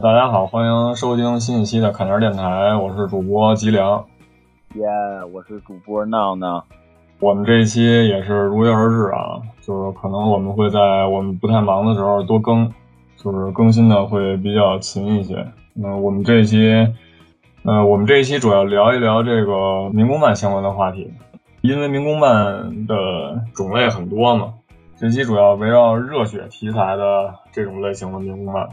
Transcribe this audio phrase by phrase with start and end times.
[0.00, 4.04] 大家好，欢迎收听新一期的砍价电台，我是主播吉良。
[4.74, 4.84] 耶，
[5.32, 6.64] 我是主播闹闹。
[7.20, 12.72] 我们这一期也是如约而至啊，就是可能我们会在我们不太忙的时候多更，
[13.16, 15.46] 就是更新的会比较勤一些。
[15.74, 16.58] 那我们这一期，
[17.64, 21.12] 呃，我们这一期主要聊一聊这个民工漫相关的话题，
[21.60, 24.54] 因为民工漫的种类很多嘛。
[25.02, 28.68] 这期主要围绕热血题材的这种类型的民工漫。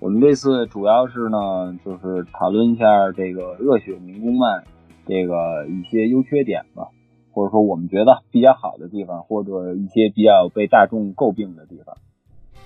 [0.00, 4.64] 我们这次主要是呢，就是讨论一下这个热血民工漫
[5.06, 6.88] 这个一些优缺点吧，
[7.32, 11.96] 或者说我们觉得比较好的地方，或者一些比较被大众诟病的地方。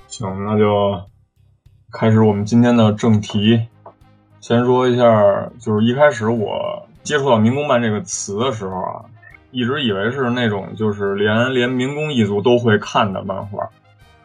[0.08, 1.00] 行，那就
[1.92, 3.68] 开始我们今天的正题。
[4.40, 9.04] 先说一下，就是一开始我接触到民工漫这个词的时候啊，
[9.50, 13.68] 一直以为是那种就是连连民工一族都会看的漫画。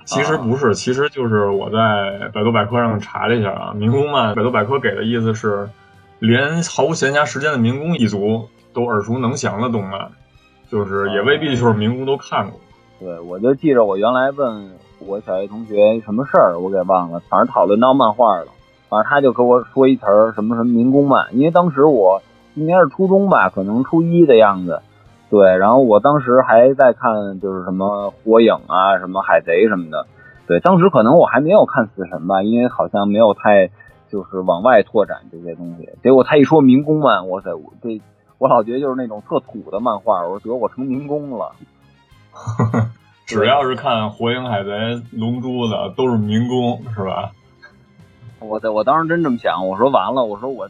[0.04, 5.70] 其实不是，其实就是我在百度百科上查了一下啊，民工漫百度百科给的意思是，
[6.20, 10.12] 连毫无闲暇时间的民工一族都耳熟能详的动漫，
[10.70, 12.60] 就是也未必就是民工都看过。
[13.00, 18.48] 对，我就记着我原来问我小学同学什么事儿，我给忘了，反正讨论到漫画了，
[18.90, 22.22] 反正他就跟我说一词儿什么什么民工漫，因为当时我
[22.56, 24.82] 应该是初中吧，可能初一的样子。
[25.32, 30.06] 对，然后我当时还在看，就是什么火影啊，什么海贼什么的。
[30.46, 33.70] 对，当时可能我还没有看死神吧，因为好像没有太
[34.10, 35.90] 就是往外拓展这些东西。
[36.04, 38.02] 结果他一说民工漫，哇塞，我这
[38.40, 41.54] 我老觉得就是那种特土的漫画，我说得我成民工了。
[43.26, 47.32] 只要是看火影、海贼、龙珠的，都是民工，是吧？
[48.40, 50.70] 我在我当时真这么想，我说完了，我说我。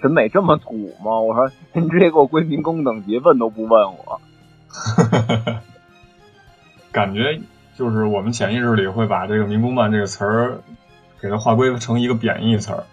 [0.00, 1.18] 审美这么土吗？
[1.20, 4.20] 我说您直接给我归民工等级，问都不问我。
[6.92, 7.40] 感觉
[7.76, 10.60] 就是我们潜意识里会把这个民工漫这个词儿
[11.20, 12.84] 给它划归成一个贬义词儿，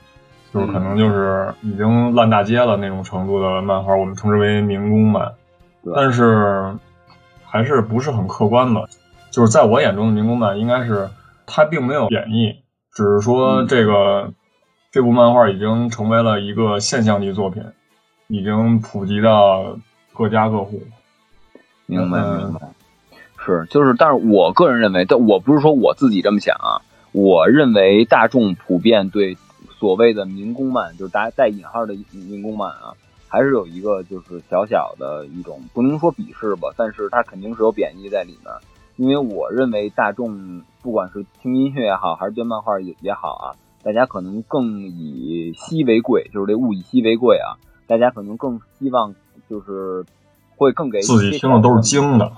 [0.52, 5.34] 就是可能就是已经烂大街了那种程度的漫画，我们称之为民工漫。
[5.96, 6.76] 但是
[7.46, 8.82] 还是不是很客观吧？
[9.30, 11.10] 就是在我眼中的民工漫，应该是
[11.46, 14.34] 它并没有贬义，只是说这个。
[14.96, 17.62] 这部漫画已经成为了一个现象级作品，
[18.30, 19.78] 已经普及到
[20.14, 20.82] 各家各户。
[21.86, 22.62] 明白，明白。
[23.38, 26.80] 是，就是，但是我个人认为，但我不是说我自己这么想啊。
[27.12, 29.36] 我认为大众普遍对
[29.78, 32.94] 所谓的民工漫，就是大家带引号的民工漫啊，
[33.28, 38.54] 还是有一个就是小小的一种不能说鄙视吧，但是它肯定是有贬义在里面。
[38.96, 43.46] 因为我认为大众不管是听音乐也好，还是对漫画也也好啊。
[43.86, 47.62] 大家可能更以稀为贵，就是这物以稀为贵啊。
[47.86, 49.14] 大家可能更希望
[49.48, 50.04] 就是
[50.58, 52.32] 会更给自己听的都是精的，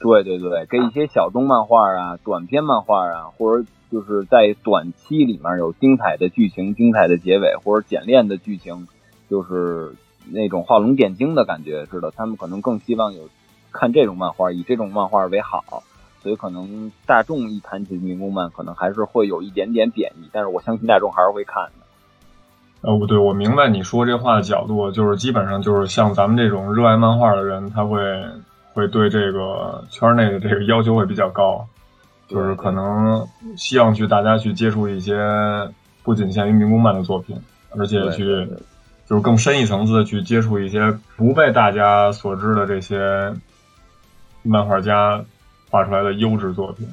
[0.00, 8.88] 对对对，给一些小众漫画啊、短篇漫画啊，或者就是在短期里面有精彩的剧情、精彩的结尾或者简练的剧情，
[9.28, 9.94] 就是
[10.28, 12.10] 那种画龙点睛的感觉似的。
[12.10, 13.28] 他们可能更希望有
[13.70, 15.84] 看这种漫画，以这种漫画为好。
[16.22, 21.86] 所以可能大众一谈起民工漫，可能还是会有一点点贬义，但是我相信大众还是会看的。
[22.82, 27.98] 呃，不对，我明白你说这话的角度，就是基本上就是像咱们这种热爱漫画的人，他会
[28.72, 31.66] 会对这个圈内的这个要求会比较高，
[32.28, 33.26] 就是可能
[33.56, 35.14] 希望去大家去接触一些
[36.02, 37.36] 不仅限于民工漫的作品，
[37.76, 38.46] 而且去
[39.06, 43.32] 就是更深一层次的去接触一些不被大家所知的这些
[44.42, 45.24] 漫画家。
[45.70, 46.88] 画出来的优质作品，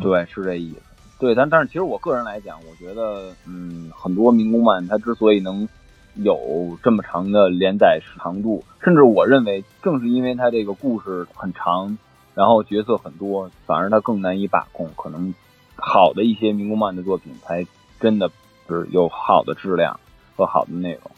[0.00, 0.80] 对，是这意思。
[1.18, 5.66] 对，但但是其实我个人来讲，我觉得，嗯，很多民工漫它之所以能
[6.14, 11.96] 有这么长的连载长度，甚至我认为正是因为它这个故事很长，
[12.34, 14.88] 然后角色很多，反而它更难以把控。
[14.94, 15.34] 可能
[15.74, 17.66] 好的一些民工漫的作品才
[17.98, 18.30] 真的
[18.68, 19.98] 是有好的质量
[20.36, 21.10] 和好的内容。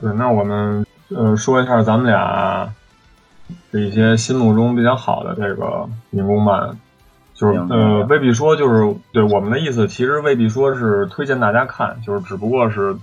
[0.00, 2.72] 对，那我们呃说一下咱们俩。
[3.70, 6.76] 是一些心目中比较好的这个民工漫，
[7.34, 12.96] 就是呃，未必说就是对我们的意思，其实未必说是推荐大家看，就是只不过是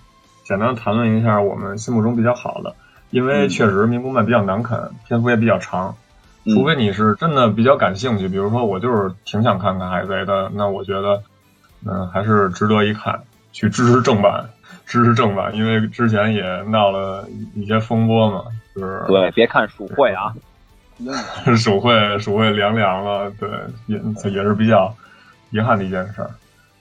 [0.44, 2.76] 简单谈论一下我们心目中比较好的，
[3.12, 5.96] 因为确实民工漫比较难啃，篇幅也比较长，
[6.46, 11.22] 除非你是真的比较感兴趣，比如说我就是挺想看看海贼的，那我觉得
[11.86, 14.50] 嗯还是值得一看，去支持正版，
[14.86, 18.44] 支持正版，因为之前也闹了一些风波嘛。
[18.76, 20.34] 是，对，别看鼠会啊，
[21.58, 23.50] 鼠会鼠会凉凉了，对，
[23.88, 23.98] 也
[24.32, 24.94] 也是比较
[25.52, 26.30] 遗憾的一件事儿。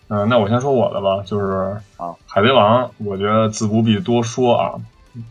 [0.09, 4.75] 嗯，那我先说我的吧，就是啊，海贼王，我觉得自不必多说啊，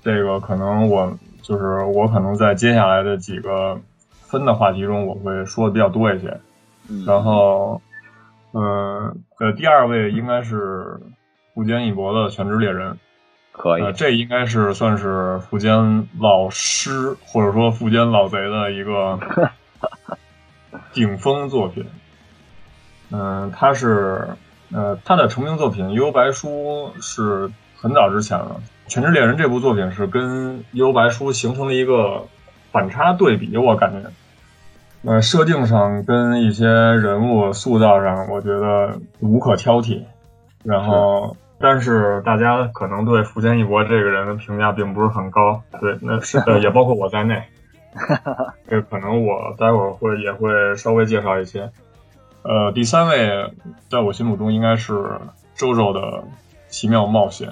[0.03, 3.79] 这个可能我就是我可能在接下来的几个
[4.23, 6.39] 分的话题中，我会说的比较多一些。
[7.05, 7.79] 然后，
[8.53, 10.99] 嗯，呃，第二位应该是
[11.53, 12.91] 不坚一博的《全职猎人》，
[13.51, 19.19] 可以，这应该是算是富坚老师或者说富坚老贼的一个
[20.93, 21.85] 顶峰作品。
[23.11, 24.29] 嗯，他是，
[24.71, 28.61] 呃，他的成名作品《幽游白书》是很早之前了，
[28.91, 32.25] 《全职猎人》这部作品是跟《幽游白书》形成了一个
[32.71, 34.09] 反差对比，我感觉。
[35.03, 40.03] 呃，设定上跟一些人物塑造上，我觉得无可挑剔。
[40.63, 45.61] 然后，但是大家可能对福建一博这个人的评价并不是很高。
[45.79, 47.43] 对，那是呃，也包括我在内。
[48.69, 51.69] 这可能我待会儿会也会稍微介绍一些。
[52.43, 53.53] 呃，第三位
[53.89, 54.93] 在我心目中应该是
[55.55, 56.23] 周周的
[56.69, 57.49] 奇妙冒险。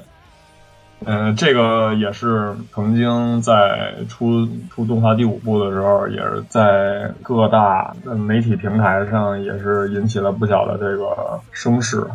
[1.05, 12.05] 嗯，这个也是曾经在出出动画第五部的时候，也是在各大媒体平台上也是引起了不小的这个声势。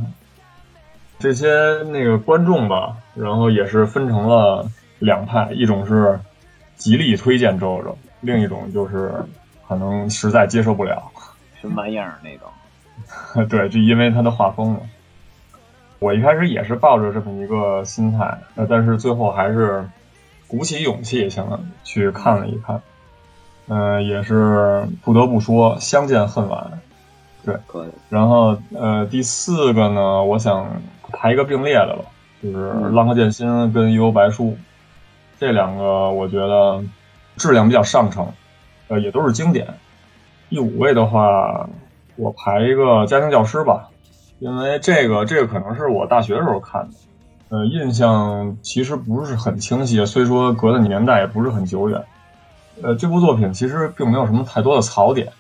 [1.19, 1.49] 这些
[1.91, 4.69] 那个观众吧，然后也是分成了
[4.99, 6.19] 两派，一种是
[6.77, 9.13] 极力推荐周周，另一种就是
[9.67, 11.03] 可能实在接受不了，
[11.61, 12.49] 什么玩意儿那种。
[13.49, 14.81] 对，就因为他的画风嘛。
[16.01, 19.89] 我一开始也是抱着这么一个心态，呃，但是最后还是
[20.47, 22.83] 鼓起勇气，想去看了一看，
[23.69, 26.79] 呃，也是不得不说相见恨晚，
[27.45, 27.89] 对，可以。
[28.11, 30.67] 然后，呃，第四个呢，我想
[31.17, 32.05] 排一个并列的了，
[32.43, 32.57] 就是
[32.91, 34.45] 《浪客剑心》跟《幽游白书》
[35.39, 36.83] 这两个，我觉得
[37.37, 38.27] 质量比较上乘，
[38.89, 39.67] 呃，也都是经典。
[40.51, 41.69] 第五位的话，
[42.17, 43.89] 我排一个《家庭教师》吧。
[44.41, 52.03] 因为这个，这个可能是我大学时候看的，呃，印象其实不是很清晰，虽说隔的年代也不是很久远。
[52.83, 55.33] 呃，这部作品其实并没有什么太多的槽点，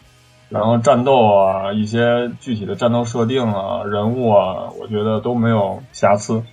[0.54, 6.44] 然后战斗啊，一些具体的战斗设定啊，人物啊，我觉得都没有瑕疵，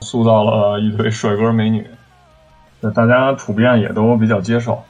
[0.00, 1.86] 塑造了一堆帅 哥美女，
[2.94, 4.82] 大家普遍也都比较接受。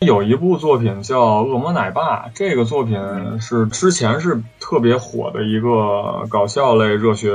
[0.00, 7.30] 有一部作品叫《恶魔奶爸》，这个作品是之前是特别火的一个搞笑类热血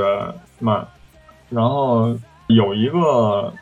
[0.60, 0.86] 漫，
[1.50, 2.16] 然后
[2.46, 3.52] 有一个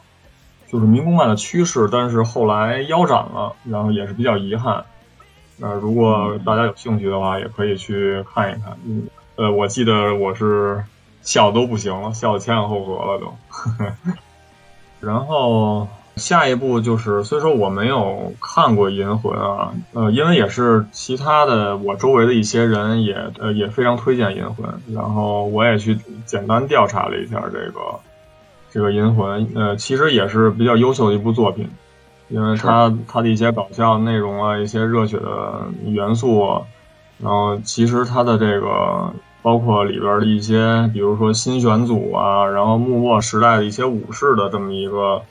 [0.70, 4.84] 就是民工漫的趋势，但是后来腰斩了，然后也是比较遗憾。
[5.60, 8.76] 呃，如果大家有兴趣的话，也可以去看一看。
[8.84, 10.84] 嗯，呃，我记得我是
[11.22, 13.34] 笑都不行了，笑前仰后合了都。
[15.06, 15.88] 然后。
[16.16, 28.00] 下一步就是，虽说我没有看过《银魂》啊，呃，因为也是其他的我周围的一些人也呃也非常推荐《银魂》，然后我也去简单调查了一下这个
[28.70, 31.70] 这个《银魂》，呃，其实也是比较优秀的一部作品，
[32.30, 36.64] 因为它它的一些搞笑内容啊，一些热血的元素，
[37.18, 39.12] 然后其实它的这个
[39.42, 45.22] 包括里边的一些，比如说新选组啊，然后幕末时代的一些武士的这么一个。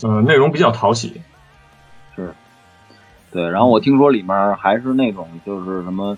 [0.00, 1.20] 呃，内容比较讨喜，
[2.14, 2.32] 是，
[3.32, 3.50] 对。
[3.50, 6.16] 然后我听说里面还是那种，就是什么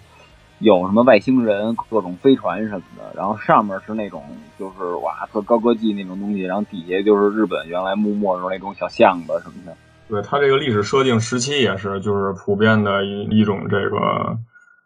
[0.58, 3.10] 有什么外星人、各种飞船什么的。
[3.16, 4.22] 然后上面是那种，
[4.58, 6.42] 就是哇，特高科技那种东西。
[6.42, 9.74] 然后底下就是日本原来幕末时候那种小巷子什么的。
[10.10, 14.36] 对，它这个历史设定时期也是，就是普遍的一一种这个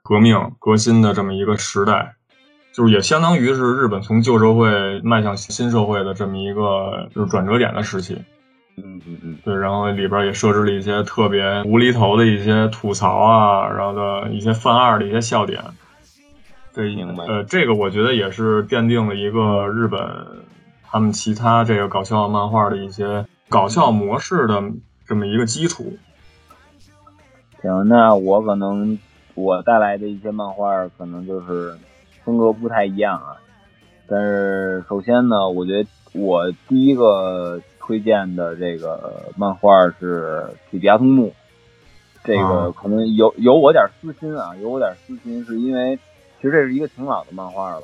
[0.02, 2.14] 革命革新的这么一个时代，
[2.74, 8.22] 就是也相当于是日本从旧社会迈向新社会的这么一个就是转折点的时期。
[8.76, 15.62] 嗯嗯嗯，对，然后里边也设置了一些特别无厘头的一些吐槽啊，然后的一些犯二的一些笑点。
[16.74, 17.24] 对，明白。
[17.24, 20.00] 呃，这个我觉得也是奠定了一个日本
[20.82, 24.60] 他们其他这个搞笑漫画的一些搞笑模式的
[25.06, 25.92] 这么一个基础。
[27.62, 28.98] 行，那我可能
[29.34, 31.76] 我带来的一些漫画可能就是
[32.24, 33.36] 风格不太一样啊。
[34.06, 37.60] 但是首先呢，我觉得我第一个。
[37.86, 39.70] 推荐的这个漫画
[40.00, 41.28] 是《铁臂阿童木》，
[42.24, 45.94] 这个可能有有我点私心啊，有我点私心，是因为
[46.40, 47.82] 其实这是一个挺老的漫画了，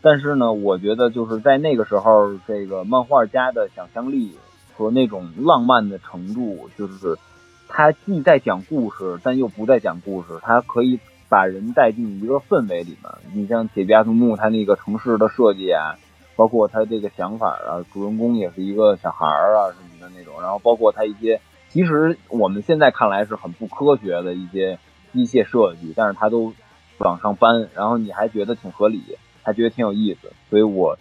[0.00, 4.34] 但是呢，我觉得就是在那个时候，这个漫画家的想象力
[4.76, 7.16] 和那种浪漫的程度，就是
[7.68, 13.12] 他既在讲故事，但又不在讲故事，他可以把人带进一个氛围里面。
[13.32, 15.96] 你像《铁臂阿童木》，他那个城市的设计啊。
[16.38, 21.40] 包括他这个想法啊，主人公也是一个小孩儿啊什么的那种，然后包括他一些
[21.70, 24.78] 其实我们现在看来是很不科学的一些
[25.14, 26.52] 机械设计，但是他都
[26.98, 29.02] 往上搬，然后你还觉得挺合理，
[29.42, 30.98] 还觉得挺有意思，所以我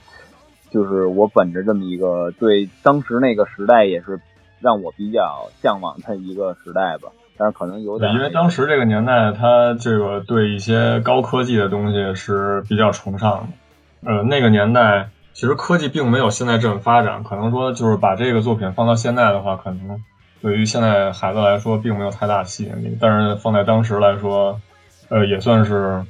[0.76, 4.20] 就是我本着这么一个对当时那个时代也是
[4.60, 14.12] 让我比较向往的一个时代吧，但是可能有点，因为当时这个年代，他这个对一些高科技的东西是比较崇尚的。
[14.12, 20.04] 呃，那个年代其实科技并没有现在这么发展，可能说就是把这个作品放到现在的话，可能
[20.42, 22.98] 对于现在孩子来说并没有太大吸引力。
[23.00, 24.60] 但是放在当时来说，
[25.08, 26.04] 呃，也算是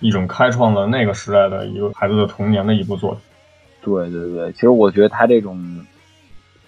[0.00, 3.20] 一种开创了那个时代的一个孩子的童年的一部作品。
[3.82, 5.86] 对对对，其实我觉得他这种。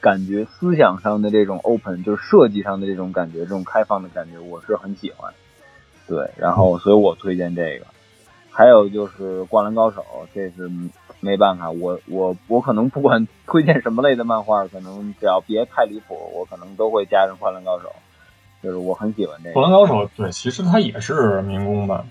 [0.03, 5.33] 感觉思想上的这种 open，就是设计上的这种感觉，这种开放的感觉，我是很喜欢。
[6.09, 7.87] 对，然后所以我推荐这个。
[8.51, 10.05] 还有就是《灌篮高手》，
[10.35, 10.69] 这是
[11.21, 17.87] 没办法，我我我可能不管 推荐什么类的漫画，可能只要别太离谱，我可能都会加上《灌篮高手》。
[18.61, 20.05] 就是我很喜欢这个《灌篮高手》。
[20.17, 22.05] 对，其实它也是民工吧，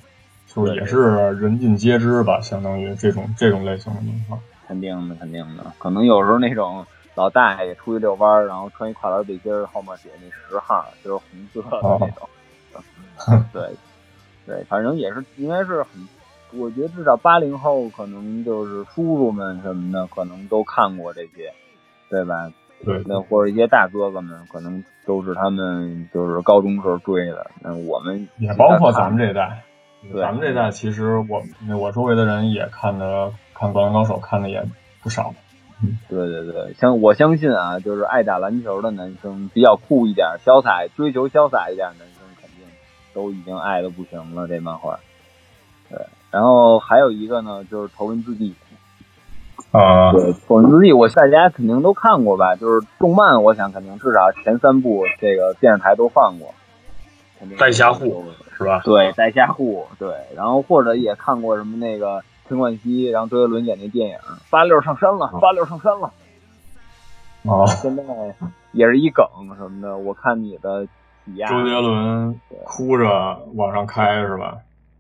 [0.48, 0.98] 就是也是
[1.42, 4.40] 人尽皆知吧，相当于这种这种类型的漫画。
[4.72, 6.86] 肯定的，肯定的，可能有时候那种。
[7.14, 13.44] 老大爷出去遛弯儿，然后穿一跨栏背心儿，后面写那十号，就是红色的那种。
[13.52, 13.70] 对，
[14.46, 16.08] 对，反正也是应该是很，
[16.54, 21.54] 我觉得至少八零后可能就是叔叔们什么的，可能都看过这些，
[22.10, 22.50] 对吧？
[22.86, 27.52] 对，那或者一些大哥哥们，可能都是他们就是高中时候追的。
[27.60, 29.62] 那我们也包括咱们这代，
[30.20, 31.44] 咱们这代其实我
[31.78, 34.66] 我周围的人也看的看《灌篮高手》，看的也
[35.04, 35.34] 不少。
[36.10, 42.60] 对对对，相我相信啊，就是爱打篮球的男生比较酷一点、潇洒、追求潇洒一点的男生，肯定
[43.14, 44.48] 都已经爱的不行了。
[44.48, 45.00] 这漫画，
[45.90, 48.54] 对，然后还有一个呢，就是《头文字 D》
[49.78, 52.56] 啊，对，《头文字 D》，我大家肯定都看过吧？
[52.56, 56.54] 就是动漫，我想肯定至少前三部这个电视台都放过。
[57.58, 58.24] 带虾户
[58.62, 58.82] 是吧？
[58.84, 62.24] 对，带虾户，对，然后或者也看过什么那个。
[62.50, 64.18] 陈冠希，然后周杰伦演那电影
[64.50, 66.12] 《八六上山了》，八六上山了。
[67.44, 68.04] 哦，现在
[68.74, 69.26] 也是一梗
[69.58, 69.98] 什么的。
[69.98, 70.86] 我看你的
[71.24, 74.58] 体验，周杰伦哭着往上开是吧？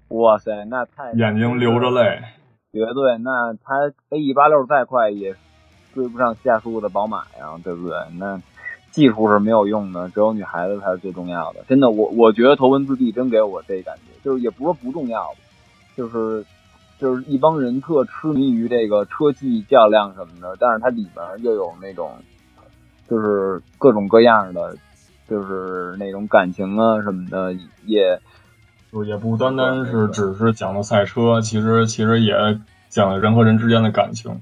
[0.08, 2.22] 哇塞，那太眼睛流着泪，
[2.72, 3.18] 绝对。
[3.18, 5.36] 那他 A E 八六再快也
[5.94, 7.98] 追不上夏树的宝马呀，对不对？
[8.18, 8.39] 那
[8.91, 11.63] 技术是没有用的，只有女孩子才是最重要的。
[11.67, 15.33] 真的，我我觉得头文字 D 真给我这感觉，就是也不是不重要，
[15.98, 16.45] 就是。
[17.00, 22.12] 就是一帮人特痴迷于这个车技较量什么的，但是它里边又有那种，
[23.10, 24.77] 就是各种各样的，
[25.27, 27.55] 就是那种感情啊什么的，
[27.88, 28.21] 也
[28.91, 32.36] 就也不单单是只是讲的赛车，其实其实也
[32.88, 34.39] 讲了人和人之间的感情。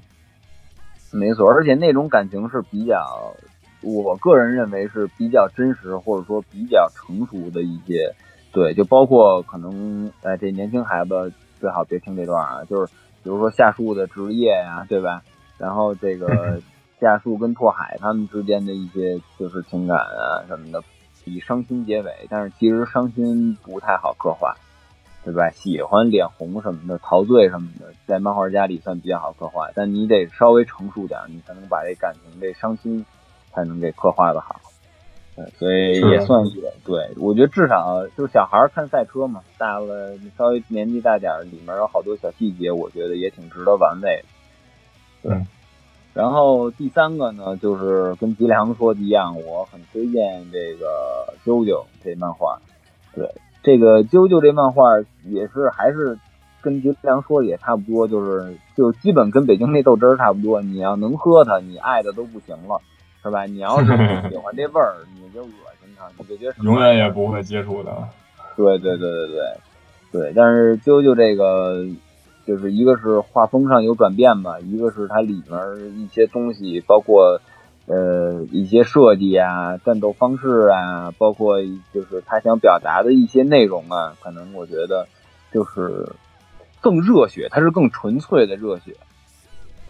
[1.12, 3.34] 没错，而且那种感情是比较，
[3.82, 8.14] 我个人认为是比较真实或者说比较成熟的一些，
[8.52, 11.32] 对，就包括可能哎这年轻孩子。
[11.60, 12.90] 最好别听这段啊，就是
[13.22, 15.20] 比如说夏树的职业呀，对吧？
[15.58, 16.58] 然后这个
[16.98, 20.82] 夏树跟拓海他们之间的一些就是情感啊什么的，
[21.26, 24.56] 以伤心结尾，但是其实伤心不太好刻画，
[25.22, 25.50] 对吧？
[25.50, 33.04] 喜欢脸红什么的，陶醉什么的，在漫画家里算比较好刻画，但你得稍微成熟点，你才能把这感情这伤心
[33.52, 34.56] 才能给刻画的好。
[35.58, 44.22] 所以也算一个，对我觉得至少就是小孩看赛车嘛，大了稍微年纪大点里面有好多小细节，我觉得也挺值得玩味。
[45.22, 45.34] 对，
[46.12, 52.60] 然后第三个呢，就是跟吉良说的一样，我很推荐这个《啾啾》这漫画。
[53.14, 53.26] 对，
[53.62, 54.82] 这个《啾啾》这漫画
[55.24, 56.18] 也是还是
[56.60, 62.82] 跟吉良说的也差不多，就是就基本跟北京那豆汁儿差不多，你要能喝它，你爱的都不行了。
[63.22, 63.44] 是吧？
[63.44, 65.48] 你要是不 喜欢这味儿，你就恶
[65.82, 67.92] 心它，你就觉得永远也不会接触的。
[68.56, 69.56] 对对对对对
[70.12, 70.32] 对。
[70.34, 71.84] 但是啾啾这个，
[72.46, 75.58] 就是一个是画风上有转变吧，一个是它里面
[76.00, 77.40] 一些东西，包括
[77.86, 81.58] 呃一些设计啊、战斗方式啊，包括
[81.92, 85.06] 就是他想表达的一些内容啊，可能我觉得
[85.52, 86.08] 就是
[86.80, 88.96] 更热血，它是更纯粹的热血。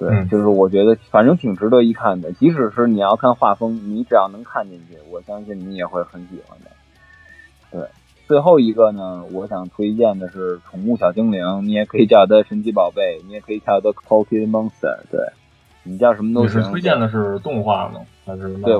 [0.00, 6.70] 对，就是我觉得反正挺值得一看的，即使是你要看画风，你只要能看进去，我相信你也会很喜欢的。
[7.70, 7.86] 对，
[8.26, 15.00] 最后一个呢，我想推荐的是宠物小精灵，你也可以叫它神奇宝贝，你也可以叫它 Pocket Monster。
[15.10, 15.20] 对，
[15.82, 16.60] 你叫什么都行。
[16.60, 18.00] 你是推荐的是动画吗？
[18.24, 18.74] 还是对，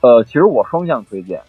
[0.00, 1.40] 呃，其实我双向推荐，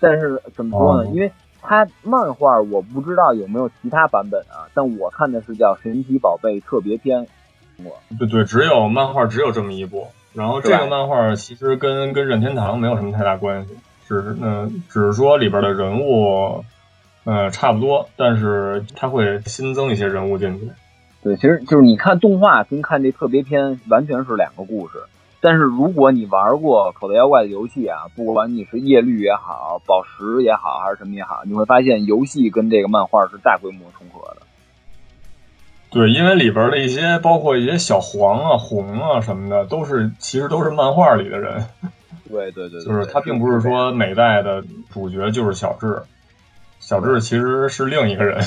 [0.00, 1.10] 但是怎么说呢？
[1.10, 7.26] 因为它漫画我不知道有没有其他版本啊，但我看的是叫神奇宝贝特别篇。
[8.18, 16.64] 对对，只有漫画只有这么一部，然后这个漫画其实跟跟任天堂没有什么太大关系，只是嗯，只是说里边的人物，
[17.24, 20.70] 呃，差不多，但是它会新增一些人物进去。
[21.22, 25.02] 对，其实就是你看动画跟看这特别篇完全是两个故事，
[25.40, 34.42] 但是如果你玩过口袋妖怪的游戏啊，不管你是叶绿也好，宝石也好，还是什么也好，你会发现游戏跟这个漫画是大规模重合的。
[35.90, 41.64] 对，因为里边的一些，包括一些小黄啊、红啊什么的，都是其实都是漫画里的人。
[42.28, 46.02] 对对对，就是他并不是说每代的主角就是小智，
[46.78, 48.38] 小智其实是另一个人。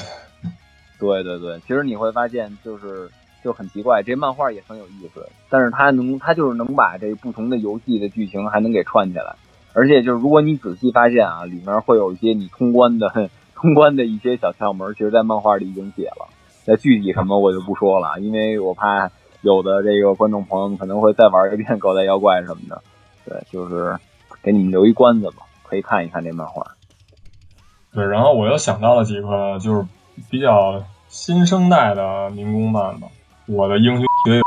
[0.99, 3.09] 对对对，其实你会发现，就是
[3.43, 9.35] 就很奇怪，这漫画也很有意思，但是他能，他就是能把这不同的游戏的剧情还能给串起来，
[9.73, 16.27] 而且就是如果你仔细发现啊，里面会有一些你通关的 通关的一些小窍门，其实，在漫画里已经写了。
[16.65, 19.09] 那具体什么我就不说了，因为我怕
[19.41, 22.81] 有的这个观众朋友们可能会再玩一遍《狗带妖怪》什么的。
[23.25, 23.97] 对，就是
[24.43, 26.65] 给你们留一关子吧，可以看一看这漫画。
[27.93, 29.85] 对，然后我又想到了几个，就是
[30.29, 33.07] 比较新生代的民工漫吧。
[33.47, 34.43] 我的英雄学友，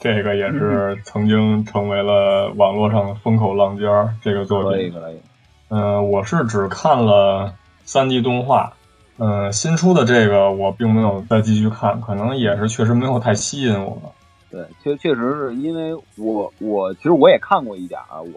[0.00, 4.14] 这个也是 曾经成为了网络上的风口浪尖儿。
[4.22, 5.20] 这个作品，可以可以。
[5.68, 8.72] 嗯，我是只看了三 D 动画。
[9.18, 14.14] 嗯，新出的这个我并没有再继续看，可能也是确实没有太吸引我。
[14.48, 18.30] 对，确确实是因为我我其实我也看过一点儿，我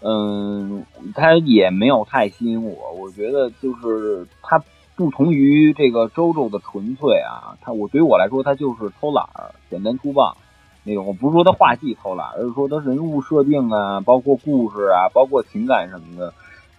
[0.00, 2.92] 嗯，它也没有太吸引我。
[2.98, 4.62] 我觉得就是它
[4.96, 10.36] 不同于这个周周的纯粹啊，它我对于我来说它就是偷懒儿、简单粗暴
[10.82, 11.06] 那种。
[11.06, 16.32] 我不是说它画技偷懒，而是说它人物设定啊，包括故事啊，包括情感什么的，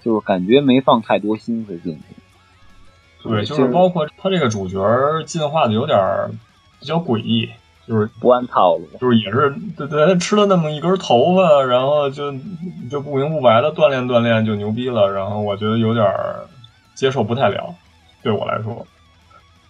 [0.04, 2.04] 就是感觉没放太多心思进去。
[3.28, 4.80] 对，就是包括他这个主角
[5.26, 5.98] 进化的有点
[6.80, 7.50] 比较诡异，
[7.88, 12.32] 就是不按套路，就是也是对对，他吃了那么一根头发，然后就
[12.90, 16.06] 就不明不白的锻炼锻炼就牛逼了，然后我觉得有点
[16.94, 17.74] 接受不太了，
[18.22, 18.86] 对我来说，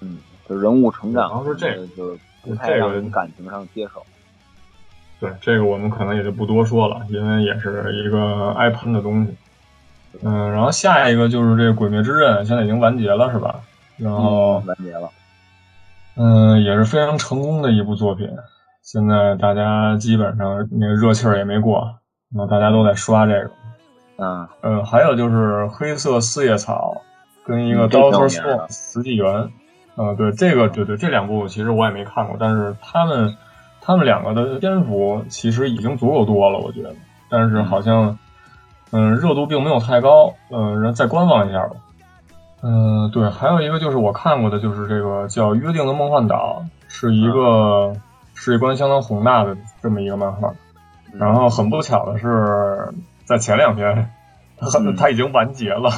[0.01, 0.17] 嗯，
[0.49, 4.05] 就人物成长，然后是这个，就是不太让人感情上接受。
[5.17, 9.33] 对，这个我们可能也就不多说了，因为也是一个爱喷的东西。
[10.23, 13.59] 嗯，然后下一个就是这个《鬼灭之刃》，现在已经完结了，是吧？
[13.97, 15.09] 然后完结了。
[16.17, 18.29] 嗯，也是非常成功的一部作品。
[18.81, 21.97] 现在大家基本上那个热气儿也没过，
[22.33, 23.51] 然后大家都在刷这个。
[24.17, 27.01] 嗯嗯，还有就是《黑色四叶草》
[27.47, 29.49] 跟一个《Doctor Stone》死纪元。
[29.97, 33.35] 嗯，对，这个对对，这两部其实我也没看过，但是他们
[33.81, 36.93] 他们两个的篇幅其实已经足够多了，我觉得。
[37.29, 38.17] 但是好像。
[38.95, 41.75] 嗯，热度并没有太高，嗯，然后再观望一下吧。
[42.63, 47.93] 嗯，对，还有一个就是我看过的，就是这个叫《约定的梦幻岛》，是一个
[48.35, 50.49] 世界观相当宏大的这么一个漫画。
[51.11, 52.93] 然后很不巧的是，
[53.25, 54.09] 在前两天，
[54.57, 55.89] 它它已经完结了，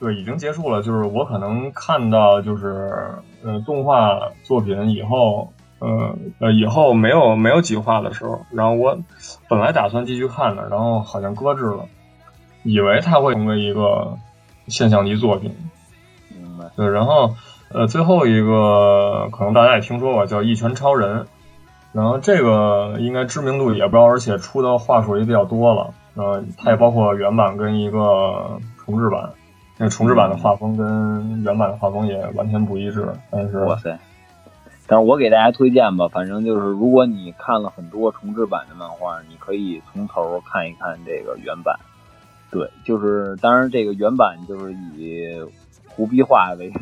[0.00, 0.82] 对，已经结束了。
[0.82, 2.90] 就是我可能看到，就是
[3.44, 8.98] 呃，动画作品以后，呃呃，以后没有没有几话的时候，然后我
[9.48, 11.84] 本来打算继续看的，然后好像搁置了。
[12.66, 14.18] 以为它会成为一个
[14.66, 15.54] 现象级作品，
[16.28, 16.64] 明白？
[16.76, 17.34] 对，然后
[17.70, 21.20] 呃，最后一个可能大家也听说过，叫《一拳超人》，
[21.92, 25.94] 然后这个应该知名度也不高，而且出的话数也比较多了。
[26.14, 29.30] 呃，它也包括原版跟一个重制版，
[29.76, 33.06] 那重制版的画风跟原版的画风也完全不一致。
[33.30, 33.96] 但是，哇塞！
[34.88, 41.76] 但是我给大家推荐吧，反正就是如果你看了很多重制版的漫画，你可以从头看一看这个原版。
[42.56, 45.28] 对，就是当然，这个原版就是以
[45.86, 46.72] 胡逼画为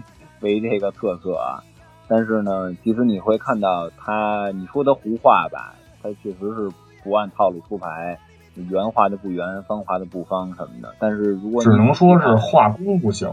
[0.40, 1.64] 为这个特色啊。
[2.06, 6.70] 但是呢，其实你会看到他，你说他胡画吧，他确实是
[7.02, 8.16] 不按套路出牌，
[8.54, 10.94] 圆画的不圆，方画的不方什么的。
[11.00, 13.28] 但是如果只能说是画工不行，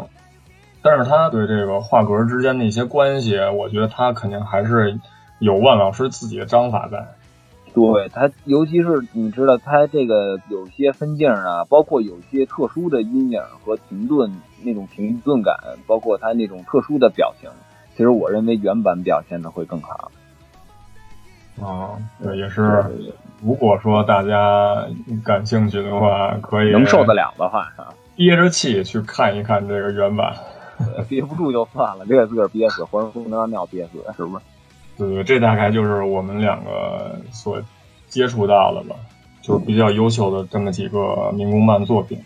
[0.82, 5.00] 但是他对这个画格之间的一些关系，我觉得他肯定还是
[5.38, 7.06] 有万老师自己的章法在。
[7.74, 14.30] 对它，尤其是你知道，它这个有些分镜啊，包括有些特殊的阴影和停顿
[14.64, 15.56] 那种停顿感，
[15.88, 17.50] 包括它那种特殊的表情，
[17.96, 20.12] 其实我认为原版表现的会更好。
[21.62, 22.84] 啊，对，也是。
[23.44, 24.86] 如果说大家
[25.24, 27.72] 感兴趣的话，可以能受得了的话，
[28.16, 30.36] 憋着气去看一看这个原版。
[31.08, 34.44] 憋不住就算了，别自个儿憋死，活生生能让尿憋死，是不是？
[35.10, 37.60] 对，这大概就是我们两个所
[38.08, 38.96] 接触到的吧，
[39.42, 42.20] 就是比较优秀的这么几个民工漫作品。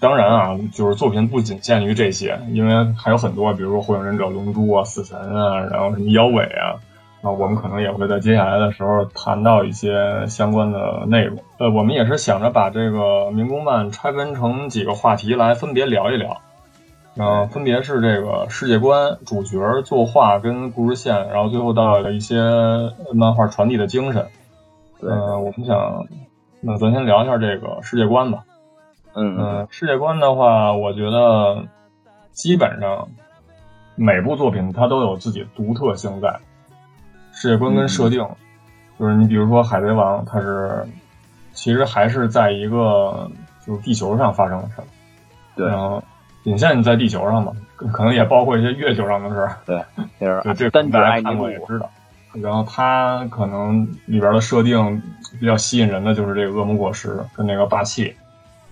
[0.00, 6.74] 当然啊，就是作品不仅限于这些，因为还有很多，比如说《火影忍者》《龙珠》啊、《死神》啊，然后什么妖尾啊，
[7.22, 11.38] 啊，我们可能也会在接下来的时候谈到一些相关的内容。
[11.58, 16.36] 呃，我们也是想着把这个民工漫拆分成几个话题来分别聊一聊。
[17.18, 22.38] 嗯，分别是这个世界观、主角、作画跟故事线，然后最后到了一些
[23.14, 24.26] 漫画传递的精神。
[25.00, 26.06] 嗯，我们想
[26.60, 28.44] 那咱先聊一下这个世界观吧。
[29.14, 31.64] 嗯嗯，世界观的话，我觉得
[32.32, 33.08] 基本上
[33.94, 36.38] 每部作品它都有自己独特性在。
[37.32, 38.26] 世界观跟设定，
[38.98, 40.86] 就是你比如说《海贼王》，它是
[41.54, 43.30] 其实还是在一个
[43.66, 44.84] 就是地球上发生的事儿。
[45.54, 45.66] 对。
[45.66, 46.02] 然后
[46.46, 49.56] 仅限在地球上嘛，可能也包括一些月球上的事儿。
[49.66, 49.82] 对，
[50.20, 51.90] 就是这单大家看过也知道。
[52.40, 55.02] 然后它可能里边的设定
[55.40, 58.14] 比较吸引人的就是这个恶魔果实跟那个霸气。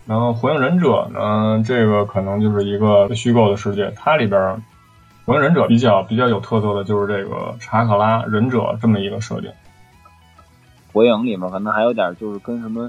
[0.06, 4.62] 然后火影忍者呢，这个可能就是一个虚构的世界，它里边
[5.26, 9.50] 火影忍者比较比较有特色的就是这个查克拉忍者这么一个设定。
[10.92, 12.88] 火影里面可能还有点就是跟什么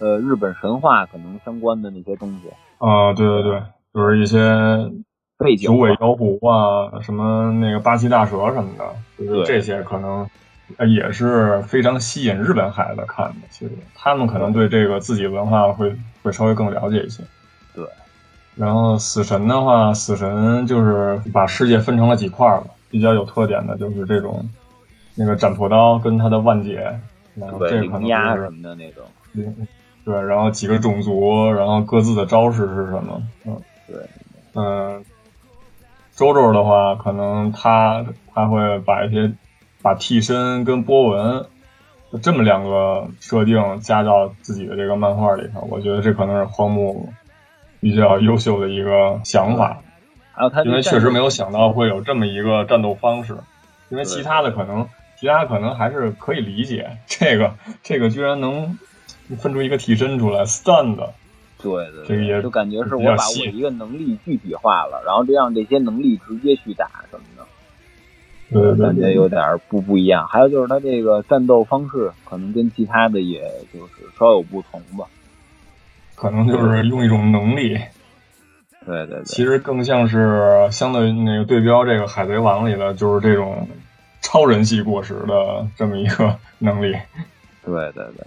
[0.00, 2.48] 呃日本神话可能相关的那些东西。
[2.78, 3.62] 啊，对对对，
[3.94, 4.38] 就是一些
[5.38, 8.84] 背景九尾妖狐啊，什么那个八岐大蛇什么的，
[9.16, 10.28] 就是这些可能。
[10.88, 17.22] 也是非常吸引日本孩子看的，其实他们可能对这个自己文化会会稍微更了解一些。
[17.74, 17.86] 对，
[18.56, 24.48] 然后死神的话，死神就是把世界分成了几块嘛，比较有特点的就是这种
[25.16, 26.98] 那个斩魄刀跟他的万劫，
[27.34, 29.04] 然后这可能是什么的那种。
[30.02, 33.22] 对，然后几个种族，然后各自的招式是什么？
[33.44, 33.96] 嗯，对，
[34.54, 35.04] 嗯，
[36.14, 39.32] 周周的话，可能他他会把一些。
[39.82, 41.44] 把替身跟波纹
[42.22, 47.12] 这么两个设定加到自己的这个漫画里头，我觉得这可能是荒木
[47.80, 49.82] 比较优秀的一个想法。
[50.32, 53.36] 还有他，因为确实没有想到会有这么一个战斗方式，
[53.90, 54.88] 因为其他的可能，
[55.20, 56.96] 其他可能还是可以理解。
[57.06, 58.78] 这个这个居然能
[59.36, 60.96] 分出一个替身出来，stand。
[61.64, 67.46] 对对，这个也就感觉是我把我一个能力具体化了，然后这样这些能力直接去打什么的。
[68.52, 70.28] 对，感觉有点不不一样。
[70.28, 73.40] 还有就是他这个战斗方式，可能跟其他的也
[73.72, 75.06] 就是稍有不同吧。
[76.14, 77.78] 可能就是用一种能力。
[78.86, 79.24] 对对对。
[79.24, 83.66] 其实更像是相对那个对标这个《海贼王》里的，就是这种
[84.20, 86.94] 超人系果实的这么一个能力。
[87.64, 88.26] 对对对。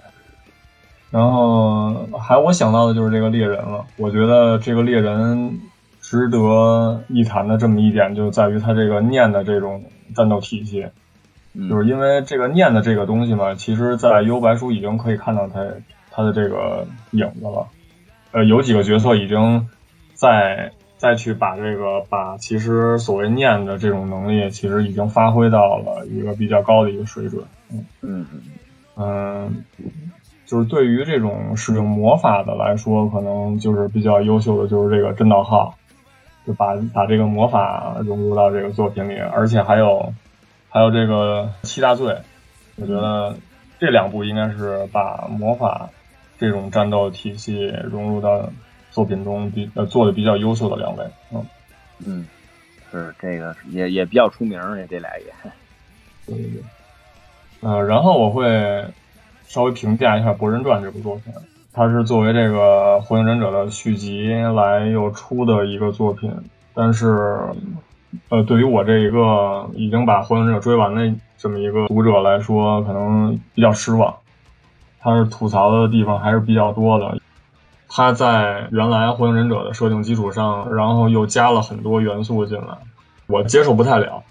[1.12, 3.86] 然后还我想到的就是这个猎人了。
[3.98, 5.60] 我觉得这个猎人
[6.02, 9.84] 值得一谈的这么一点，就在于他这个念的这种。
[10.16, 10.88] 战斗体系，
[11.70, 15.66] 就是因为这个念的这个东西嘛，其实，在幽白书已经可以看到它
[16.10, 17.68] 它的这个影子了。
[18.32, 19.68] 呃，有几个角色已经
[20.14, 27.44] 在再去把这个把其实所谓念的这种能力，其实已经发挥到了一个比较高的一个水准。
[27.70, 28.26] 嗯嗯
[28.96, 29.66] 嗯，
[30.48, 35.78] 就是对于这种使用魔法的来说，可能就是比较优秀的，就是这个真道号。
[36.48, 40.14] 就把把这个魔法融入到这个作品里，而且还有
[40.70, 42.18] 还有这个七大罪，
[42.78, 43.36] 我觉得
[43.82, 45.90] 这两部应该是把魔法
[46.40, 48.50] 这种战斗体系融入到
[48.92, 51.46] 作品中比呃做的比较优秀的两位，嗯
[52.06, 52.28] 嗯，
[52.94, 55.52] 是这个也也比较出名儿这俩也，
[56.26, 56.62] 对对对，
[57.60, 58.86] 嗯，然后我会
[59.48, 61.34] 稍微评价一下《博人传》这部作品。
[61.74, 66.32] 它是作为这个《火影忍者》的续集来又出的一个作品，
[66.74, 67.40] 但是，
[68.30, 74.16] 呃，对于我这一个已经把《火影忍者》追完的这么一个读者来说，可能比较失望。
[75.00, 77.20] 它是吐槽的地方还是比较多的。
[77.88, 82.76] 它在原来《火影忍者》的设定基础上，然后又加了很多元素进来，
[83.28, 84.24] 我接受不太了。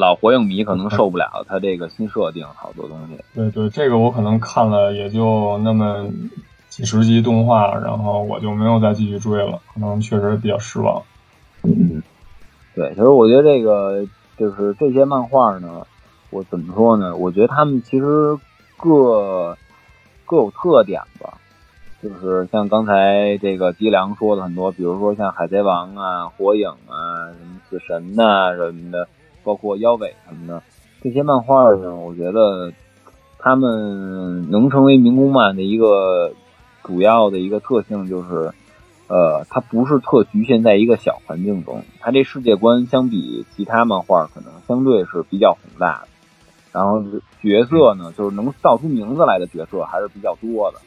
[0.00, 3.22] 老火影迷可能受不了他这个新设定，好多东西。
[3.34, 6.08] 对对，这个我可能看了也就那么
[6.70, 11.02] 几十集动画，然后我就没有再继续追了，可能确实比较失望。
[11.64, 12.02] 嗯，
[12.74, 14.06] 对，其实我觉得这个
[14.38, 15.86] 就是这些漫画呢，
[16.30, 17.14] 我怎么说呢？
[17.14, 18.38] 我觉得他们其实
[18.78, 19.54] 各
[20.24, 21.34] 各有特点吧。
[22.02, 29.06] 就是像刚才这个吉良说的很多，比如说像海贼王啊、火影啊、什么死神呐什么的。
[29.42, 30.62] 包括腰尾什么的
[31.02, 32.72] 这些漫画呢，我觉得
[33.38, 36.32] 他们能成为民工漫的一个
[36.82, 38.52] 主要的一个特性就是，
[39.08, 46.08] 呃，它不是特局限在一个小环境中，它这世界观相比其他漫画可能相对是比较宏大的，
[46.72, 47.02] 然后
[47.40, 50.78] 角色呢，就是能造出名字来的角色还是比较多的。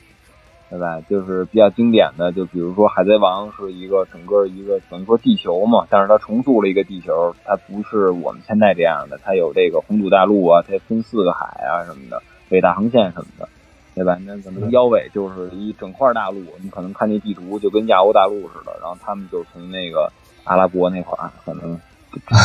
[0.69, 0.99] 对吧？
[1.08, 13.47] 就是比较经典的，就比如说《海贼王》是一个整个一个等于说地球嘛，但是它重塑了一个地球，它不是我们现在这样的，它有这个红土大陆啊，它分四个海啊什么的，北大航线什么的，
[13.93, 14.17] 对吧？
[14.26, 20.12] 那可能腰尾就是一整块大陆，你可能看那地图就跟亚欧大陆似的，然后他们就从那个
[20.43, 21.80] 阿拉伯那块儿，可能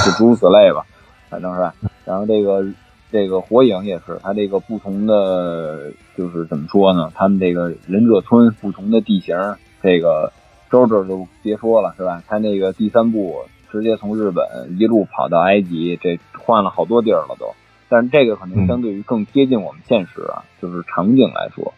[0.05, 0.85] 就诸如此类吧，
[1.31, 1.75] 反正是吧。
[2.05, 2.63] 然后这个
[3.11, 7.11] 这个火影也是，它这个不同的就是怎么说呢？
[7.15, 9.37] 他们这个忍者村不同的地形，
[9.83, 10.31] 这个
[10.71, 12.23] 周周就别说了，是吧？
[12.27, 14.45] 他那个第三部直接从日本
[14.79, 17.47] 一路跑到埃及，这换了好多地儿了都。
[17.89, 21.73] 但是这个可能相对于更贴近我们现实啊，就是场景来说，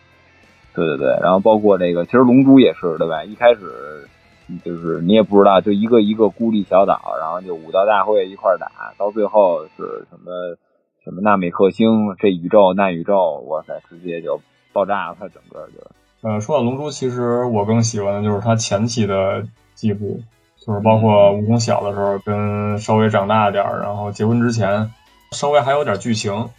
[0.75, 1.17] 对对对。
[1.23, 3.23] 然后包括这个，其实龙珠也是，对吧？
[3.23, 4.09] 一开始
[4.65, 10.57] 就是你也不知道，就一个一个孤立小岛，然后就武道大会一块打，到最后是什么
[11.05, 14.41] 什么纳米克星，这宇宙那宇宙，哇塞，直接就
[14.73, 16.29] 爆炸了，它整个就。
[16.29, 19.43] 呃，说到龙珠，其实我更喜欢的就是它前期的
[19.75, 20.21] 几部，
[20.59, 24.91] 就是包括悟空小的时候，跟稍微长大点儿，然后结婚之前。
[25.33, 26.51] 稍微还有点剧情，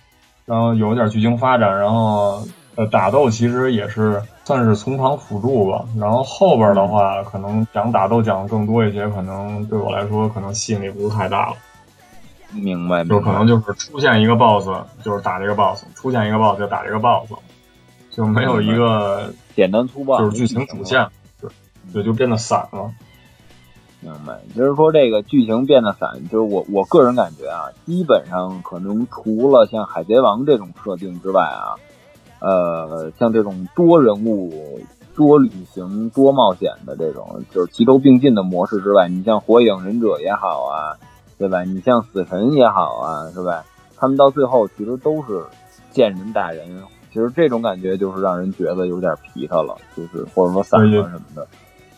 [0.45, 2.41] 然后有点剧情发展，然后
[2.75, 5.83] 呃打斗其实也是算是从旁辅助吧。
[5.99, 11.57] 然后后边的话，可能讲打斗讲的更多一些，可能对我来说可能吸引力不是太大了。
[12.53, 14.67] 明白，就可能就是出现一个 boss，
[15.03, 17.31] 就是打这个 boss；出现一个 boss 就打这个 boss，
[18.09, 21.07] 就没有一个简单粗暴，就是剧情主线，
[21.39, 21.49] 对，
[21.93, 22.91] 对，就变得散了。
[24.03, 31.77] 明白，就是说这个剧情变得散，就是我我个人感觉啊，基本上可能除了像海贼王这种设定之外啊，
[32.39, 34.81] 呃，像这种多人物、
[35.15, 40.97] 多旅行、多冒险的这种，就是齐头并进的模式之外，你像火影忍者也好啊，
[41.41, 41.63] 对吧？
[41.63, 43.65] 你像死神也好啊，是吧？
[43.97, 45.43] 他们到最后其实都是
[45.89, 46.67] 见人打人，
[47.11, 51.47] 其实这种感觉就是让人觉得有点皮他了，就是或者说散了什么的。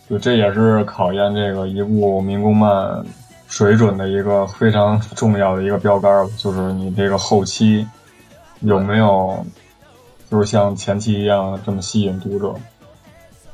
[0.10, 3.04] 就这也是考验这个一部民工漫
[3.48, 7.86] 水准的一个非常重要的一个标杆，就是你这个后期
[8.62, 9.46] 有没有，
[10.32, 12.54] 就是像前期一样这么吸引读者。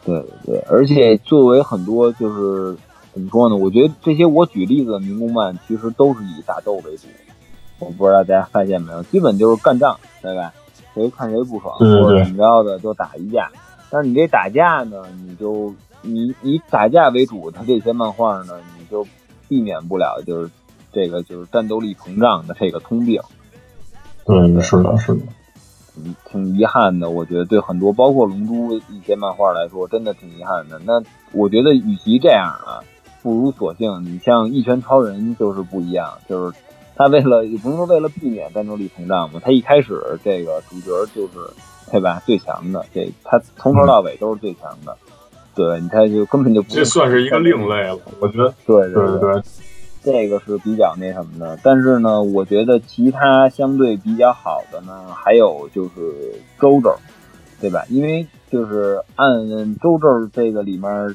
[0.06, 2.78] 对对对，而且作为很多就是
[3.20, 3.56] 怎么说呢？
[3.56, 7.08] 我觉得这些我举例子的民工漫其实都是以打斗为主。
[7.80, 10.54] 我不知道大家发现没有，基本就是干仗，对吧？
[10.94, 13.52] 谁看谁不爽或者怎么着的就打一架。
[13.90, 15.74] 但是你这打架呢，你就。
[16.02, 19.06] 你以打架为主的这些漫画呢，你就
[19.50, 20.50] 避免不了就是
[20.94, 23.22] 这个就是战斗力膨胀的这个通病。
[24.26, 25.24] 对，是的，是的，
[25.94, 27.10] 挺挺遗憾的。
[27.10, 30.80] 我觉得对很多包括龙珠一些漫画来说，真的挺遗憾的。
[30.86, 31.04] 那
[31.34, 32.80] 我觉得与其这样啊，
[33.22, 36.58] 不如索性你像一拳超人就是不一样，就是
[36.96, 41.34] 他为了也不能说为了避免战斗力膨胀嘛，他一开始这个主角就是
[41.92, 44.96] 对吧最强的，这他从头到尾都是最强的。
[45.56, 48.00] 对，你看，就根本就不这算是一个另类了。
[48.22, 49.42] 我觉得，对对对，
[50.02, 51.60] 这个是比较那什么的。
[51.62, 56.96] 但是呢，我觉得其他相对比较好的呢，还有就是周周，
[57.60, 57.84] 对吧？
[57.90, 61.14] 因为就是按周周这个里面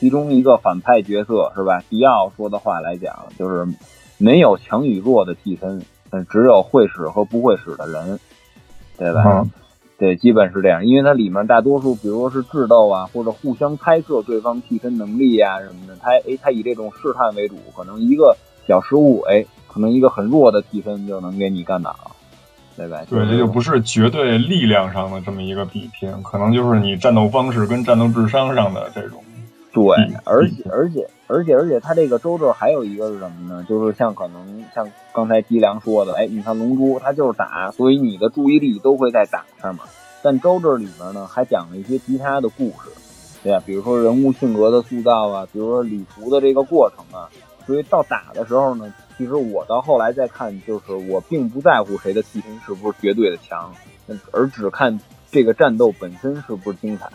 [0.00, 1.84] 其中一个反派角色是吧？
[1.90, 3.68] 迪奥说的话来讲，就是
[4.16, 5.82] 没有强与弱的替身，
[6.30, 8.18] 只有会使和不会使的人，
[8.96, 9.46] 对吧？
[9.98, 18.34] 对，基本是这样，因为它里面大多数，比如说是智斗啊，或者互相猜测对方替身能力呀什么的，它哎，它以这种试探为主，可能一个
[18.66, 21.94] 小失误，哎，可能一个很弱的替身就能给你干倒，
[22.74, 23.02] 对吧？
[23.10, 29.22] 对，这就不是绝对力量上的这么一个比拼，可能就是你战斗方式跟战斗智商上的这种。
[29.72, 29.84] 对，
[30.24, 33.64] 而且而且而且而且，它这个周周还有一个是什么呢？
[33.68, 39.82] 就是像可能像刚才吉良说的，哎，你看龙珠，它就是打，所以你的注意力都会在打上面。
[40.22, 42.90] 但周周里面呢，还讲了一些其他的故事，
[43.42, 47.30] 对呀，比如说人物性格的塑造啊，比如说旅途的这个过程啊。
[47.66, 53.72] 所以到打的时候呢，其实我到后来再看，就是我并不在乎谁的替身是不是绝对的强，
[54.32, 54.98] 而只看
[55.30, 57.08] 这个战斗本身是不是精彩。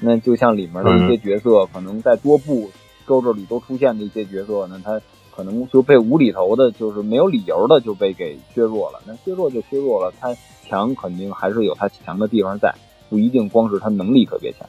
[0.00, 2.70] 那就像里面的一些角色，可能在多部
[3.04, 5.00] 周周里都出现的一些角色呢，他
[5.34, 9.00] 可能就被无厘头的，就是没有理由的就被给削弱了。
[9.04, 12.72] 那削弱就削弱了，他强肯定还是有他强的地方在，
[13.08, 14.68] 不一定光是他能力特别强。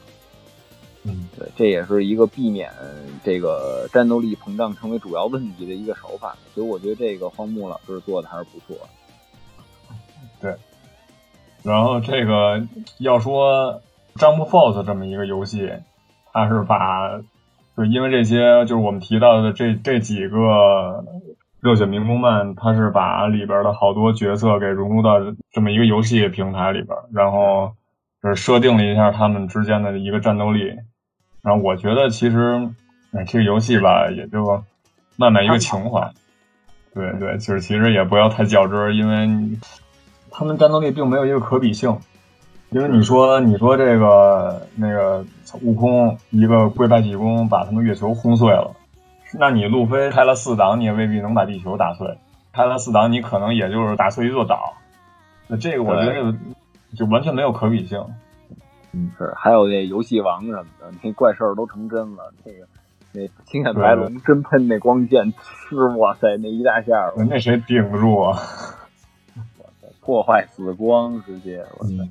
[1.04, 2.72] 嗯，对，这也是一个避免
[3.22, 6.36] 这个战斗力膨胀成为主要问题的一个手法。
[6.54, 8.76] 所以我觉得这个荒木老师做的还是不错。
[10.40, 10.54] 对，
[11.62, 12.66] 然后这个
[12.98, 13.80] 要说。
[14.16, 15.70] Jump Force 这么一个游戏，
[16.32, 17.18] 它是把，
[17.76, 21.04] 就因为这些，就是我们提到的这这几个
[21.60, 25.18] 热血民工漫，它是把里边的好多角色给融入到
[25.52, 27.72] 这么一个游戏平台里边，然后
[28.22, 30.74] 就是设定了一下他们之间的一个战斗力。
[31.42, 32.68] 然后我觉得其实，
[33.12, 34.62] 哎，这个游戏吧，也就
[35.16, 36.10] 慢慢一个情怀。
[36.92, 39.58] 对对，就是其实也不要太较真，因为
[40.30, 41.98] 他们战斗力并没有一个可比性。
[42.70, 45.24] 因为你说，你说这个那个
[45.62, 48.74] 悟空一个跪拜济公把他们月球轰碎了，
[49.38, 52.18] 那你路飞开了四档，你也未必能把地球打碎。
[52.52, 54.74] 开了四档，你可能也就是打碎一座岛，
[55.48, 56.34] 那这个我觉得
[56.96, 58.04] 就完全没有可比性。
[58.92, 62.32] 嗯，是，还有那游戏王什么的，那怪兽都成真了。
[62.44, 62.66] 那个
[63.12, 65.32] 那青眼白龙真喷那光剑，
[65.68, 68.38] 是哇塞，那一大下，那谁顶得住啊？
[70.00, 72.08] 破坏死光直接，哇塞！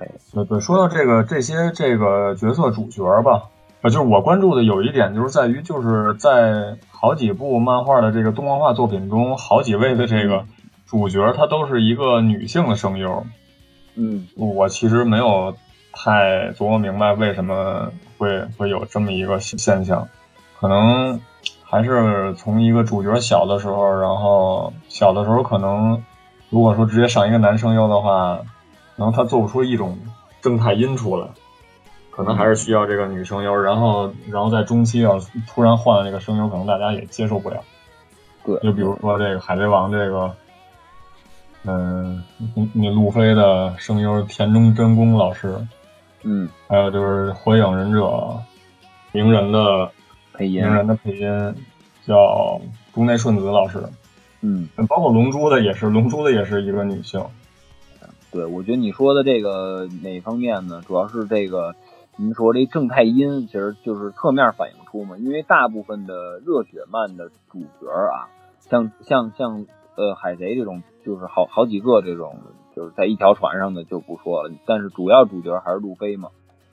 [0.00, 3.44] 哎，对对，说到这个这些这个角色主角吧，
[3.82, 10.44] 呃，就是我关注的有一点，就是在于就是在好几部漫画的这个动画化作品中，好几位的这个
[10.86, 13.24] 主角，他都是一个女性的声优。
[13.94, 15.54] 嗯，我其实没有
[15.92, 20.08] 太琢磨明白为什么会会有这么一个现象，
[20.60, 21.20] 可能
[21.64, 26.02] 还是从一个主角小的时候，然后小的时候可能
[26.50, 28.40] 如果说直接上一个男声优的话。
[28.96, 29.98] 然后他做不出一种
[30.40, 31.28] 正太音出来，
[32.10, 33.54] 可能还是需要这个女声优。
[33.54, 37.62] 然后，然后在中期要突然换了这个声优，可能大家也接受不了。
[38.44, 40.34] 对，就比如说这个海贼王这个，
[41.64, 42.22] 嗯，
[42.72, 45.54] 那路飞的声优田中真弓老师，
[46.22, 48.40] 嗯，还有就是火影忍者
[49.12, 49.90] 鸣人的
[50.32, 51.54] 配音，鸣人的配音
[52.06, 52.60] 叫
[52.94, 53.82] 竹内顺子老师，
[54.40, 57.20] 嗯，包括龙珠的也是，龙珠的也是一个女性。
[58.36, 60.82] 对，我觉得你说的这个哪方面呢？
[60.86, 61.74] 主要是这个，
[62.16, 65.16] 您说这正太音，其实就是侧面反映出嘛。
[65.16, 68.28] 因为大部分的热血漫的主角啊，
[68.60, 69.64] 像像像
[69.96, 72.36] 呃海贼这种，就是好好几个这种，
[72.76, 74.52] 就是在一条船上的就不说了。
[74.66, 76.28] 但是主要主角还是路飞嘛，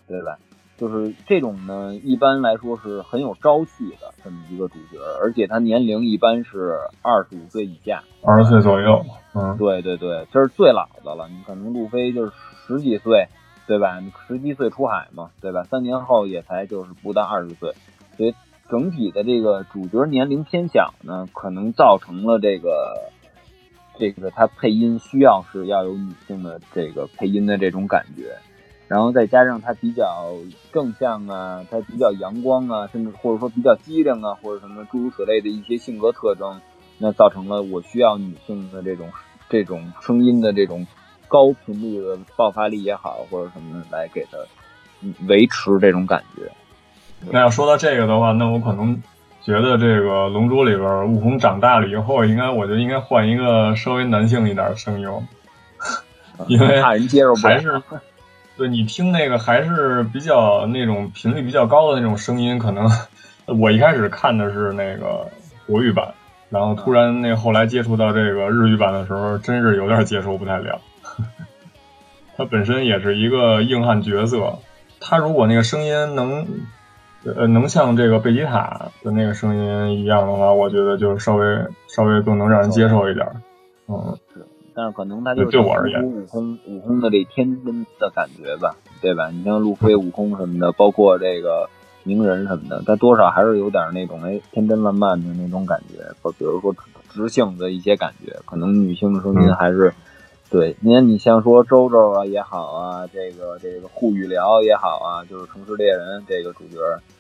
[0.06, 0.38] 对吧？
[0.78, 9.06] 就是这种呢，一般来说是很有朝气的这么一个主角，而且他年龄一般是二十五岁以下，二十岁左右。
[9.36, 11.28] 嗯，对对对，这是最老的了。
[11.30, 12.32] 你可能路飞就是
[12.68, 13.28] 十几岁，
[13.68, 14.02] 对吧？
[14.28, 15.64] 十七岁出海嘛，对吧？
[15.64, 17.72] 三年后也才就是不到二十岁，
[18.18, 18.34] 所以
[18.70, 23.12] 整体的这个主角年龄偏小呢，可能造成了这个
[23.98, 28.36] 这个他配音需要是要有女性的这个配音的这种感觉。
[28.94, 30.30] 然后再加上他比较
[30.72, 36.62] 正向啊，他比较阳光啊，甚至或者说比较机灵啊，或者什么诸如此类的一些性格特征，
[37.00, 39.10] 那造成了我需要女性的这种
[39.50, 40.86] 这种声音的这种
[41.28, 44.38] 高频率的爆发力也好，或者什么来给他
[45.28, 46.52] 维持这种感觉。
[47.32, 49.02] 那要说到这个的话，那我可能
[49.42, 55.24] 觉得这个《龙珠》里边悟空长大了以后，应该我觉得应该换一个稍微男性一点的声优，
[56.46, 57.82] 因 为怕人接受不了。
[58.56, 62.88] 对你听那个还是比较那种频率比较高的那种声音，可能
[63.60, 65.28] 我一开始看的是那个
[65.66, 66.14] 国语版，
[66.50, 70.80] 然后突然那后来接触到这个日语版的时候，真是有点接受不太了。
[72.38, 74.60] 他本身也是一个硬汉角色，
[75.00, 76.46] 他如果那个声音能
[77.26, 81.46] 呃能像这个贝吉塔的那个声音一样的话，我觉得就稍微
[81.88, 83.28] 稍微更能让人接受一点。
[83.88, 84.18] 嗯。
[84.76, 89.30] 但是可能他就是悟空，悟空的这天真的感觉吧，对吧？
[89.30, 91.70] 你像路飞、悟空什么的，包括这个
[92.04, 96.76] 鸣人什么的，他多少还是有点那种哎天真烂漫的那种感觉，或比如说
[97.10, 98.36] 直性的一些感觉。
[98.46, 99.94] 可能女性的声音还是
[100.50, 100.76] 对。
[100.82, 106.78] 你看，你像说周周啊也好啊，这个这个护宇辽也好啊，就是城市猎人这个主角，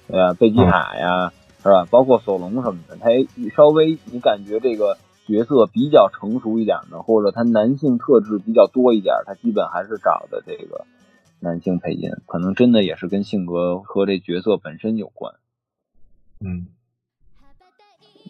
[0.07, 0.33] 对吧？
[0.33, 1.85] 贝吉塔呀，是吧？
[1.91, 3.09] 包括索隆什么的，他
[3.55, 4.97] 稍微你感觉这个。
[5.25, 10.85] 角色比较成熟一点的，或者他男性特质比较多一点，他基本还是找的这个
[11.39, 15.33] 男性配音，可能真的也是跟性格和这角色本身有关。
[16.41, 16.67] 嗯，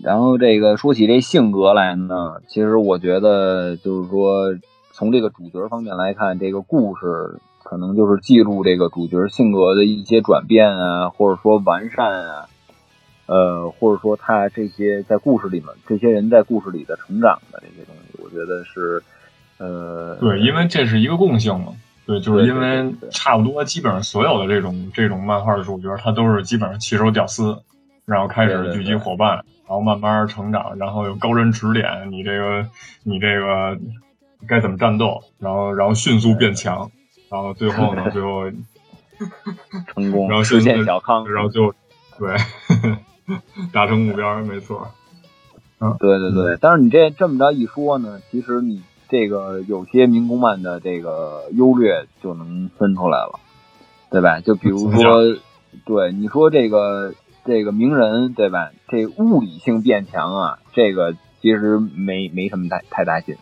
[0.03, 4.55] 然后这个说起这性格来呢，其实我觉得就是说，
[4.91, 12.49] 从这个主角方面来看，这个故事可能就是记录这个主角性格的一些转变啊，或者说完善啊。
[13.25, 19.01] 呃，或者说他这些在故事里面，这些人在故事里的成长的这些东西，我觉得是，
[19.57, 21.73] 呃，对，因为这是一个共性嘛，
[22.05, 27.57] 对，就是因为差不多基本上所有的这种这种漫画的主角，他都是基本上弃手屌丝，
[28.05, 32.67] 然后开始聚集伙伴，然后慢慢成长，然后有高人指点你这个
[33.03, 33.79] 你这个
[34.47, 36.91] 该怎么战斗，然后然后迅速变强，
[37.29, 38.51] 然后最后呢， 最后
[39.93, 41.49] 成功，然后实现小康，然后。
[41.49, 41.73] 就
[42.19, 42.35] 对。
[43.71, 44.89] 达成目标，没错。
[45.79, 46.57] 嗯，对对对。
[46.61, 53.39] 但是你这这么着一说呢，其实你这个有些民工漫的这个优劣就能分出来了，
[54.09, 54.39] 对吧？
[54.39, 55.35] 就比如说，
[55.85, 57.13] 对你说这个
[57.45, 58.71] 这个名人，对吧？
[58.87, 63.35] 这物理性变强啊，这个其实没没什么太太大劲，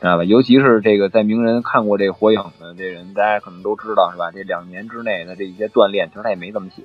[0.00, 0.24] 知道吧？
[0.24, 4.30] 尤其是这个在名人看过这火影的这人，大家可能都知道，是吧？
[4.32, 6.82] 这两年之内的这一些锻炼，其实他也没怎么写。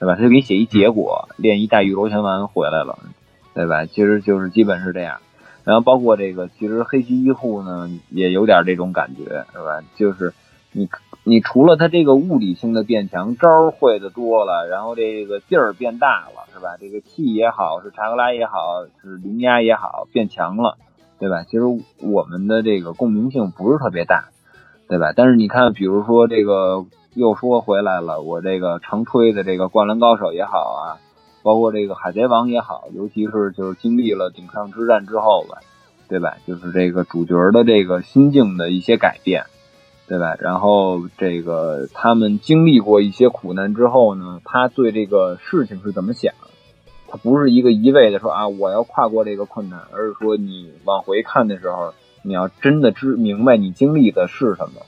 [0.00, 0.16] 对吧？
[0.16, 2.98] 他就给你写一结果，练一大玉螺旋丸回来了，
[3.54, 3.84] 对吧？
[3.84, 5.18] 其实就是基本是这样。
[5.62, 9.84] 然后包括这个，其实黑崎一护呢也有点这种感觉，是吧？
[9.96, 10.32] 就是
[10.72, 10.88] 你
[11.22, 16.78] 你除了他这个物理性的变强，招会的多了，然后这个劲儿变大了，是吧？
[16.80, 20.78] 这个气也好，是查克拉也好，是灵压也好，变强了，
[21.18, 21.44] 对吧？
[21.44, 21.64] 其实
[21.98, 24.30] 我们的这个共鸣性不是特别大，
[24.88, 25.12] 对吧？
[25.14, 30.98] 但是你看，比如说这个又说回来了，我这个常吹的这个灌篮高手也好啊。
[31.42, 35.56] 包括这个海贼王也好，尤其是就是经历了顶上之战之后吧，
[36.06, 36.36] 对吧？
[36.46, 39.46] 就是这个主角的这个心境的一些改变，
[40.06, 40.36] 对吧？
[40.38, 46.34] 然后这个他们经历过一些苦难之后呢，他对这个事情是怎么想？
[47.08, 54.82] 他不是一个一味的说啊，我要跨过这个困难，而是说你往回看的时候，你要真的知明白你经历的是什么，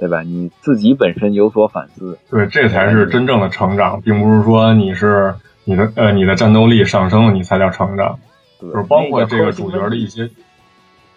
[0.00, 0.22] 对吧？
[0.22, 5.34] 你自己本身有所反思，对，这才是真正的成长，并不是说你是。
[5.64, 8.18] 你的呃，你的战斗力上升了，你才叫成长，
[8.60, 10.28] 就是包括这个主角的一些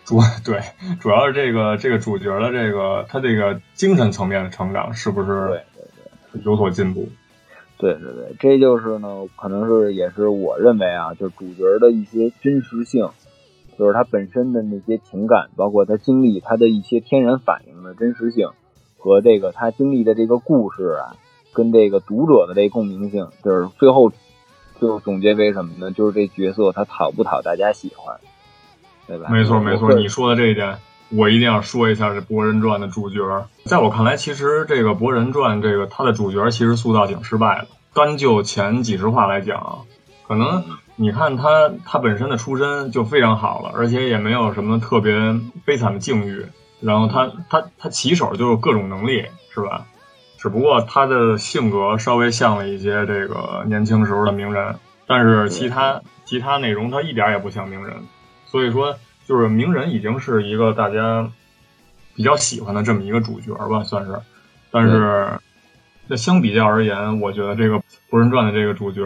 [0.04, 0.60] 主 对，
[1.00, 5.84] 主要是这个这个主角的这个他这个精神层面的成长是不是对对
[6.34, 7.08] 对有所进步？
[7.78, 13.10] 对对对，这就是呢，可能是也是我认为啊，就主角的一些真实性，
[13.80, 18.50] 就是他本身的那些情感，包括他经历他的一些天然反应的真实性，
[19.04, 21.20] 和这个他经历的这个故事啊，
[21.52, 24.14] 跟这个读者的这共鸣性，就是最后。
[24.82, 25.92] 就总结为什么呢？
[25.92, 28.18] 就是这角色他讨不讨大家喜欢，
[29.08, 29.30] 对吧？
[29.30, 30.78] 没错没错，你说的这一点，
[31.10, 33.48] 我一定要说一下这《博人传》的主角。
[33.64, 37.68] 在我看来，其实这个《博人传》这个他的主角其实塑造挺失败的。
[37.94, 39.86] 单就前几十话来讲，
[40.28, 40.66] 可能
[40.98, 45.14] 你看他他本身的出身就非常好了，而且也没有什么特别
[45.64, 46.46] 悲惨的境遇。
[46.84, 49.86] 然后他他他起手就有各种能力，是吧？
[50.38, 54.76] 只不过他的性格稍微像了一些这个年轻时候的鸣人，
[55.08, 57.96] 但是其他其他内容他一点也不像鸣人，
[58.46, 61.32] 所以说就是鸣人已经是一个大家
[62.14, 64.20] 比较喜欢的这么一个主角吧，算是。
[64.70, 65.40] 但是
[66.08, 67.76] 那相比较而言，我觉得这个
[68.10, 69.02] 《博人传》的这个主角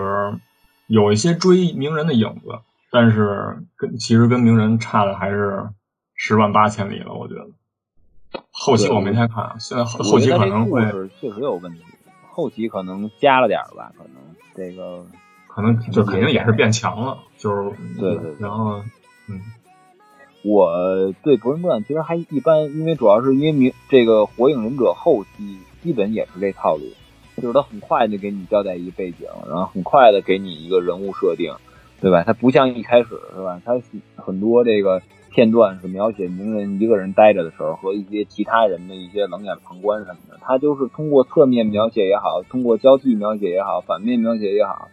[0.87, 2.59] 有一些追鸣人的影子，
[2.89, 5.69] 但是跟其实跟鸣人差的还是
[6.15, 7.47] 十万八千里了，我觉得。
[8.59, 10.81] 后期我没太看，现在后期可能会
[11.21, 11.81] 确实有问题，
[12.31, 14.15] 后期可能加了点吧，可能
[14.55, 15.05] 这个
[15.47, 18.81] 可能就肯定也是变强了，就是对对，然后
[19.29, 19.39] 嗯，
[20.43, 26.83] 我对《博人传》其实还一般，因为主要是因为明这个《火影忍者》后期基本也是这套路，
[27.39, 31.53] 就是他很快就给你交代一背景，然后很快的给你一个人物设定，
[32.01, 32.23] 对吧？
[32.23, 33.61] 他不像一开始是吧？
[33.63, 33.79] 他
[34.15, 34.99] 很多这个。
[35.31, 40.37] 片段是描写鸣人一个人待着的时候，和一些其他人的一些冷眼旁观什么的。
[40.41, 44.87] 他就是通过侧面描写也好，通过交替描写也好，反面描写也好，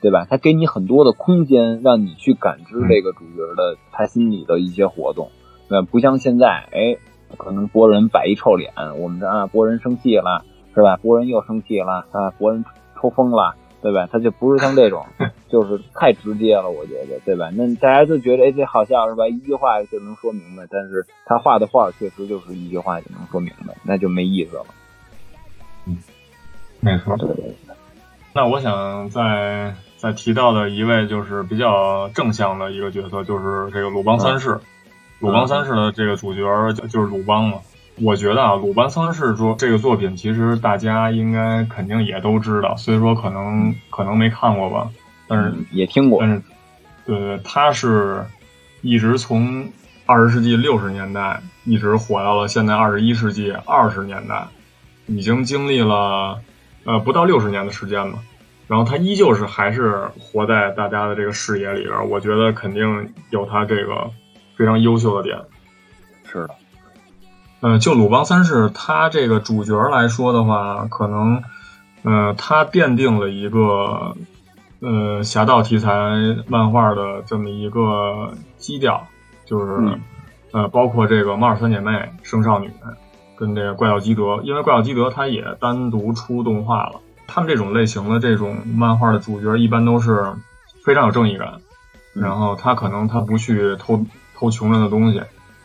[0.00, 0.26] 对吧？
[0.28, 5.30] 他给你很多的空间，让你去感知这个主角的他心里的一些活动。
[5.68, 6.96] 那不像现在，哎，
[7.36, 10.96] 可能博人摆一臭脸，我们这啊，博人生气了，是吧？
[10.96, 12.64] 博人又生气了啊，博人
[13.00, 13.54] 抽风了。
[13.82, 14.08] 对吧？
[14.12, 15.04] 他就不是像这种，
[15.48, 17.50] 就是太直接了，我觉得，对吧？
[17.54, 19.26] 那大家就觉得，哎，这好像是吧？
[19.26, 24.66] 一句话就能说明白，但是他画的画确实就是一句话就能说明白，那就没意思了。
[25.86, 25.96] 嗯，
[26.80, 27.16] 没错。
[27.16, 27.54] 对对。
[28.32, 34.58] 那我想再再提到的一位就是比较正向的一个角色，就是这个鲁邦三世。
[35.18, 36.40] 鲁邦三世的这个主角
[36.74, 37.58] 就就是鲁邦嘛。
[38.02, 44.90] 我觉得啊，鲁班三世说这个作品，其实大家应该肯定也都知道，虽说可能可能没看过吧，
[45.28, 46.20] 但是也听过。
[46.20, 46.42] 但是，
[47.04, 48.24] 对对，他是
[48.80, 49.70] 一直从
[50.06, 54.46] 二十世纪六十年代一直火到了现在二十一世纪二十年代，
[55.06, 56.40] 已经经历了
[56.84, 58.18] 呃不到六十年的时间嘛。
[58.66, 64.08] 然后他依旧是还是活在大家的这个视野里边，我觉得肯定有他这个
[64.56, 65.38] 非常优秀的点。
[66.24, 66.54] 是的。
[67.62, 71.42] 嗯，就鲁邦三世他这个主角来说的话，可能，
[72.04, 74.16] 呃，他奠定了一个，
[74.80, 75.90] 呃，侠盗题材
[76.46, 79.06] 漫画的这么一个基调，
[79.44, 79.98] 就是，
[80.52, 82.70] 呃，包括这个猫耳三姐妹、圣少女，
[83.36, 86.98] 跟这个怪盗基德，因为怪盗基德他也单独出动画了。
[87.26, 90.24] 他们这种类型的这种漫画的主角，一般都是
[90.82, 91.60] 非常有正义感，
[92.14, 94.02] 然后他可能他不去偷
[94.34, 95.20] 偷穷人的东西，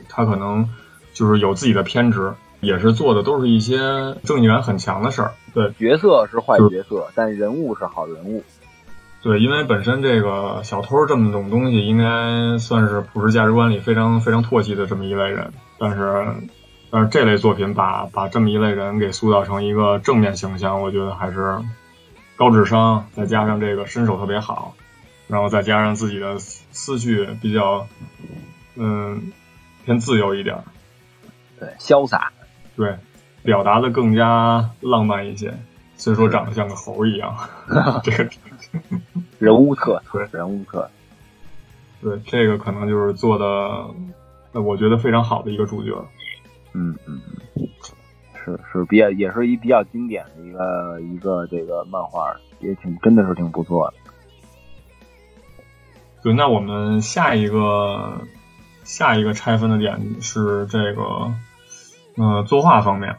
[0.09, 0.69] 他可能。
[1.15, 3.77] 就是有自己的偏执，也是做的都是一些
[4.23, 5.31] 正义感很强的事儿。
[5.53, 8.43] 对，角色是坏角色，但人物是好人物。
[9.23, 15.51] 对，因为本身这个小偷这么种东西，应该算是普世价值观里非常非常唾弃的这么一类人。
[15.79, 16.25] 但是，
[16.91, 21.57] 但是这类作品把把这么一类人给塑造成一个正面形象，我觉得还是
[22.35, 24.75] 高智商，再加上这个身手特别好，
[25.27, 27.87] 然后再加上自己的思绪比较。
[28.77, 29.31] 嗯，
[29.85, 30.57] 偏自由一点，
[31.59, 32.31] 对，潇洒，
[32.75, 32.97] 对，
[33.43, 35.53] 表达的更加浪漫一些。
[35.97, 37.33] 虽说长得像个猴一样，
[38.03, 38.29] 这个
[39.39, 40.89] 人物特对人物特，
[42.01, 45.91] 对这个可能就是做的，我觉得非常好的一个主角。
[46.73, 47.21] 嗯嗯
[47.55, 47.67] 嗯，
[48.33, 53.93] 是是比较也是一比较经典的一个一个这个漫画，也挺真的是挺不错的。
[56.21, 58.19] 对，那我们下一个
[58.83, 61.31] 下一个拆分的点是这个，
[62.17, 63.15] 呃，作画方面。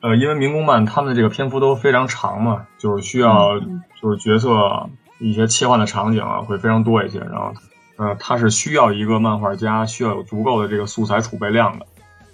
[0.00, 4.90] 呃，因为民工漫他们的这个篇幅都非常长嘛，就是需要就是角色
[5.20, 7.52] 一些切换的场景啊会非常多一些，然后
[7.98, 11.86] 呃，它是需要一个漫画家需要有足够的这个素材储备量的，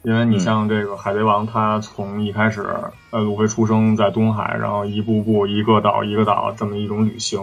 [0.03, 2.67] 因为你像这个海贼王，它从一开始
[3.11, 7.43] 呃鲁飞出生在东海，然后一步步一个岛一个岛这么一种旅行，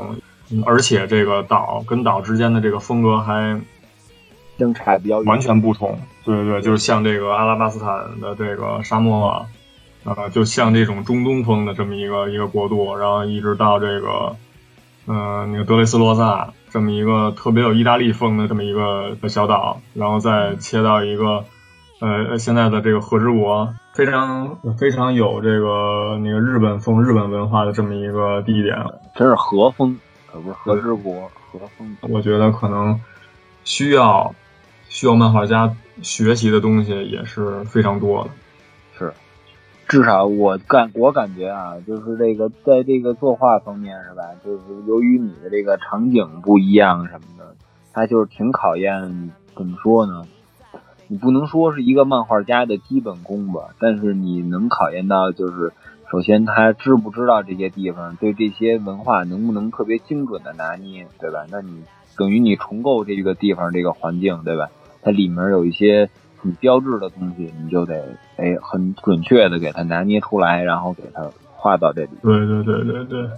[0.65, 3.61] 而且这个岛跟岛之间的这个风格还
[4.57, 9.45] 相差比较完全不同，对对对，就是像这个阿拉巴斯坦的这个沙漠。
[10.05, 14.35] 啊，就像这种中东风的这么一个一个国度，然后一直到这个，
[15.07, 21.43] 嗯，那个德雷斯罗萨这么一个特别有意大利风的这么一个小岛，然后再切到一个，
[22.01, 28.77] 呃，现在的这个和之国，非常非常有这个那个日本风、日本文化的这么一个地点，
[29.15, 29.99] 真是和风，
[30.31, 31.97] 可不是和之国，和风。
[32.01, 33.01] 我觉得可能
[33.63, 34.31] 需要
[34.95, 38.29] 需要漫画家学习的东西也是非常多的。
[38.97, 39.13] 是
[39.89, 44.23] 至少我感我感觉啊，就是这个在这个作画方面是吧？
[44.45, 47.53] 就是由于你的这个场景不一样什么的，
[47.91, 50.23] 它就是挺考验怎么说呢？
[51.09, 55.73] 你不能说是一个漫画家的基本功吧，但是你能考验到就是
[56.09, 61.45] 首先他知不知道这些地方，对这些文化能不能特别精准的拿捏，对吧？
[61.51, 61.83] 那你
[62.17, 64.69] 等于你重构这个地方这个环境，对吧？
[65.05, 66.09] 它里面有一些。
[66.37, 68.05] 很标志的东西，你就得
[68.37, 72.09] 哎很准确的给它拿捏出来，然后给它画到这里。
[72.21, 73.29] 对对对对对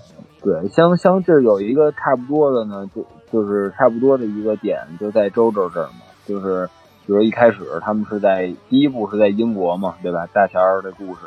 [0.41, 6.01] 对，相相这有一个差不多的呢，就就是差不多的一个点，就在周周这儿嘛。
[6.26, 6.68] 就是
[7.05, 10.28] 比如一开始他们是在第一部是在英国嘛，对吧？
[10.34, 11.22] 大乔的故事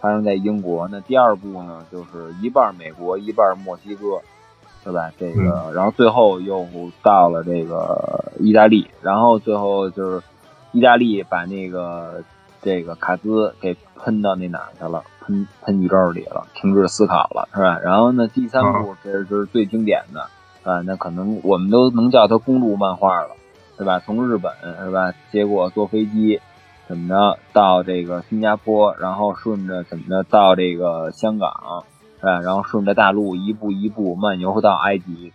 [0.00, 0.88] 发生在英国。
[0.88, 4.18] 那第二部呢，就是一半美国，一半墨西哥，
[4.88, 5.12] 对吧？
[5.18, 6.66] 这个，然后最后又
[7.02, 10.22] 到了这个意大利，然后最后就是。
[10.70, 12.22] 意大利把那个
[12.60, 15.02] 这个卡兹给喷到那哪去了？
[15.22, 17.78] 喷喷宇宙里了，停止思考了，是吧？
[17.82, 20.28] 然后呢，第三部这是就是最经典的
[20.70, 23.30] 啊，那可能我们都能叫它公路漫画了，
[23.78, 23.98] 对吧？
[24.00, 24.52] 从日本
[24.84, 25.14] 是吧？
[25.32, 26.38] 结果坐飞机
[26.86, 31.50] 怎么着到这个新加坡，然后顺着怎么着到这个香港，
[32.20, 32.40] 是吧？
[32.40, 35.32] 然后顺着大陆一步一步漫游到埃及。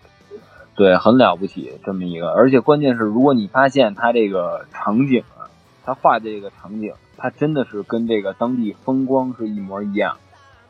[0.75, 5.45] 对，很了不起这么一个，而且关键是，如果你发现他这个场景啊，
[5.85, 10.17] 他画的这个场景，他真的是跟这个当地风光是一模一样。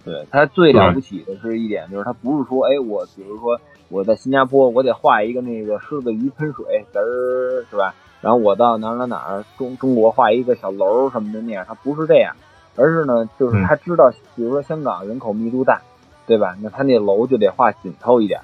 [0.04, 7.96] 对他最了不起的是一点，就是他不是说，哎，我比如说我在新加坡，我得画一个那个狮子鱼喷水，嘚儿是吧？
[8.20, 12.36] 然后我到哪儿哪哪儿中中国画一个小楼什么的那样，他不是这样，
[12.76, 15.82] 而是呢，就是他知道，比如说香港人口密度大，
[16.28, 16.56] 对吧？
[16.62, 18.42] 那他那楼就得画紧凑一点。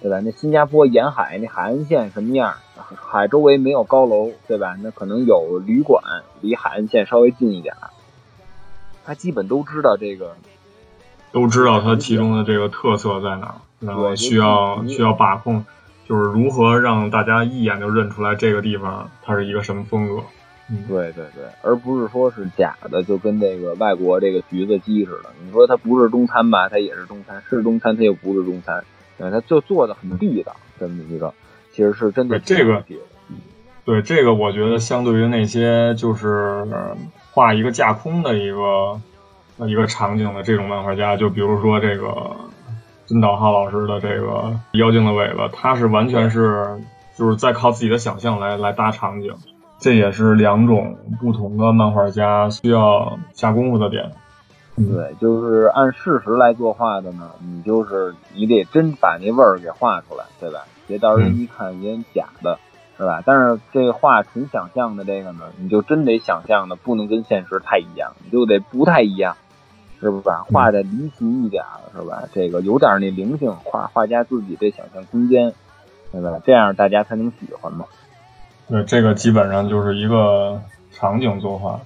[0.00, 0.18] 对吧？
[0.18, 2.54] 那新加坡沿海那海岸线什么样？
[2.74, 4.76] 海周围没有高楼，对吧？
[4.82, 6.02] 那可能有旅馆，
[6.40, 7.76] 离海岸线稍微近一点。
[9.04, 10.34] 他基本都知道这个，
[11.30, 15.64] 都知道它其中的这个特色在哪，然后需要需要把控，
[16.08, 20.22] 就是如何让大家一眼就认出来这个地方它是一个什么风格。
[20.88, 25.30] 对对对，而不是说是假的，就跟那个外国这个橘子鸡似的。
[25.44, 26.68] 你说它不是中餐吧？
[26.68, 28.84] 它也是中餐；是中餐，它又不是中餐。
[29.18, 31.34] 对，它就做的很地道，这么一个，
[31.72, 32.38] 其实是真的。
[32.38, 32.82] 这个，
[33.84, 36.66] 对这个，我觉得相对于那些就是
[37.32, 39.00] 画一个架空的一个
[39.66, 42.34] 一个场景的这种漫画家，就比如说这个
[43.06, 44.26] 金岛浩老师的这个
[44.78, 46.80] 《妖精的尾巴》，他是完全是
[47.16, 49.34] 就是在靠自己的想象来来搭场景，
[49.82, 54.08] 这也是两种不同的漫画家需要下功夫的点。
[54.76, 60.60] 对，就是按事实来作画的呢，你就是你得真把那味儿给画出来，对吧？
[60.86, 62.60] 别到时候一看人假的，
[62.96, 63.20] 是吧？
[63.26, 69.36] 但是这画纯想象的这个呢，你就真得想象的不能跟现实太一样，你就得不太一样，
[70.00, 70.28] 是不是？
[70.52, 72.22] 画的离奇一点，是吧？
[72.32, 75.52] 这个有点那灵性，画画家自己这想象空间，
[76.12, 76.38] 对吧？
[76.46, 77.84] 这样大家才能喜欢嘛。
[78.68, 80.60] 对，这个基本上就是一个
[80.92, 81.80] 场景作画。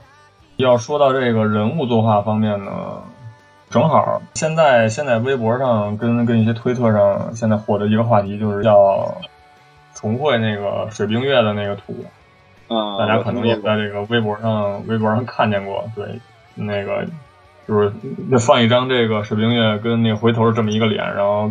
[0.57, 2.72] 要说到这个人物作画方面呢，
[3.68, 9.18] 正好现在现在微博上跟跟一些推特上现在火的一个话题就是要
[9.95, 11.95] 重绘那个水冰月的那个图，
[12.68, 15.85] 啊，大家可能也在这个微博上微博上看见过。
[15.95, 16.20] 对，
[16.55, 17.05] 那个
[17.66, 17.93] 就是
[18.39, 21.51] 放一张这个水冰月跟那个回头这么一个脸，然后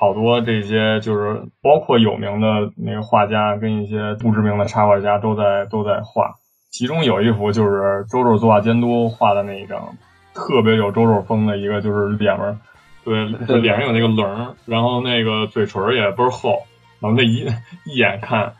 [0.00, 6.36] 好多这些就是包括有名的那个画家跟一些不知名的插画家都在都在画。
[6.70, 9.98] 其中有一幅就是周周作画监督画的那一张，
[10.32, 12.58] 特别有周周风的一个，就是脸面，
[13.04, 16.62] 对，脸上有那个棱，然后那个嘴唇也倍儿厚，
[17.00, 17.46] 然后那一
[17.84, 18.54] 一眼看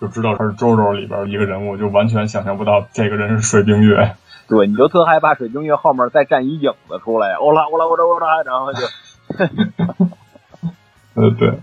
[0.00, 4.14] 就知道他是周周里边一个人物，就完全想象不到这个人是水冰月。
[4.46, 8.80] 对，你就特害怕水冰月后面再站一影子出来，欧拉欧拉欧拉欧拉，然后就，
[11.14, 11.58] 呃对，对，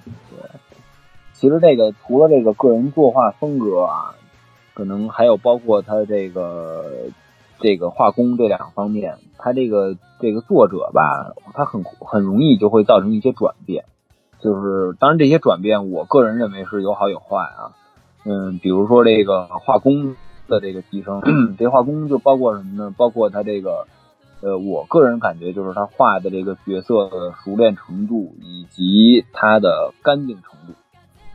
[1.34, 4.16] 其实这个除了这个个人作画风格啊。
[4.74, 6.86] 可能还有包括他这个
[7.60, 13.84] 这个画工这两方面，他这个这个作者吧，他很很容易就会造成一些转变，
[14.40, 17.76] 就是当然这些转变，我个人认为是有好有坏啊。
[18.24, 20.16] 嗯，比如说这个画工
[20.48, 21.22] 的这个提升，
[21.60, 22.96] 这画工就包括什么呢？
[22.98, 23.88] 包括他这个
[24.42, 30.74] 呃，我个人感觉就是他画的这个角色的熟练程度以及他的干净程度，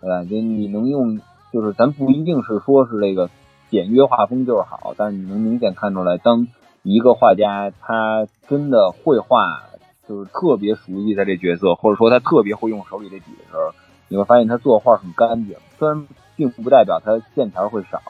[0.00, 0.24] 对吧？
[0.24, 1.20] 就你能用。
[1.52, 3.30] 就是咱不一定是说是这个
[3.70, 6.48] 简约画风就是好，但是你能明显看出来，当
[6.82, 9.62] 一个画家他真的会画，
[10.06, 13.72] 就是特别熟悉他这角色，或者说他特别会用手里这笔的时候，
[14.08, 15.56] 你会发现他作画很干净。
[15.78, 18.02] 虽然并不代表他线条会少，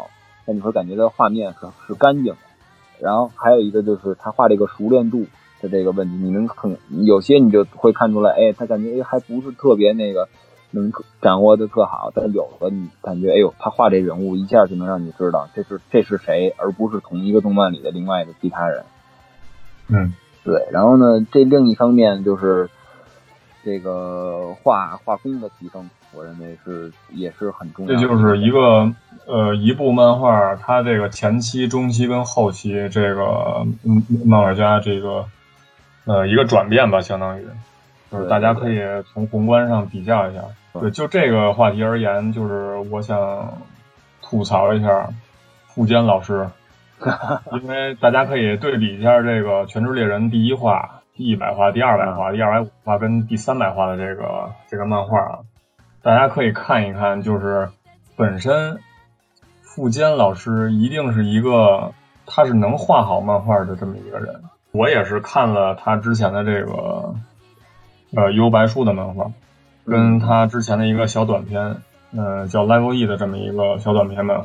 [0.44, 2.38] 但你会感觉他画面是是干净的。
[3.00, 5.24] 然后还有一个就是他画这个熟练度
[5.60, 10.28] 的这个问题，你能很有些你就会看出来，哎，他感觉哎还不是特别那个。
[10.72, 10.92] 能
[11.22, 18.84] 掌握的特好，但有的你感觉，哎呦，他画这人物一下就能让你知道这是这是谁，而不是同一个动漫里的另外的其他人。
[19.88, 20.12] 嗯，
[20.44, 20.66] 对。
[20.72, 22.68] 然后呢，这另一方面就是
[23.64, 27.94] 这个画画工的提升，我认为是也是很重要。
[27.94, 28.90] 这就是一个
[29.26, 33.66] 呃，一部漫画，它这个前期、中期跟后期，这个
[34.24, 35.26] 漫画家这个
[36.06, 37.46] 呃一个转变吧，相当于。
[38.08, 38.78] 就是大家可以
[39.12, 40.40] 从宏观上比较一下，
[40.72, 43.52] 对，就这个话题而言，就是我想
[44.22, 45.08] 吐槽一下
[45.66, 46.48] 富坚老师，
[47.60, 55.38] 因为大家可以对比一下这个《全职猎人》第一话、第一百话、第二百话、第二百五话跟第三百话的这个这个漫画啊，
[56.06, 57.68] 大家可以看一看，就是
[58.14, 58.78] 本身
[59.60, 61.94] 富坚老师一定是一个
[62.26, 64.40] 他是能画好漫画的这么一个人，
[64.70, 67.16] 我也是看了他之前的这个。
[68.14, 69.32] 呃，幽白树的漫画，
[69.84, 71.78] 跟他之前的一个小短片，
[72.16, 74.44] 呃，叫 Level E 的这么一个小短片吧，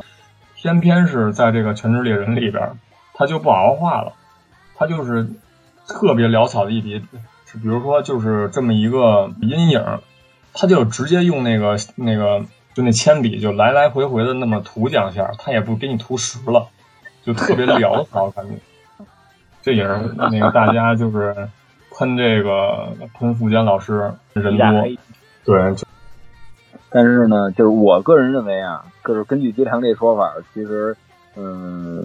[0.55, 2.79] 偏偏是在这个全职猎人里边，
[3.13, 4.13] 他就不好好画了，
[4.75, 5.29] 他就是
[5.87, 9.85] 特别潦草的一笔，比如说就是这么一个阴影，
[10.53, 12.43] 他就直接用那个那个
[12.73, 16.67] 就那铅笔就来来回回的那么涂两下，他也不给你涂实了，
[17.23, 18.55] 就特别潦草感觉，
[19.61, 21.49] 这也是那个大家就是。
[21.93, 24.87] 喷这个喷富坚老师人多，
[25.43, 25.75] 对，
[26.89, 30.95] 但是呢，就是我个人认为啊，就是根据吉良这说法，其实，
[31.35, 32.01] 嗯，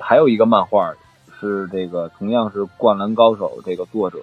[0.00, 0.94] 还有一个漫画
[1.38, 4.18] 是这个同样是《灌篮高手》这个作者，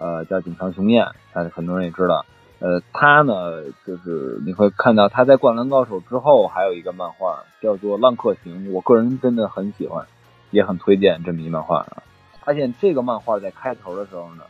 [0.00, 2.24] 呃，叫井上雄彦，大家很多人也知道，
[2.62, 10.06] 呃，他呢，就是你会看到他在《灌篮高手》之后还有一个漫画叫做《浪客行》，我个人真的很喜欢，
[10.52, 12.04] 也很推荐这么一漫画啊。
[12.44, 14.44] 发现这个漫画在开头的时候呢，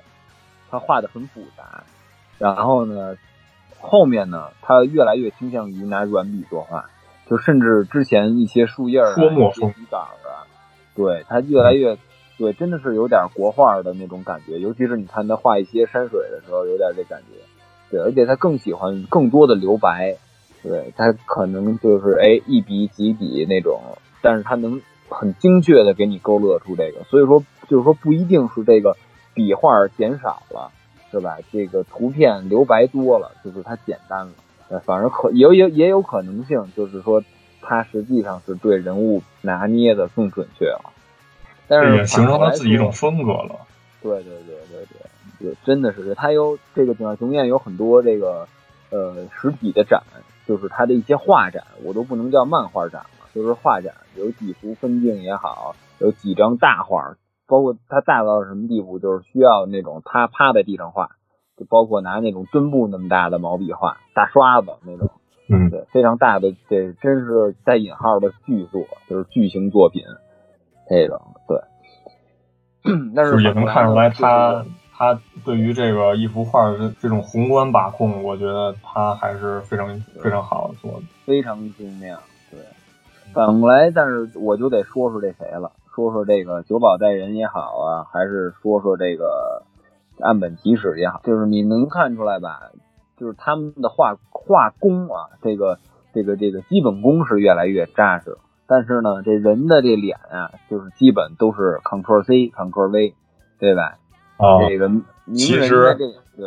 [0.71, 1.85] 他画的很复杂，
[2.37, 3.17] 然后呢，
[3.81, 6.85] 后面呢，他越来越倾向于拿软笔作画，
[7.31, 10.45] 就甚至之前一些树叶儿、一些笔杆啊，
[10.95, 11.97] 对他越来越，
[12.37, 14.59] 对，真的是有点国画的那种感觉。
[14.59, 17.39] 尤其是你看他画一些山水的时候，有点这感觉。
[17.93, 20.17] 对，而且他更喜欢更多的留白，
[20.65, 23.81] 对他可能就是哎一笔几笔那种，
[24.21, 27.45] 但是他能很精确的给你勾勒出这个，所以说。
[27.69, 28.97] 就是说，不一定是这个
[29.33, 30.71] 笔画减少了，
[31.11, 31.39] 是吧？
[31.51, 34.33] 这个图片留白多了，就是它简单了。
[34.69, 37.23] 呃，反而可也也也有可能性，就是说，
[37.63, 40.93] 他实际上是对人物拿捏的更准确了。
[41.67, 43.57] 但是也形成他自己一种风格了。
[44.03, 45.07] 对对对对对，
[45.43, 48.47] 对，真的是它有这个《景象雄彦》有很多这个
[48.91, 50.03] 呃实体的展，
[50.47, 57.17] 就是他的一些画展，我都不能叫漫画展了，就是画展，有几幅分镜也好，有几张大画。
[57.49, 61.11] 包括他大到什么地步，就是需要那种他趴在地上画，
[61.59, 65.11] 就包括拿那种墩布那么大的毛笔画，大刷子那种，
[65.51, 70.03] 嗯，对，非常大的，这真是带引号的巨作，就是巨型作品，
[70.89, 71.59] 这种对。
[73.15, 74.65] 但是也能看出来，他
[75.03, 82.17] 他对于这个一幅画的这种宏观把控，我觉得他还是非常非常好的做的，非常精妙，
[82.53, 82.61] 对。
[83.33, 89.65] 反过来，但是我就得说说这谁了，说说这个九保带人也好啊，还是说说这个
[90.21, 92.71] 岸本齐史也好，就是你能看出来吧？
[93.17, 95.81] 就是他们的画画工啊，这个
[96.15, 98.39] 这个这个基本功是越来越扎实，
[98.69, 103.17] 但是呢，这人的这脸啊，就是基本都是 Ctrl C Ctrl V，
[103.59, 103.99] 对吧？
[104.43, 104.91] 啊，这个
[105.35, 105.95] 其实
[106.37, 106.47] 对，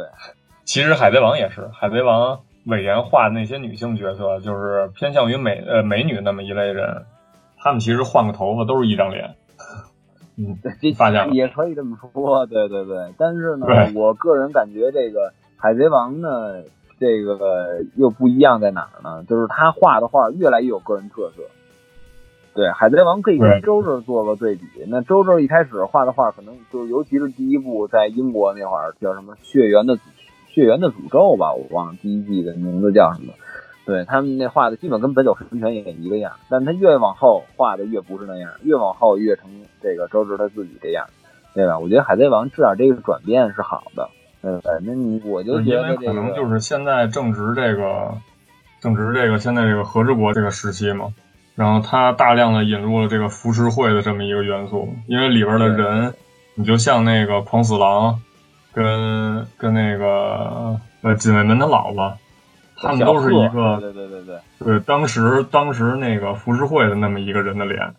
[0.66, 2.39] 其实海贼王也是海贼王。
[2.68, 7.06] 尾田画的那些女性角色，就是偏向于美呃美女那么一类人，
[7.60, 9.36] 他们其实换个头发都是一张脸。
[10.36, 13.14] 嗯，这发现也可以这么说，对对对。
[13.20, 16.64] 但是呢，我个人感觉这个海贼王呢，
[17.00, 19.24] 这个又不一样在哪儿呢？
[19.30, 21.43] 就是他画的画越来越有个人特色。
[22.56, 24.64] 对，海贼王可以跟周周做个对比。
[24.88, 29.95] 那周周一开始画的画，可能就尤其是第一部在英国那会儿叫什么《血缘的》。
[30.47, 33.34] 血缘的诅咒吧，我忘了第一季的名字叫什么。
[33.86, 39.49] 对他们那画的基本跟本九神拳也一个样，但他越往后画的越不是那样，越往后越成
[39.82, 41.08] 这个周芷他自己这样，
[41.53, 41.78] 对吧？
[41.78, 44.10] 我觉得海贼王至少这个转变是好的。
[44.43, 48.14] 呃，那你我就觉得可能就是现在正值这个
[48.80, 51.08] 正值这个现在这个和之国这个时期嘛，
[51.56, 56.14] 然后他大量的引入了这个浮世绘的这么一个元素，因为里边的人，
[56.56, 58.22] 你就像那个狂死狼。
[58.76, 62.16] 跟跟那个呃锦卫门他姥姥，
[62.76, 67.95] 他们都是一个对对对对对，当时当时那个浮世绘的那么一个人的脸，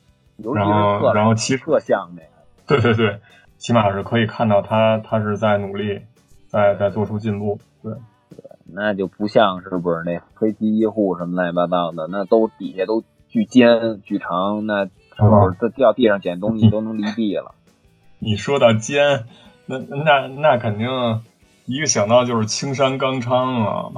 [0.55, 3.21] 然后然后其特像那个，对对对，
[3.57, 6.03] 起码是可以看到他他是在努力，
[6.47, 7.95] 在在做出进步，对。
[8.29, 8.39] 对，
[8.71, 13.03] 那就不像是不是那黑崎一护什么乱七八糟的，那都底下都
[13.37, 14.87] 巨尖巨长，那
[15.61, 17.53] 这掉地上捡东西都能离地了。
[18.18, 19.26] 你说到尖。
[19.66, 20.89] 那那那肯定，
[21.66, 23.93] 一个想到就是青山刚昌啊，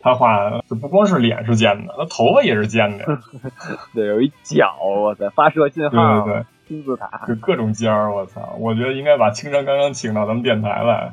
[0.00, 3.04] 他画就不光是脸是尖的，他头发也是尖的。
[3.92, 8.56] 对，有一角，我操，发射信号，对对对，金字塔，就各种尖儿，我操！
[8.58, 11.12] 我觉得应该把青山刚昌请到咱们电台来，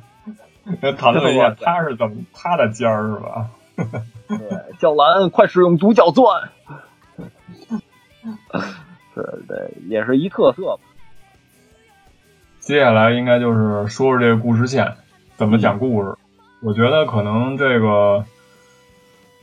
[0.94, 3.50] 讨论一下他是怎么他的尖儿是吧？
[4.30, 4.38] 对，
[4.80, 6.50] 小兰，快使用独角钻。
[9.16, 10.80] 是，对，也是一特色。
[12.60, 14.94] 接下来应该就是说说这个故事线
[15.38, 16.16] 怎么讲故事。
[16.62, 18.24] 我觉得可能这个，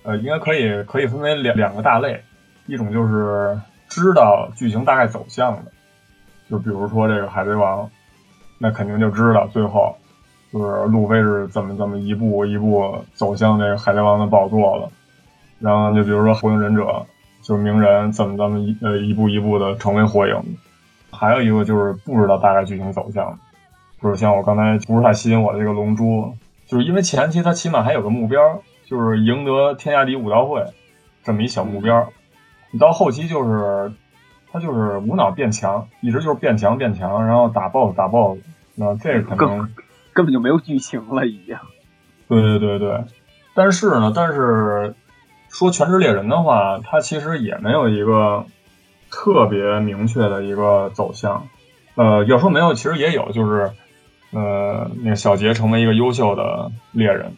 [0.02, 2.22] 呃，应该可以可以分为两两个大类，
[2.66, 3.58] 一种就是
[3.88, 5.72] 知道剧情大概走向的，
[6.50, 7.90] 就比如说这个海贼王，
[8.58, 9.96] 那肯定就知道最后
[10.52, 14.90] 就是路飞是怎么怎么一步一步走向这个海贼王的宝座了。
[15.58, 17.04] 然后就比如说火影忍者，
[17.42, 20.34] 就是鸣人怎么怎么一呃一步一步的成为火影。
[21.10, 23.38] 还有一个就是不知道大概剧情走向，
[24.02, 26.34] 就是像我刚才不是太吸引我的这个龙珠，
[26.66, 30.62] 就是因为前期他起码还有个目标，就是赢得天下第一武道会
[31.24, 32.12] 这么一小目标。
[32.70, 33.90] 你到后期就是
[34.52, 38.40] 他就是无脑变强，一直就是变强变强，然后打 BOSS 打 BOSS，
[38.74, 39.72] 那这可能
[40.12, 41.56] 根本就没有剧情了，已经。
[42.28, 43.04] 对对对对，
[43.54, 44.94] 但是呢，但是
[45.50, 48.44] 说全职猎人的话，他其实也没有一个。
[49.08, 51.46] 特别明确的一个走向，
[51.94, 53.70] 呃，要说没有，其实也有，就是，
[54.32, 57.32] 呃，那个小杰成为一个优秀的猎人，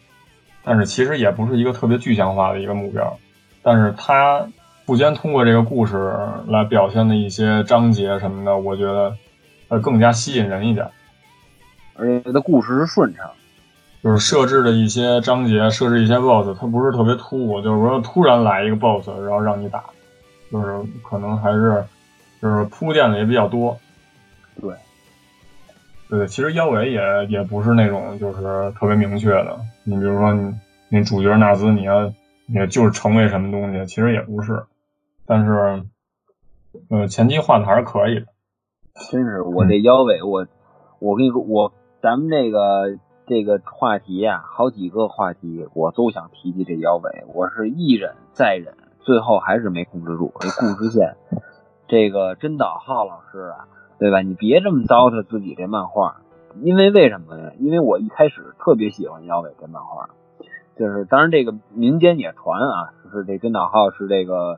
[0.63, 3.17] 但是其实也不是一个特别具象化的一个目标，
[3.61, 4.47] 但是他
[4.85, 9.15] 不间通过这个故事来表现的一些章节什么的，我觉得
[9.69, 10.89] 呃更加吸引人一点，
[11.95, 13.29] 而且他的故事是顺畅，
[14.03, 19.83] 就是设置的一些章节，设置一些 BOSS，它不是特别突兀，就是说突然来一个 BOSS，然后让你打。
[20.51, 21.85] 就是可能还是
[22.41, 23.77] 就是铺垫的也比较多，
[24.59, 24.73] 对，
[26.09, 29.59] 对，其实腰尾也也不是那种就是特别明确的。
[29.83, 30.55] 你比如说你
[30.89, 32.11] 你主角纳兹，你要
[32.47, 34.63] 也就是成为什么东西，其实也不是。
[35.27, 35.83] 但是
[36.89, 38.25] 呃，前期画的还是可以的。
[39.11, 40.47] 真是我这腰尾，我
[40.97, 41.71] 我跟你说，我
[42.01, 42.97] 咱们那个
[43.29, 48.73] 这个话题呀，好几个话题我都想提及这腰尾，我是一忍再忍。
[49.01, 51.15] 最后还是没控制住这故事线，
[51.87, 53.67] 这个真岛浩老师啊，
[53.99, 54.21] 对吧？
[54.21, 56.21] 你别这么糟蹋自己这漫画，
[56.63, 57.51] 因为为什么呀？
[57.59, 60.09] 因为我一开始特别喜欢腰尾这漫画，
[60.75, 64.57] 就是当然这个民间也传啊，是这真岛浩是这个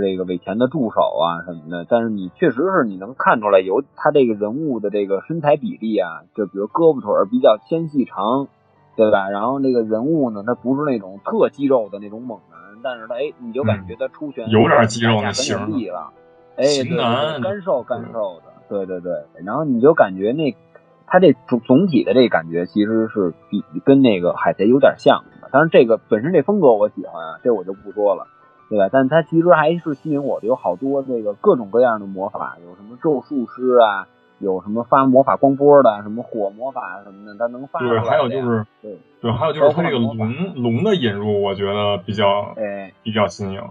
[0.00, 1.86] 是这个尾田的助手啊什么的。
[1.88, 8.48] 但是你确实是你能看出来，有他这个人物的这个身材比例啊，就比如胳膊腿比较纤细长，
[8.96, 9.30] 对吧？
[9.30, 12.60] 然后这个人物呢，他不是那种特肌肉的那种猛男。
[12.82, 15.56] 但是他哎，你就感觉他出拳有点肌肉的型
[15.90, 16.12] 了，
[16.56, 19.12] 哎，对，干瘦干瘦的，对对对。
[19.44, 20.54] 然后你就感觉那
[21.06, 25.48] 他这总总体的这感觉其实是比跟那个海贼有点像的。
[25.50, 28.26] 当然这个本身这风格我喜欢啊，这我就不说了。
[28.68, 28.88] 对吧？
[28.90, 34.08] 但它其实还是吸引我的，有好多这个各种各样的魔法，有什么咒术师啊，
[34.38, 37.78] 有什么发魔法光波的，什么火魔法什么的，它能发。
[37.80, 43.62] 对，还有就是对对，还有就是它这个龙龙的引入，我觉得比较哎比较新颖。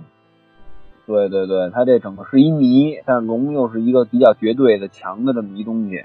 [1.05, 6.03] 对对对，它这整个是一谜，但龙又是一个比较绝对的强的这么一东西，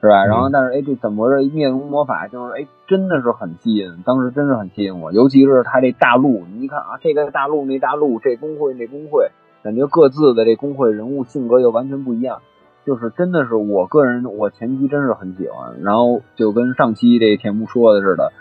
[0.00, 0.24] 是吧？
[0.26, 9.30] 然后但是哎，这怎么着灭龙魔法就是哎，真的是很吸引，当时真是很吸引我，尤其是他这大陆，你一看啊，这个大陆那大陆，这工会那工会，
[9.62, 12.42] 感觉各自的这工会人物性格又完全不一样，
[12.84, 18.32] 就是真的是我个人我前期真是很喜欢，然后就跟上期这田木说的似的，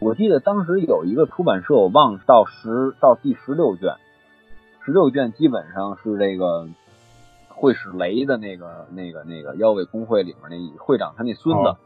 [0.00, 3.94] 我记得当时有一个出版社，我忘了到十到第十六卷。
[4.84, 6.68] 十六卷基本上是这个
[7.54, 11.76] 会使雷的那个、那个、那个妖尾工会里面那会长他那孙子，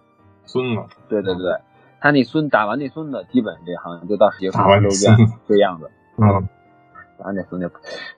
[0.45, 1.57] 孙子，对对对，
[2.01, 5.17] 他那孙打完那孙子，基本这好像就到十六卷
[5.47, 5.91] 这样子。
[6.17, 6.49] 嗯，
[7.19, 7.71] 打完那孙子，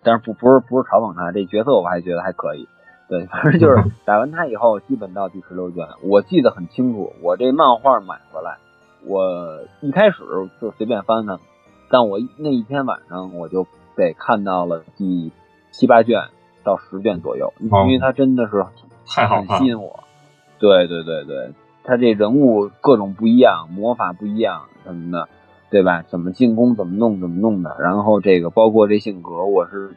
[0.03, 2.69] 但是不不是不是嘲讽他这角色，我还觉得还可以。
[3.09, 7.13] 对， 反正就是打完他以后，基本到第十六卷，我记得很清楚。
[7.23, 8.59] 我这漫画买回来，
[9.05, 10.23] 我一开始
[10.61, 11.39] 就随便翻翻，
[11.91, 13.67] 但我那一天晚上我就。
[13.97, 15.31] 得看到了第
[15.73, 16.29] 七八卷
[16.63, 18.65] 到十卷左右，因为它真的是
[19.07, 20.01] 太好很吸引我。
[20.59, 21.53] 对对对对，
[21.85, 25.29] 他这人物各种不一样，魔法不一样什么的，
[25.71, 26.03] 对吧？
[26.03, 27.77] 怎么进攻，怎么弄，怎么弄的。
[27.81, 29.95] 然后这个包括这性格，我是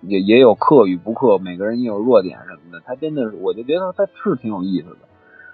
[0.00, 2.82] 也也有克与不克，每个人也有弱点什么的。
[2.84, 5.08] 他真的是，我就觉得他是挺有意思的。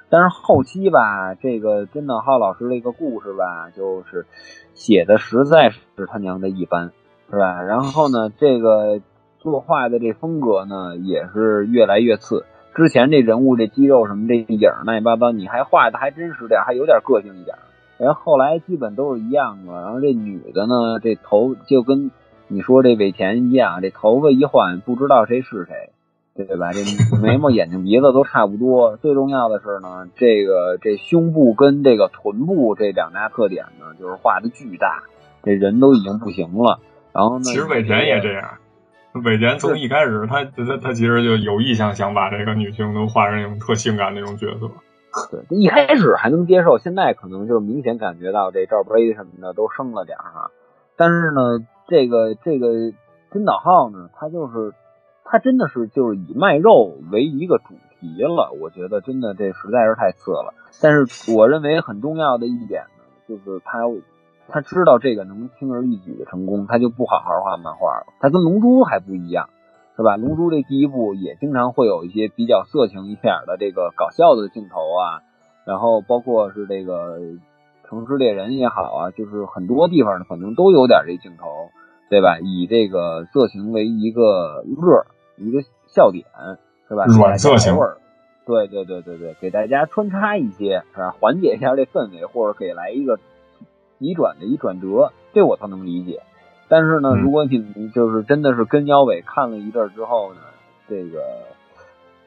[0.08, 4.26] 但是后期吧，这个真的浩老师这个故事吧，就是
[4.74, 6.92] 写的实在是他娘的一般。
[7.32, 7.62] 是吧？
[7.62, 9.00] 然后呢，这个
[9.40, 12.44] 作画的这风格呢，也是越来越次。
[12.74, 17.56] 之前这人物这肌肉什么这影乱七八糟，你还画的还真实点，还有点个性一点。
[17.98, 19.72] 然后后来基本都是一样的。
[19.72, 22.10] 然后这女的呢，这头就跟
[22.48, 25.90] 你说这尾田一样，这头发一换，不知道谁是谁，
[26.36, 26.72] 对吧？
[26.72, 26.80] 这
[27.20, 28.96] 眉毛、眼睛、鼻子都差不多。
[28.98, 35.02] 最重要的是呢，这个这胸部跟这个臀部这两大特点呢，就是画的巨大，
[35.42, 36.78] 这人都已经不行了。
[37.12, 37.44] 然后呢？
[37.44, 38.44] 其实尾田也这样。
[39.24, 44.70] 尾田从一开始，他他他其实就有意向想把这个女性都画成那种特性感那种角色。
[45.32, 50.50] 对，一开始还能接受，现在可能就是明显感觉到这罩杯什么的都升了点儿
[50.96, 52.92] 但是呢，这个这个
[53.32, 54.72] 金岛浩呢，他就是
[55.24, 58.52] 他真的是就是以卖肉为一个主题了。
[58.60, 60.54] 我觉得真的这实在是太次了。
[60.80, 63.80] 但是我认为很重要的一点呢，就是他。
[64.52, 68.06] 他知道这个能轻而易举的成功，他就不好好画漫画了。
[68.20, 69.48] 他跟《龙珠》还不一样，
[69.96, 70.16] 是吧？
[70.20, 75.22] 《龙珠》这第一部也经常会有一些比较色情一点的这个搞笑的镜头啊，
[75.64, 77.20] 然后包括是这个
[77.88, 81.70] 《城市猎人》也好啊，就是很多地方可能都有点这镜头，
[82.08, 82.38] 对吧？
[82.40, 86.24] 以这个色情为一个乐，一个笑点，
[86.88, 87.04] 是吧？
[87.06, 87.98] 软色情味儿，
[88.46, 91.14] 对对对对对，给大家穿插一些，是吧？
[91.20, 93.18] 缓解一下这氛围，或者给来一个。
[94.00, 96.22] 急转的一转折，这我倒能理解。
[96.68, 100.40] 但是呢，如果你就是真的是跟腰尾看了一阵之后呢，
[100.88, 101.20] 这个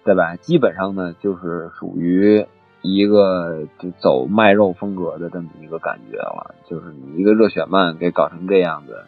[0.06, 0.36] 对吧？
[0.36, 2.46] 基本上呢，就是属于
[2.82, 6.56] 一个就走卖肉风格的这么一个感觉了。
[6.66, 9.06] 就是你一个热血漫给搞成这样子，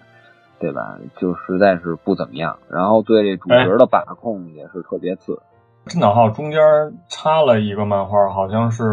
[0.57, 0.97] 对吧？
[1.18, 2.59] 就实在是不怎么样。
[2.70, 5.41] 然后对这主角的把控也是特别次。
[5.88, 6.61] 真岛号中间
[7.09, 8.84] 插了一个漫画，好像是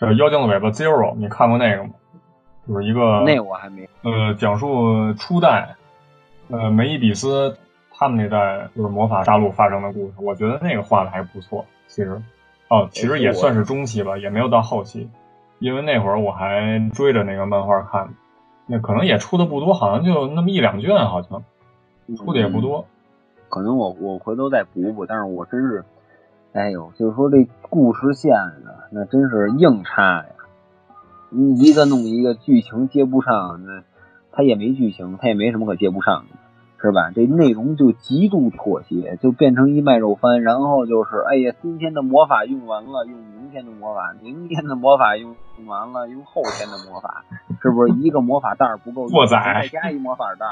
[0.00, 1.90] 叫《妖精的尾巴 Zero》，你看过那个吗？
[2.68, 5.74] 就是一个那我还没呃，讲述初代
[6.48, 7.56] 呃梅伊比斯
[7.90, 11.64] 他们那代就是魔法大陆发生的故事，我觉得那个画的还不错。
[11.86, 12.20] 其实
[12.68, 15.08] 哦，其实也算是中期吧，也没有到后期，
[15.58, 18.08] 因为那会儿我还追着那个漫画看，
[18.66, 21.44] 那可能也出的不多，好像就那么一两卷，好像
[22.16, 22.86] 出的也不多。
[23.48, 25.84] 可能我我回头再补补，但是我真是，
[26.54, 28.32] 哎呦，就是说这故事线
[28.64, 30.26] 呢，那真是硬插呀。
[31.34, 33.82] 你一个弄一个剧情接不上，那
[34.32, 36.36] 他也没剧情，他也没什么可接不上的，
[36.80, 37.10] 是吧？
[37.14, 45.34] 这内容就极度妥协，就变成一卖肉番，然后就是，哎呀，今天的魔法用完了，用明天的魔法，明天的魔法用
[45.66, 47.24] 完了，用后天的魔法，
[47.62, 50.44] 是不是一个魔法袋不够，过载，再加一魔法袋，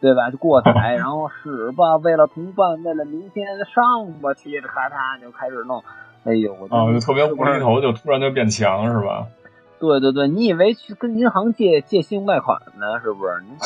[0.00, 0.30] 对吧？
[0.30, 5.84] 就过载， 然后使吧，为了同伴，为了明天上吧，接着咔嚓就开始弄，
[6.24, 9.26] 哎呦，我啊，就特别无厘头，就突然就变强，是吧？
[9.78, 13.00] 对对对，你以为去跟银行借借信用贷款呢？
[13.02, 13.42] 是不是？
[13.42, 13.56] 你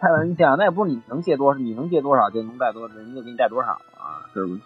[0.00, 4.28] 开玩笑，那也不是你能借多少，你能借多少就能贷多少，人就给你贷多少啊？
[4.34, 4.60] 是不是？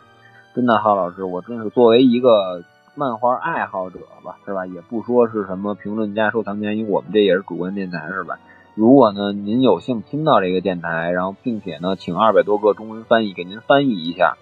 [0.55, 2.65] 真的，郝老师，我真是作为一个
[2.97, 4.67] 漫画爱好者吧，是吧？
[4.67, 8.39] 也不说是什么评论家、收藏家，因为我们这也是主观电台，是吧？
[8.75, 14.37] 如果呢您有幸听到这个电台，然后并且呢请二百多个中文翻译给您翻译一下，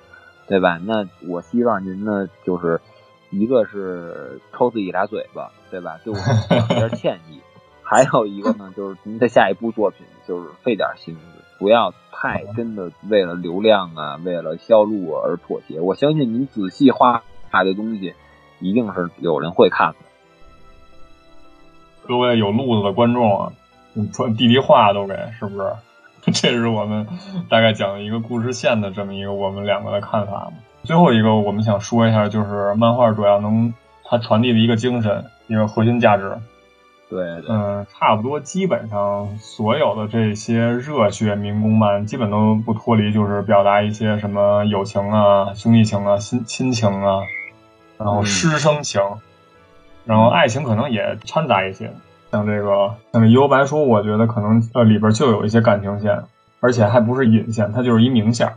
[0.47, 0.79] 对吧？
[0.83, 2.81] 那我希望您呢就是
[3.31, 5.99] 一个是抽自己俩嘴巴，对吧？
[6.05, 6.19] 对我
[6.69, 7.41] 表点歉意。
[7.83, 11.21] 还有一个呢，就是您的下一部作品就是费点心思，
[11.59, 15.81] 不要太真的为了流量啊，为了销路而妥协。
[15.81, 18.15] 我相信您仔细画画的东西，
[18.59, 19.97] 一定是有人会看的。
[22.09, 23.53] 各位有路子的观众啊，
[24.13, 25.73] 传弟弟话都给是不是？
[26.33, 27.07] 这是我们
[27.49, 30.53] 大概讲一个故事线的这么一个我们两个的看法。
[30.83, 33.73] 最后一个我们想说一下，就是漫画主要能
[34.09, 36.33] 它传递的一个精神，一个核心价值。
[37.09, 47.21] 对，嗯，差不多，基本上所有的这些热血民工漫，基本都不脱离，就是表达一些什么友情啊、兄弟情啊、亲亲情啊，
[47.97, 49.01] 然后师生情，
[50.05, 51.93] 然后爱情可能也掺杂一些。
[52.33, 56.25] 像这个，像这《幽白书》，我觉得可能呃里边就有一些感情线，
[56.59, 58.53] 而且还不是引线，它就是一明线。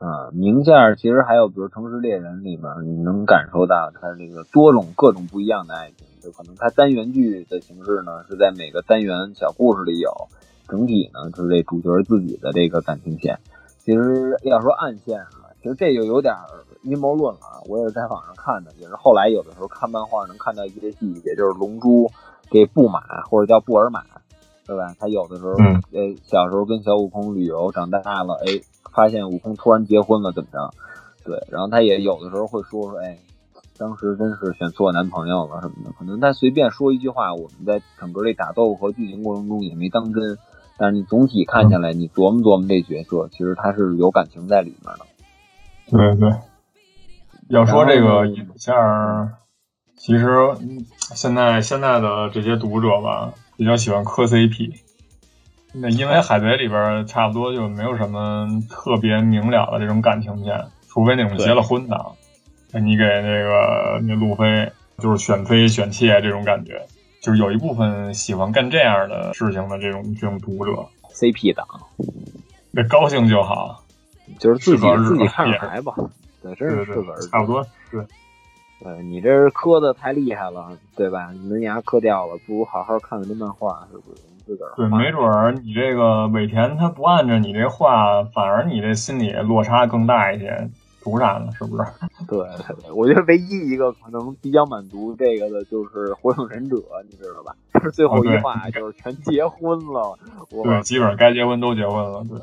[0.00, 6.06] 啊，明线其实还有，比如《城市猎人》里面，你能感受到它这个多种、各种不一样的爱情。
[6.22, 10.10] 就可能它单元剧的形式呢，是在每个单元小故事里有，
[10.68, 13.38] 整体呢是这主角自己的这个感情线。
[13.78, 16.34] 其实要说暗线啊，其实这就有点
[16.82, 17.60] 阴谋论了啊。
[17.68, 22.10] 我也是在网上看的，也是后来有的时候看漫画能看到一些细节，就是龙珠
[22.50, 24.02] 给布马或者叫布尔玛，
[24.66, 24.94] 对吧？
[24.98, 25.52] 他有的时候，
[25.92, 28.60] 呃，小时候跟小悟空旅游，长大了，哎，
[28.92, 30.70] 发现悟空突然结婚了，怎么着？
[31.24, 33.18] 对，然后他也有的时候会说说，哎。
[33.78, 40.36] 当时真是选错男朋友了什么的，可能他随便说一句话，我们在整个这打斗和剧情过程中也没当真。
[40.76, 45.06] 但是你总体看下来，你琢磨琢磨这角色，其实他是有感情在里面的。
[45.90, 46.30] 对对，
[47.48, 49.32] 要说这个影像，
[49.96, 50.26] 其实
[51.14, 54.74] 现在现在的这些读者吧，比较喜欢磕 CP。
[55.72, 61.96] 那因为海贼里边差不多就没有什么特别明了的这种感情线，除非那种结了婚的。
[62.72, 66.86] 你给那个那路飞就是选妃选妾这种感觉，
[67.20, 70.72] 就是有一部分喜欢干这样的事情的这种这种读者
[71.12, 71.66] ，CP 党，
[72.70, 73.82] 那高兴就好，
[74.38, 75.92] 就是自己自己看着来吧，
[76.42, 78.04] 对，真是自个儿差不多，对，
[78.82, 81.32] 对你这磕的太厉害了，对吧？
[81.42, 84.22] 门牙磕掉了，不如好好看看这漫画，是不是？
[84.50, 90.68] 自个儿对，没准儿你这个尾田他不按着你这话，反而你这心理落差更大一些。
[91.02, 91.50] 图啥呢？
[91.56, 91.82] 是不是？
[92.28, 92.38] 对，
[92.94, 96.76] 我觉得唯一一个可能比较满足这个的，就是《火影忍者》，
[97.08, 97.56] 你知道吧？
[97.72, 100.18] 就是最后一话，就是全结婚了。
[100.50, 102.22] 对，基本上该结婚都结婚了。
[102.28, 102.38] 对，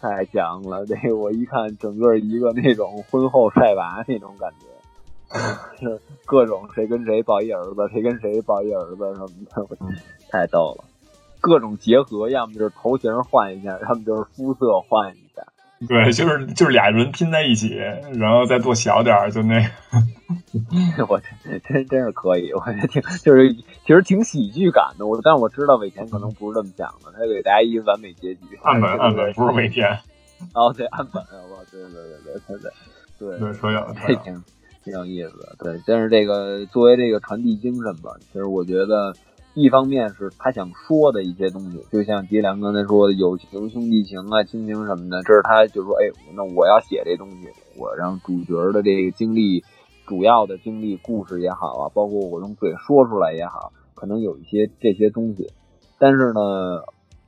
[0.00, 0.84] 太强了！
[0.86, 5.96] 这个我一看，整个一个那种婚后晒娃那种感觉，就
[6.26, 9.28] 各种谁跟谁抱一儿子，谁跟谁抱一儿子什么
[9.70, 9.86] 的，
[10.32, 10.84] 太逗了。
[11.40, 15.42] 各种结合，要么就是头型换一下，要么就是肤色换一下。
[15.88, 17.74] 对，就是就是俩人拼在一起，
[18.18, 19.70] 然后再做小点儿，就那个。
[21.08, 21.18] 我
[21.66, 25.06] 真真是可以，我觉得挺就是其实挺喜剧感的。
[25.06, 28.40] 我但我知道伟田可能不是这么想的，他给大家一个完美结局。
[28.62, 29.88] 岸本， 岸本不是伟田。
[30.52, 31.30] 哦，对，岸本，好
[31.70, 32.70] 对，对对对对对
[33.18, 34.44] 对对，说有这挺
[34.84, 35.56] 挺有意思的。
[35.58, 39.14] 对，但是这个作为这个传递精神吧，其实我觉得。
[39.54, 49.64] 一方面是他想说的一些东西，就像吉良刚才说的友情、兄弟情啊、亲情什么的，这是他就说，哎，那我要写这东西，我让主角的这个经历、
[50.06, 55.48] 主要的经历、故事也好啊，包括我用嘴说出来也好，可能有一些这些东西。
[55.98, 56.84] 但是呢，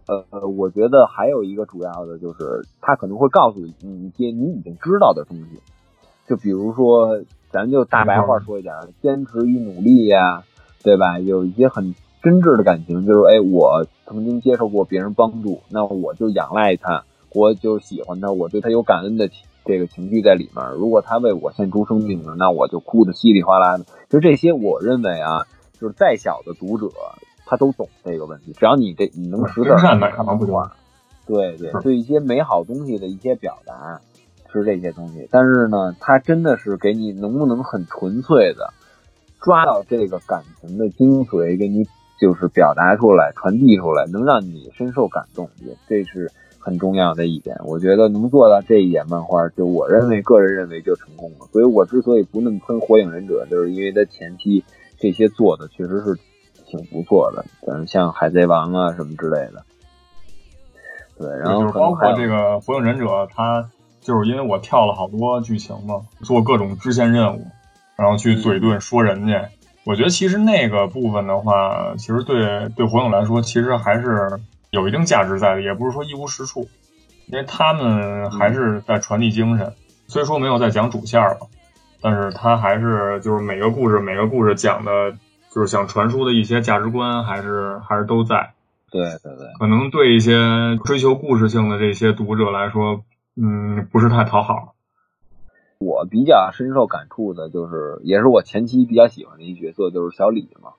[0.06, 5.60] 呃，我觉得还有一个主要的就是，他可能会告诉你一些你已经知道的东西，
[6.28, 7.20] 就比如说，
[7.50, 10.44] 咱就大白话说一点，坚持与努力呀，
[10.84, 11.18] 对吧？
[11.18, 11.92] 有一些很。
[12.22, 17.04] 真挚的感情就是，哎，我曾经接受过别人帮助，那我就仰赖他，
[17.34, 19.28] 我就喜欢他，我对他有感恩的
[19.64, 20.64] 这个情绪在里面。
[20.74, 23.84] 如果他为我献出生命了，那我就哭得稀里哗啦的。
[24.08, 25.46] 就这些，我认为啊，
[25.80, 26.92] 就是再小的读者，
[27.44, 28.52] 他都懂这个问题。
[28.52, 30.76] 只要你这你能识字善美嘛，不话，
[31.26, 34.00] 对对，对一些美好东西的一些表达
[34.52, 35.26] 是这些东西。
[35.32, 38.72] 但是呢，他真的是给你能不能很纯粹的
[39.40, 41.84] 抓到这个感情的精髓，给你。
[42.22, 47.56] 就是表达出来、传递出来，能让你深受感动，也这是很重要的一点。
[47.64, 51.48] 我觉得能做到这一点，漫画就我认为，个人认为就成功了。
[51.50, 54.62] 所以我之所以不那么喷《火影忍者》，就是因为它前期
[55.00, 56.16] 这些做的确实是
[56.64, 59.64] 挺不错的，嗯，像《海贼王》啊什么之类的。
[61.18, 63.04] 对，然后包括这个《火影忍者》，
[63.34, 63.68] 它
[64.00, 67.48] 就是因为我跳了好多剧情嘛，做各种支线任务，
[67.96, 69.48] 然后去嘴遁说人家。
[69.85, 74.28] 我觉得其实那个部分的话，其实对对火影来说，其实还是
[74.70, 76.68] 有一定价值在的，也不是说一无是处，
[77.26, 79.72] 因为他们还是在传递精神。
[80.07, 81.47] 虽说没有在讲主线吧，
[82.01, 85.12] 但是他还是就是每个故事每个故事讲的，
[85.53, 88.53] 就是想传输的一些价值观，还是还是都在。
[88.91, 93.03] 对对对，可能对一些追求故事性的这些读者来说，
[93.37, 94.74] 嗯，不是太讨好。
[95.83, 100.72] 我比较深受感触的就是，也是我前期比较喜欢的一角色，就是小李嘛。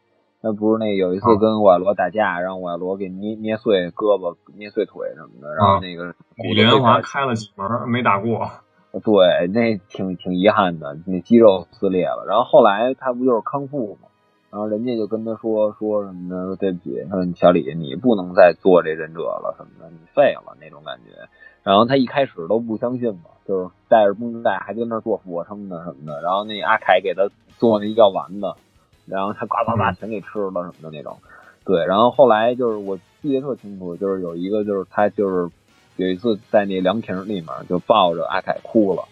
[0.45, 8.49] 那不是那有一次跟瓦罗打架，让瓦罗给捏捏碎胳膊、捏碎腿什么的，然后那个李连华开了几门没打过。
[8.91, 12.25] 对，那挺挺遗憾的，那肌肉撕裂了。
[12.27, 14.09] 然后后来他不就是康复嘛，
[14.51, 16.45] 然后人家就跟他说说什么呢？
[16.45, 21.11] 说对不起，说小李，你不能再做这忍者了什么的，你废了那种感觉。
[21.63, 26.21] 然后他一开始都不相信嘛，就是带着绷带还跟那做俯卧撑呢什么的。
[26.21, 28.53] 然后那阿凯给他做那一药丸子，
[29.05, 31.17] 然后他呱呱呱全给吃了什么的那种。
[31.65, 35.49] 对，然后后来就是我记得特清楚，就是有一个就是他就是
[35.95, 39.03] 有一次在那凉亭里面就抱着阿凯哭了，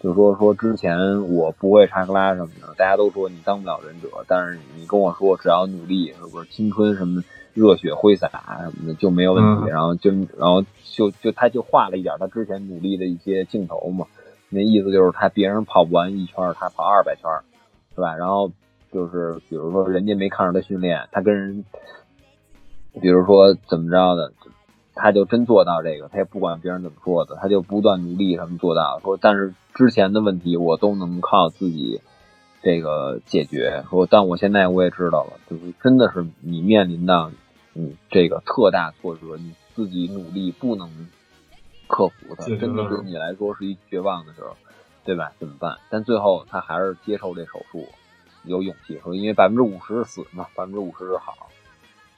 [0.00, 7.22] 就说说之前我不会查克拉什么的，大家都说你当不了忍者，但是你跟我说只要努力，是不是青春什么？
[7.54, 8.28] 热血挥洒
[8.62, 14.06] 什么的就没有问题，然后就然后就就他就画了一点他之前努力的一些镜头嘛，
[14.50, 17.22] 那意思就是他别人跑不完一圈，他跑二百圈，
[17.94, 18.16] 是吧？
[18.16, 18.50] 然后
[18.92, 21.64] 就是比如说人家没看着他训练，他跟人，
[23.00, 24.32] 比如说怎么着的，
[24.94, 29.00] 他就真做到这个，他也不管别人怎么说的，他就不断努力什么做到。
[29.02, 32.00] 说但是之前的问题我都能靠自己。
[32.66, 37.30] 这个解决说，但我现在我也知道了，就是真的是你面临的。
[37.74, 41.08] 嗯，这个特大挫折，你自己努力不能
[41.88, 44.56] 克服它，真的对你来说是一绝望的时候，
[45.04, 45.32] 对吧？
[45.38, 45.78] 怎么办？
[45.90, 47.88] 但最后他还是接受这手术，
[48.44, 51.48] 有勇气说，因为百分之五十是死嘛，百分之五十是好，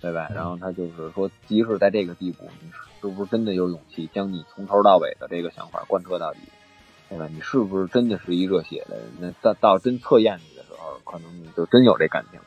[0.00, 0.28] 对吧？
[0.34, 6.40] 然后他就是说，即使在这个地步，你是不是真的有勇气将你从头到尾的这个想法贯彻到底，
[7.08, 7.26] 对吧？
[7.28, 9.06] 你是不是真的是一热血的人？
[9.20, 12.46] 那到到真测验你的时候，可能你就真有这感情了。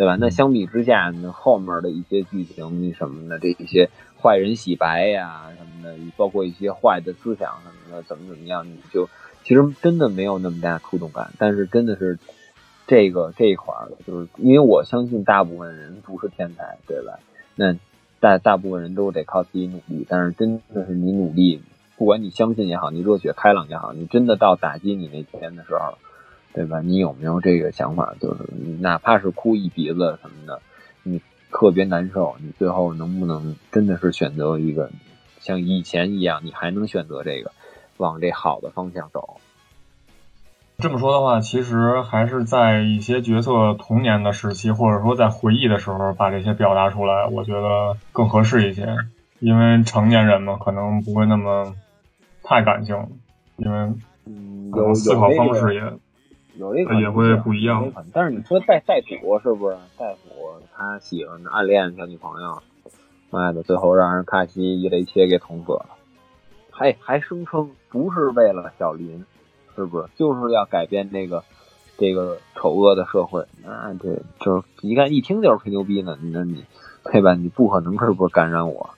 [0.00, 0.16] 对吧？
[0.18, 9.10] 那相比之下，那后面的一些剧情什么的，这一些坏人洗白呀什么的，包括一些坏的思想什么的，怎么怎么样，你就
[9.44, 11.32] 其实真的没有那么大触动感。
[11.36, 12.18] 但是真的是
[12.86, 17.18] 这个这一块儿的，就是因为我相信大部分人不是天才，对吧？
[17.54, 17.76] 那
[18.20, 20.06] 大大部分人都得靠自己努力。
[20.08, 21.60] 但是真的是你努力，
[21.98, 25.98] 不管你相信也好，你热血开朗也好，你真的到打击你那天的时候。
[26.52, 26.80] 对吧？
[26.80, 28.14] 你有没有这个想法？
[28.20, 28.44] 就是
[28.80, 30.60] 哪怕是哭一鼻子什么的，
[31.04, 31.20] 你
[31.50, 34.90] 特别难受，你最后能不能真的是选择一个
[35.38, 37.52] 像以前一样，你还能选择这个
[37.98, 39.38] 往这好的方向走？
[40.78, 48.96] 这么说的话，其实还是在一些角色童年的时期，或者说在回忆的时候，把这些表达出来，我觉得更合适一些。
[49.38, 51.74] 因为成年人嘛，可能不会那么
[52.42, 52.96] 太感性，
[53.56, 53.92] 因为
[54.74, 55.82] 有思考方式也。
[56.56, 59.76] 有一个也会不一样，但是你说带带土是不是？
[59.96, 60.20] 带土
[60.76, 62.62] 他喜欢暗恋小女朋友，
[63.30, 65.86] 妈的，最后让人卡西一雷切给捅死了，
[66.70, 69.24] 还还声称不是为了小林，
[69.76, 70.08] 是不是？
[70.16, 71.44] 就是要改变这个
[71.96, 73.46] 这个丑恶的社会。
[73.64, 76.64] 那这就是一看一听就是吹牛逼呢，那你
[77.04, 77.34] 对吧？
[77.34, 78.90] 你不可能是不是感染我，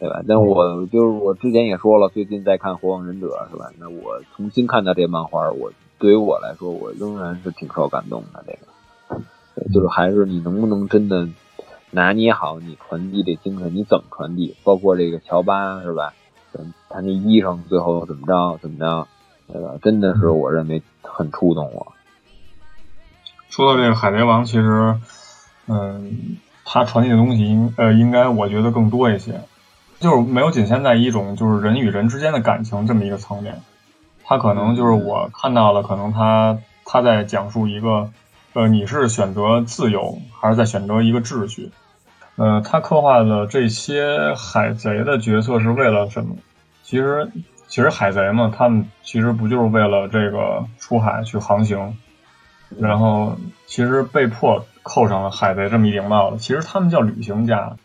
[0.00, 0.20] 对吧？
[0.26, 3.70] 那我就是我之前也说了，最近在看《火影忍者》，是吧？
[3.78, 5.72] 那我重新看到这漫画，我。
[5.98, 8.44] 对于我来说，我仍然是挺受感动的。
[8.46, 11.28] 这个，就是还是你能不能真的
[11.90, 13.74] 拿捏好你传递的精神？
[13.74, 14.54] 你怎么传递？
[14.62, 16.12] 包括这个乔巴是吧？
[16.88, 18.58] 他那医生最后怎么着？
[18.62, 19.06] 怎么着？
[19.52, 19.74] 对吧？
[19.82, 21.92] 真的是我认为很触动我。
[23.48, 24.96] 说到这个海贼王，其实，
[25.66, 29.40] 嗯，他传递的东西应呃应该我觉得更多一些，
[30.00, 33.62] 就是没有仅限在一种就是人与人之间的感情这么一个层面。
[34.28, 38.10] 他可能就是我看到了，可能他他在讲述一个，
[38.54, 41.70] 呃，你是选择自由还是在选择一个秩序？
[42.34, 46.34] 呃，他刻画的这些海贼的角色是为了什么？
[46.82, 47.30] 其实，
[47.68, 51.96] 其实海贼嘛，他们其实不就是为了这个出海去航行，
[52.80, 53.36] 然后
[53.66, 56.38] 其实被迫扣上了海贼这么一顶帽子。
[56.38, 57.76] 其实他们叫旅行家，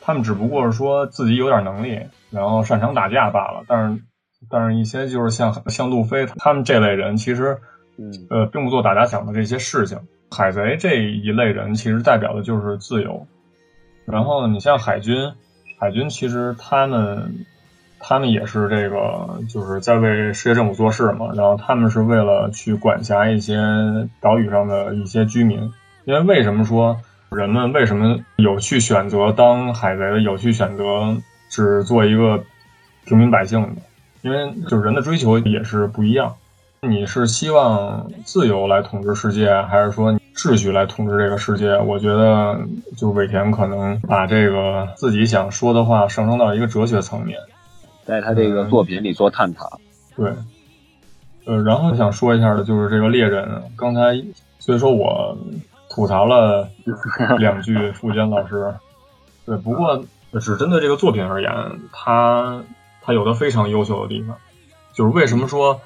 [0.00, 3.64] 他们只不过是说自己有点能力，然后擅长打架罢了。
[3.66, 4.00] 但是。
[4.48, 7.56] 但是，一些就是像像路飞他们这类人，其实，
[8.30, 9.98] 呃，并不做大家想的这些事情。
[10.30, 13.26] 海贼这一类人，其实代表的就是自由。
[14.04, 15.32] 然后，你像海军，
[15.78, 17.46] 海军其实他们，
[18.00, 21.30] 他们也是这个，就是在为世界政府做事嘛。
[21.34, 23.56] 然后，他们是为了去管辖一些
[24.20, 25.72] 岛屿上的一些居民。
[26.04, 26.96] 因为为什么说
[27.30, 31.16] 人们为什么有去选择当海贼的，有去选择
[31.48, 32.42] 只做一个
[33.06, 33.82] 平民百姓的？
[34.24, 36.34] 因为就是人的追求也是不一样。
[36.80, 41.78] 你是希望自由来统治世界，还是说秩序来统治这个世界？
[41.78, 42.58] 我觉得，
[42.96, 47.38] 就尾田可能把这个自己想说的话上升到一个哲学层面，
[48.04, 49.78] 在他这个作品里做探讨。
[50.16, 50.32] 对，
[51.44, 53.62] 呃，然后想说一下的就是这个猎人。
[53.76, 54.22] 刚才
[54.58, 55.36] 虽说我
[55.90, 56.66] 吐槽了
[57.38, 58.74] 两句富坚老师，
[59.44, 60.02] 对，不过
[60.40, 61.50] 只针对这个作品而言，
[61.92, 62.62] 他
[63.04, 64.36] 他有的非常优秀的地方，
[64.94, 65.80] 就是为什么说。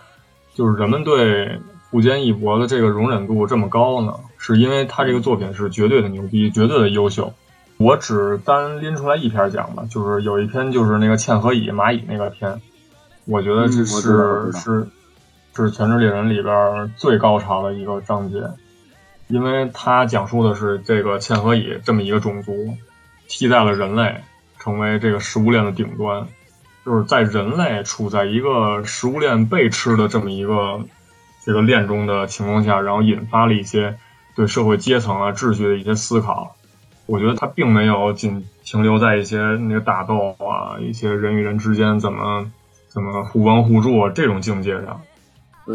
[0.54, 7.32] 就是人们对富坚义博的这个容忍度这么高呢，是因为他这个作品是绝对的牛逼，绝对的优秀。
[7.76, 12.60] 我只单拎出来一篇讲吧，就是有一篇就是那个嵌合蚁蚂蚁那个篇，
[13.24, 14.88] 我觉得这是是
[15.54, 18.42] 是全职猎人里边最高潮的一个章节，
[19.28, 22.74] 因为它讲述的是这个嵌合蚁这么一个种族，
[23.28, 24.16] 替代了人类
[24.58, 26.26] 成为这个食物链的顶端。
[26.88, 30.80] 就是在人类处在一个食物链被吃的这么一个
[31.44, 33.98] 这个链中的情况下，然后引发了一些
[34.34, 36.56] 对社会阶层啊秩序的一些思考。
[37.04, 42.50] 我觉得它并没有仅停留在一些那个打斗啊，一些人与人之间怎么
[42.88, 45.02] 怎么互帮互助这种境界上，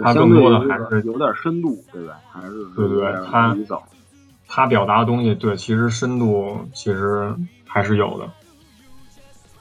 [0.02, 2.16] 它更多的还是有点深度，对吧？
[2.32, 3.56] 还是对对，它
[4.48, 7.36] 它表达的东西，对，其实深度其实
[7.68, 8.28] 还是有的。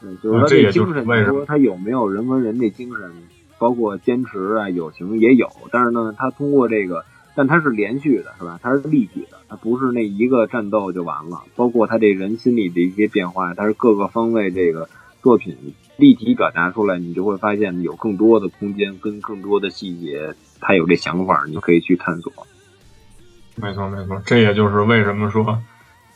[0.05, 3.11] 嗯，就是说这精神，你说他有没有人跟人这精神，
[3.59, 7.05] 包括坚持啊、友情也有，但是呢，他通过这个，
[7.37, 8.59] 但他是连续的，是吧？
[8.61, 11.45] 他是立体的，他不是那一个战斗就完了。
[11.55, 14.89] 包括他这人心里的一些变化，他是各个方位这个
[15.23, 15.57] 作品
[15.97, 22.33] 立体表达出来，你就会发现有更多的空间跟更多的细节，他有这想法，你可以去探索。
[23.55, 25.63] 没错，没错，这也就是为什么说，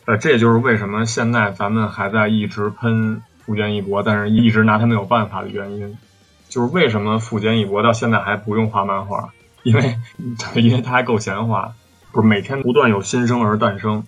[0.07, 3.23] 呃，这也就是为什么现在咱们还在一直喷。
[3.47, 5.97] 富坚义博，但是一直拿他没有办法的原因，
[6.49, 9.33] 就是为什么富坚义博到现在还不用画漫画？
[9.63, 9.97] 因为，
[10.61, 11.75] 因为他还够闲话，
[12.13, 14.05] 不是每天不断有新生儿诞生，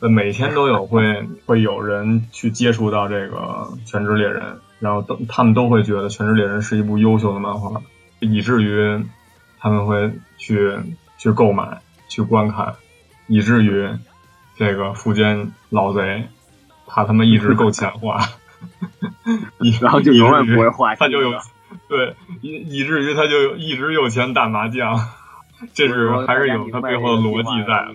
[0.00, 7.82] 呃，每天都有会会有人去接触到这个全职猎人，然后都他们都会觉得全职猎人是一部优秀的漫画，
[8.20, 9.04] 以至于
[9.58, 10.74] 他们会去
[11.18, 12.74] 去购买、去观看，
[13.26, 13.88] 以至于
[14.56, 16.24] 这个富坚老贼，
[16.86, 18.20] 他他妈一直够钱花。
[19.80, 21.32] 然后就永远不会画，他就有
[21.88, 24.98] 对以以至于他就一直有钱打麻将，
[25.74, 27.88] 这是还是有他背后的逻辑在。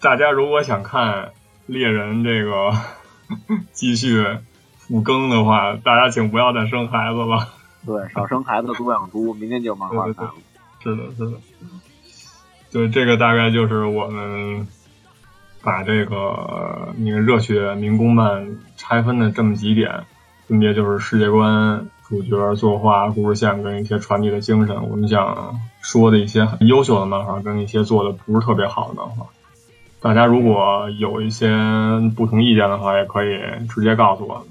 [0.00, 1.30] 大家如果想看
[1.66, 2.72] 猎人这个
[3.72, 4.26] 继续
[4.76, 7.48] 复更的话，大家请不要再生孩子了。
[7.86, 10.34] 对，少生孩子多养猪，明天就漫画看了。
[10.82, 11.38] 是的，是的。
[12.72, 14.66] 对，这个大概就是我们。
[15.62, 20.04] 把这个那个热血民工漫拆分的这么几点，
[20.46, 24.88] 分别就是世界观、主角、作画、故事线跟一些传递的精神。
[24.90, 29.26] 我们想说的一些很优秀的漫画，跟一些做的不是特别好的漫画。
[30.00, 31.48] 大家如果有一些
[32.16, 34.44] 不同意见的话，也可以直接告诉我。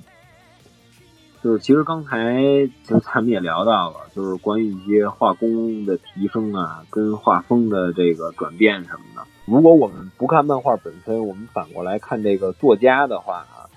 [1.44, 2.36] 就是其实刚才
[2.84, 9.11] 其实咱们也聊到了，就是关于一些画工的提升啊，跟画风的这个转变什么的。
[9.46, 13.68] 如果我们不看漫画本身，我们反过来看这个作家的话啊，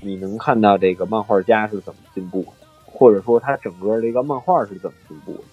[0.00, 5.44] 你能看到这个漫画家是怎么进步的，或者说他整个这个漫画是怎么进步的，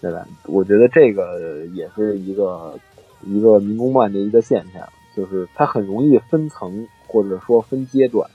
[0.00, 0.26] 对吧？
[0.46, 2.78] 我觉得这个也是一个
[3.22, 8.28] 一个民工漫的一个现象，就是它很容易分层或者说分阶段。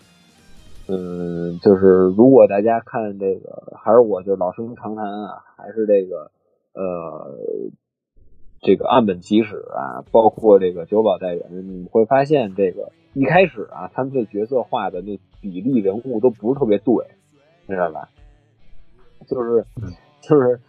[0.88, 6.32] 嗯，就是如果大家看这个，还是我就老生常谈啊，还是这个
[6.74, 7.36] 呃。
[8.64, 17.06] 这个岸本齐史啊，包括这个久保代人，你会发现这个一开始啊，他们这角色画的那比例人物都不是特别对，
[17.68, 18.08] 知道吧？
[19.28, 19.66] 就是
[20.22, 20.60] 就是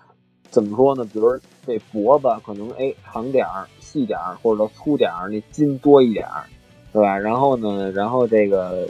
[0.50, 1.04] 怎么说呢？
[1.12, 6.44] 比如这脖子可能哎长点儿、细点儿，或者说粗点儿，那筋多一点儿，
[6.92, 7.16] 是吧？
[7.16, 8.86] 然后呢，然后这个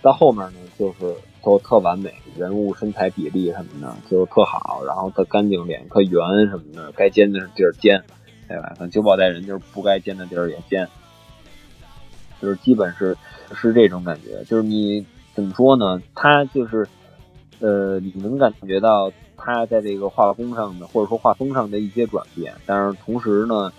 [0.00, 1.12] 到后面呢，就是
[1.42, 8.00] 都特完美，人物身材比例什么的就特好，然后特干净，脸特圆什么的，该尖的地儿尖。
[8.48, 8.74] 对吧？
[8.78, 10.88] 像九保带人就是不该见的地儿也见，
[12.40, 13.14] 就是基本是
[13.54, 14.42] 是这种感觉。
[14.44, 15.04] 就是你
[15.34, 16.00] 怎么说呢？
[16.14, 16.88] 他就是，
[17.60, 22.54] 呃，你能感觉到他在这个画风上的，或者说画风上的一些转变。
[22.64, 23.70] 但是同时呢，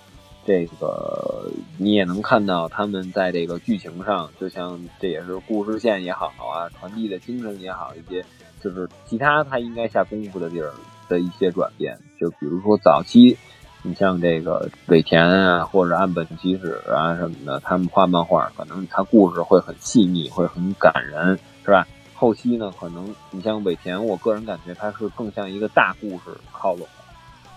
[0.46, 8.24] 这个你也能看到他们在这个剧情上，就像这也是故事线也好啊，传递的精神也好，一些
[8.62, 10.72] 就是其他他应该下功夫的地儿
[11.08, 11.98] 的一些转变。
[12.20, 13.36] 就比如说早期。
[13.82, 21.88] 你像这个尾田啊，或者岸本齐史啊什么的，他们画漫画，可能他故事会很细腻，会很感人，是吧？
[22.14, 26.86] 后期呢，可能你像尾田，我个人感觉他是更像一个大故事靠拢，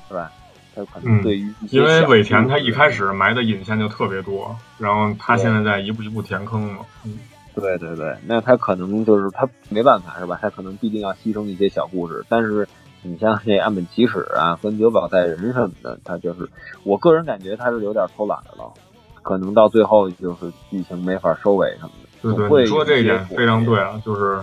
[0.09, 0.31] 是吧？
[0.74, 6.78] 他可能对于因为尾田他一开始埋的引线就特别多，然后他现在在一步一步填坑嘛。
[7.05, 7.19] 嗯，
[7.55, 10.39] 对对对，那他可能就是他没办法是吧？
[10.40, 12.66] 他可能必定要牺牲一些小故事，但是
[13.03, 16.49] 你像这岸本齐史啊，跟久保带人什么的，他就是
[16.85, 18.73] 我个人感觉他是有点偷懒了，
[19.23, 22.09] 可能到最后就是剧情没法收尾什么的。
[22.23, 24.41] 对对，你说这一点非常对啊，就是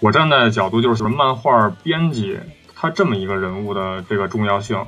[0.00, 2.38] 我站在的角度就是漫画编辑
[2.76, 4.84] 他这么一个人物的这个重要性。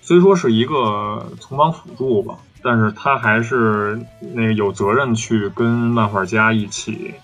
[0.00, 4.00] 虽说是一个从旁辅助吧，但是他还是
[4.34, 7.14] 那个有责任去跟漫画家一起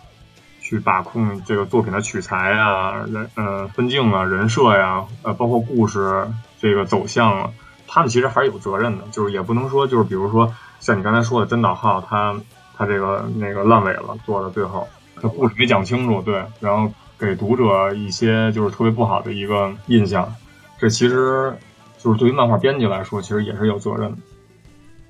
[0.69, 6.29] 去把控这个作品的取材啊、人呃分镜啊、人设呀，呃包括故事
[6.61, 7.51] 这个走向啊，
[7.87, 9.05] 他们其实还是有责任的。
[9.11, 12.39] 就是也不能说就是比如说像你刚才说的真岛浩，他
[12.77, 14.87] 他这个那个烂尾了，做到最后
[15.17, 20.31] 他故事没讲清楚，对，然后给读者一些就是特别不好的一个印象，
[20.79, 21.57] 这其实。
[22.01, 24.19] 就是对于漫画编辑来说，其实也是有责任的。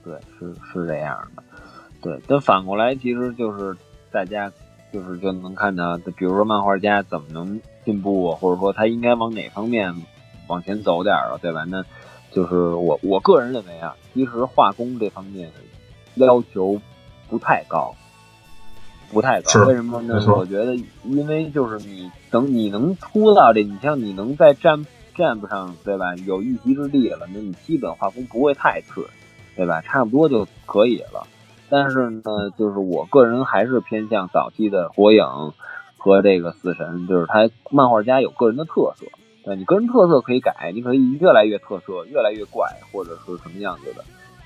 [0.03, 1.43] 对，是是这样的。
[2.01, 3.77] 对，但反过来，其实就是
[4.11, 4.51] 大家
[4.93, 9.95] 就是就能看到，比如说漫画家怎么能进步，或者说他应该往哪方面
[10.47, 11.65] 往前走点儿了，对吧？
[11.69, 11.85] 那
[12.33, 15.51] 就是我我个人认为啊，其实画工这方面
[16.15, 16.81] 要求
[17.29, 17.95] 不太高，
[19.13, 19.65] 不太高。
[19.67, 20.23] 为什么呢？
[20.29, 20.75] 我觉得，
[21.05, 24.87] 因为就是你等你能出到这，你像你能在站。
[25.19, 26.15] 站不上，对吧？
[26.29, 29.05] 有一席之地了，那你基本画风不会太次，
[29.57, 29.81] 对吧？
[29.81, 31.27] 差不多就可以了。
[31.71, 32.23] 但是呢，
[32.57, 35.25] 就是我个人还是偏向早期的火影
[35.97, 39.07] 和这个死神，就是他漫画家有个人的特色，
[39.45, 44.05] 对你个人特色可以改，你可以越来越特色，越来越怪，或者是什么样子的，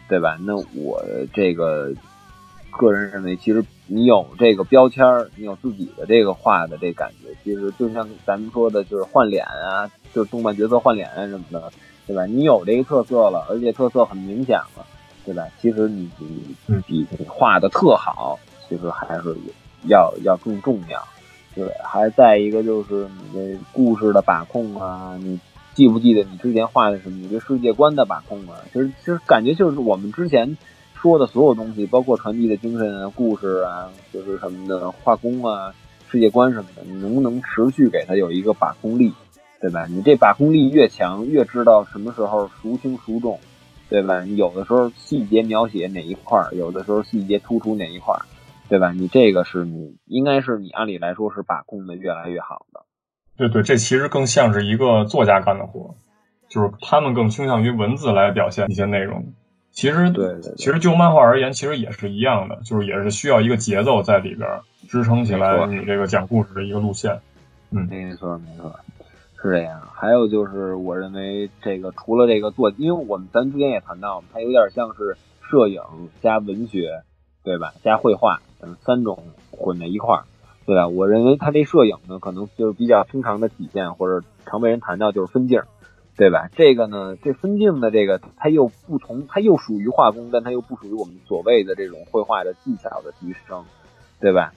[0.09, 0.39] 对吧？
[0.41, 1.93] 那我这个。
[2.75, 11.71] 个人认为，其实你有这个标签儿，你有自己的这个画的这感觉，其实就像咱们说的，就是换脸啊，就是动漫角色换脸啊什么的，
[12.07, 12.25] 对吧？
[12.25, 14.87] 你有这个特色了，而且特色很明显了，
[15.25, 15.45] 对吧？
[15.61, 16.55] 其实你你
[16.87, 18.39] 比比画的特好，
[18.69, 19.37] 其实还是
[19.89, 21.03] 要要更重要。
[21.55, 25.39] 对，还再一个就是你这故事的把控啊，你
[25.75, 27.19] 记不记得你之前画的什么？
[27.19, 30.57] 你对世界观的把控啊，其实其实感觉就是我们之前。
[30.95, 35.75] 说的所有东西，包括传递的精神啊、故事啊，就是什么的画工啊、
[36.09, 39.13] 世界观什么的，你能不能持续给它有一个把控力，
[39.61, 39.85] 对吧？
[39.91, 43.41] 你这把控力越强，越知道什么时候孰轻孰重，
[43.93, 44.23] 对吧？
[44.23, 48.25] 你有的时候细节描写哪一块儿，有的时候细节突出哪一块儿，
[48.71, 48.91] 对吧？
[48.91, 52.87] 你这个是你应该是你按理来说是把控的越来越好的。
[53.37, 55.95] 对对，这其实更像是一个作家干的活，
[56.49, 59.35] 就是他们更倾向于文字来表现一些内容。
[59.73, 64.49] 其实对，其实就漫画而言，其实也是一样的，就是也是需要一个节奏在里边
[64.89, 67.19] 支撑起来你这个讲故事的一个路线。
[67.71, 68.75] 嗯，没错没错，
[69.43, 69.81] 是这样。
[69.93, 75.17] 还有就是，我认为这个除了这个做，因为我们咱之前也谈到，它有点像是
[75.51, 75.83] 摄影
[76.21, 77.03] 加文学，
[77.43, 77.75] 对吧？
[77.83, 79.19] 加绘画等三种
[79.51, 80.25] 混在一块儿，
[80.65, 80.89] 对吧？
[80.89, 85.61] 我认为它这摄影呢，可能就是比较通常的体现，或者常被人谈到就是分镜。
[86.15, 86.51] 对吧？
[86.55, 93.65] 这个呢，这分镜的这个，它又不同，它又属于画工，但它又不属于我们所谓的这种绘画的技巧的提升，
[94.21, 94.53] 对吧？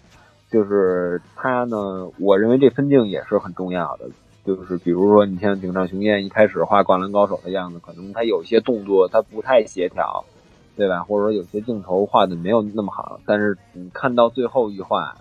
[0.51, 4.09] 就是它呢，我认为这分镜也是很重要的。
[4.45, 10.23] 就是比如说，你像井上雄彦一开始画《灌篮高手》的样子，可能他有些动作他不太协调，
[10.75, 11.03] 对吧？
[11.03, 15.17] 或者说有些镜头画的没有那么好，但是你看到最后一画，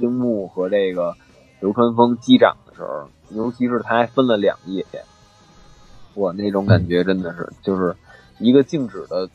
[0.00, 1.16] 樱木和这个
[1.60, 3.08] 流川枫击掌的时候。
[3.30, 4.86] 尤其是他还分了两页，
[6.14, 7.94] 我那种感觉真的是，就是
[8.38, 9.28] 一个静止的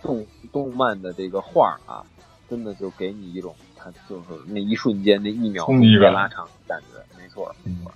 [0.00, 2.00] 动动漫的这个画啊，
[2.48, 7.92] 真的就给你一种，它就是那一瞬间那一秒钟被拉长感觉，没错，没错。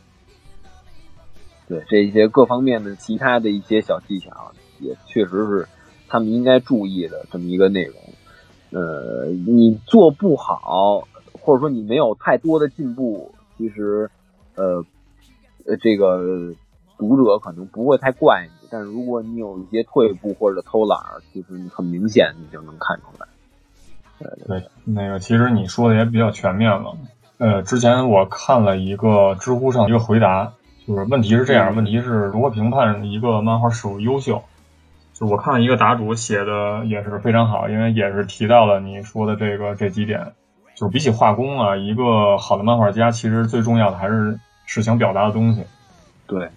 [1.69, 5.69] 对这些各方面的其他的一些小技巧，也确实是
[6.09, 7.97] 他们应该注意的这么一个内容。
[8.71, 14.11] 呃，你做不好，或者说你没有太多的进步，其实，
[14.55, 14.85] 呃。
[15.67, 16.55] 呃，这个
[16.97, 20.99] 读者可能不会太怪你，但是如果你有一些退步或者偷懒，
[21.31, 23.29] 其实你很明显你就能看出来。
[24.19, 26.97] 对对，那个其实你说的也比较全面了。
[27.37, 30.55] 呃，之前我看了一个知乎上一个回答，
[30.89, 34.43] 就是问题是这样，问题是如何评判一个漫画是否优秀？
[35.13, 40.33] 就我看了一个答主写的也是非常好，因为也是提到了你说的这个这几点，
[40.75, 44.41] 就是比起画工啊，一个好的漫画家其实最重要的还是。
[44.71, 45.65] 是想表达的东西，
[46.27, 46.51] 对，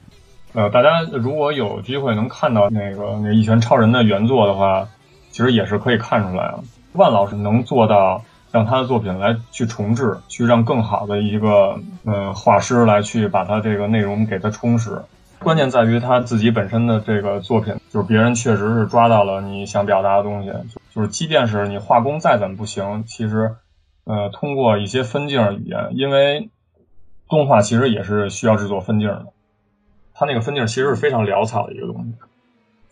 [0.51, 4.85] 呃，大家如果有机会能看到那个那《一拳超人》的原作的话，
[5.29, 6.59] 其实也是可以看出来啊，
[6.91, 8.21] 万老师能做到
[8.51, 15.01] 让他的作品来去重置，去让更好的一个呃画师来去把他这个内容给他充实。
[15.39, 20.51] 关键在于他自己本身的这个作品，就是别人确实是抓到了你想表达的东西，
[20.93, 23.55] 就是即便是你画工再怎么不行，其实
[24.03, 26.49] 呃通过一些分镜语言，因为
[27.27, 29.27] 动画其实也是需要制作分镜的。
[30.13, 32.13] 它那个分镜其实是非常潦草的一个东西，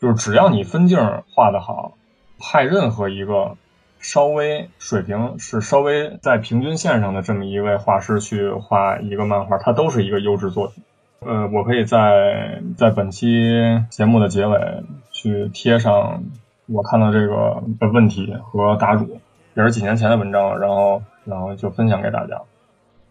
[0.01, 0.97] 就是只要你分镜
[1.35, 1.93] 画得好，
[2.39, 3.57] 派任何一个
[3.99, 10.83] 稍微水平是稍微在平均线上的这么一位画师去画一个漫画，它都是一个优质作品。
[11.19, 16.23] 呃，我可以在在本期节目的结尾去贴上
[16.67, 19.19] 我看到这个的问题和答主，
[19.53, 22.41] 也是几年前的文章，然后然后就分享给大家，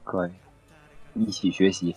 [0.05, 0.31] 可以
[1.15, 1.97] 一起学习。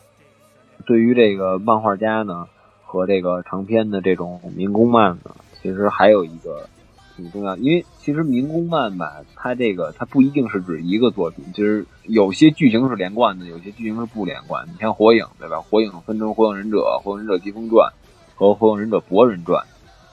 [0.86, 2.48] 对于这个漫画家呢，
[2.84, 5.32] 和这个长篇的这种民工漫呢，
[5.62, 6.68] 其实还有一个
[7.16, 14.68] 挺重要，因为其实民工漫吧，它这个它不一定是指一个作品，就是有些剧情是连贯的，有些剧情是不连贯。
[14.68, 15.62] 你像火影，对吧？
[15.62, 17.92] 火影分成火影忍者、火影忍者疾风传
[18.36, 19.66] 和火影忍者博人传，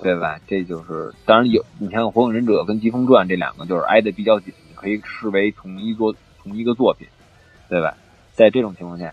[0.03, 0.39] 对吧？
[0.47, 7.07] 这就是当然有，你像火影忍者跟疾风传这两个就是挨得比较紧，你可以视为同一作同一个作品，
[7.69, 7.97] 对吧？
[8.33, 9.13] 在这种情况下。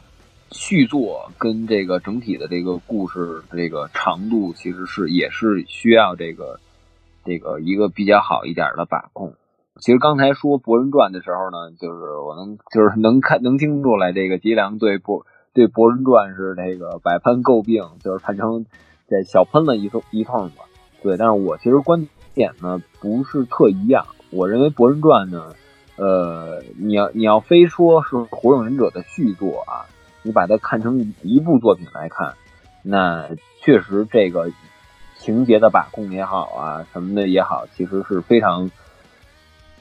[0.51, 6.57] 续作跟这个整体的这个故事这个长度其实是也是需要这个
[7.25, 9.33] 这个一个比较好一点的把控。
[9.81, 18.65] 其实刚才说《博人传》的时候呢，就是我能就是能看能听出来，这个吉良对博对《博人传》是这个百般诟病，就是反正
[19.09, 20.63] 这小喷了一通一通吧。
[21.01, 24.05] 对，但是我其实观点呢不是特一样。
[24.31, 25.53] 我认为《博人传》呢，
[25.97, 29.85] 呃，你要你要非说是《火影忍者》的续作啊。
[30.23, 32.33] 你把它看成一部作品来看，
[32.81, 33.29] 那
[33.61, 34.49] 确实这个
[35.25, 38.69] 情节的把控也好啊，什么的也好，其实是非常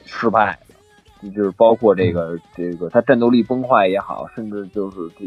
[0.03, 1.29] 失败的。
[1.29, 5.25] 就是包括这个这个他战斗力崩坏也好，甚至就是这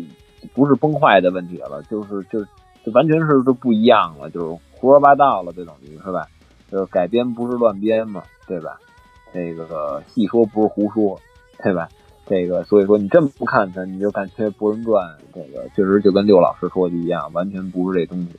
[0.55, 2.45] 不是崩坏的问题了，就是就
[2.85, 6.27] 就完全是就不一样了，就是胡说八道了，这等于是吧？
[6.69, 8.77] 就是改编不是乱编嘛，对吧？
[9.33, 11.21] 这个细说不是胡说，
[11.63, 11.89] 对吧？
[12.27, 18.39] 这个，所以说你这么不看它，你就感觉《博人传》这个确实就跟六老师说的一样，完全不是这东西，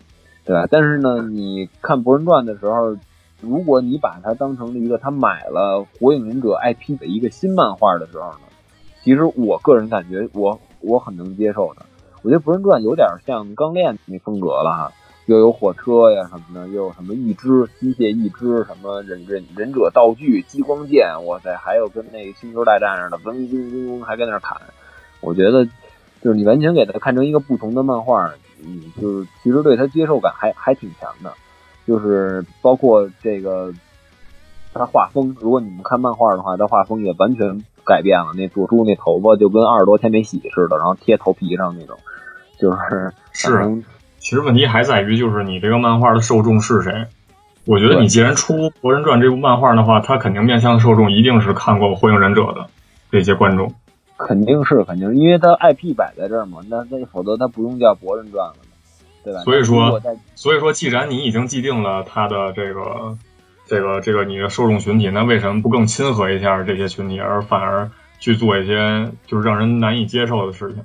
[0.49, 0.67] 对吧？
[0.67, 2.97] 但是呢，你看《博人传》的时候，
[3.39, 8.39] 如果你把它当成了一个他买了《火影忍者》IP 的一个新漫画的时候呢，
[9.03, 11.85] 其实我个人感觉我我很能接受的。
[12.23, 14.91] 我觉得《博人传》有点像《钢炼》那风格了哈。
[15.27, 17.47] 又有火车呀什么的，又有什么一只
[17.79, 24.59] 机械一只什么忍忍忍者道具激光剑，哇塞，还有跟那个星球大战似的，嗡嗡嗡嗡还跟那砍。
[25.21, 25.63] 我觉得
[26.23, 28.33] 就是你完全给它看成一个不同的漫画，
[28.65, 31.33] 嗯，就是其实对他接受感还还挺强的。
[31.87, 33.73] 就是包括这个
[34.73, 38.33] 他画风，如果你们看漫画的话，他画风也完全改变了。
[38.35, 41.97] 那佐助那头发就跟二十多天没洗似的，然后贴头皮上那种，
[42.59, 43.83] 就是 是。
[44.19, 47.07] 其实问题还在于，就是你这个漫画的受众是谁？
[47.65, 52.67] 我觉得你既然出《博人传》这部漫画的话，他肯定面向的受众一定是看过《火影忍者》的
[53.11, 53.73] 这些观众。
[54.19, 58.57] 肯定是，肯定是，因为它 IP 摆在这儿嘛，那那否则它不用叫《博人传》了，
[59.23, 59.39] 对吧？
[59.41, 60.01] 所以说，
[60.35, 63.17] 所以说，既然你已经既定了它的这个、
[63.65, 67.89] 这个、这个你的受众群体，那为什么不更亲和一下这些群体，而反而
[68.19, 70.83] 去做一些就是让人难以接受的事情？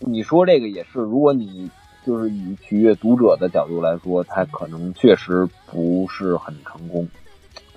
[0.00, 1.70] 你说这个也是，如果你。
[2.06, 7.06] 就是以取悦读者的角度来说，它可能确实不是很成功。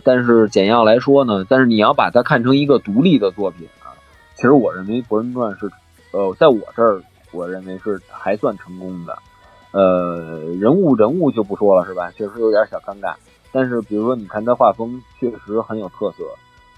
[0.03, 3.80] 但是简要来说呢，但是你要把它看成一个独立的作品啊，
[4.41, 5.69] 其实我认为《博人传》是，
[6.13, 6.99] 呃，在我这儿
[7.31, 9.15] 我认为是还算成功的。
[9.71, 12.09] 呃，人物人物就不说了，是吧？
[12.17, 13.13] 确实有点小尴尬。
[13.51, 16.23] 但是比如说，你看他画风确实很有特色，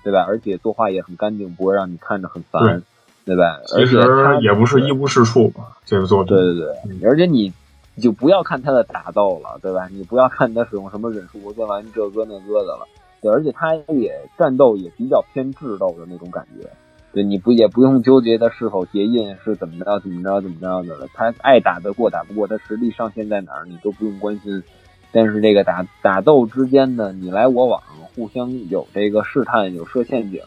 [0.04, 0.26] 对吧？
[0.28, 2.84] 而且作画也很干净，不会让你看着很烦。
[3.24, 3.62] 对吧？
[3.68, 3.96] 其实
[4.42, 6.36] 也不是一无是处吧，这个作品。
[6.36, 7.54] 对对对，而且你
[7.96, 9.88] 你就不要看他的打斗了，对吧？
[9.90, 12.86] 你不要看他使用什么忍术这玩意这个那个的了。
[13.22, 16.70] 对，而且他也战斗也比较偏智斗的那种感觉。
[17.14, 21.08] 对，你不也不用纠结他是否结印是怎么着怎么着怎么着的了。
[21.14, 24.64] 他爱打得过打不过，他实力上限在哪儿你都不用关心。
[25.12, 27.84] 但是这个打打斗之间的你来我往，
[28.16, 30.42] 互相有这个试探，有设陷阱。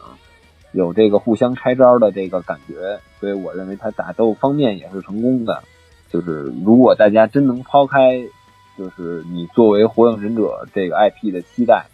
[0.73, 5.63] 有这个互相拆招的这个感觉，所以我认为他打斗方面也是成功的。
[6.09, 8.21] 就是如果大家真能抛开，
[8.77, 11.85] 就是你作为火影忍者这个 IP 的期待，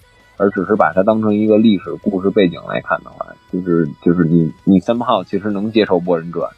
[0.44, 6.52] 而只是把它当成一个历史故事背景来看的话，就是就是你你三炮其实能接受《博人传》，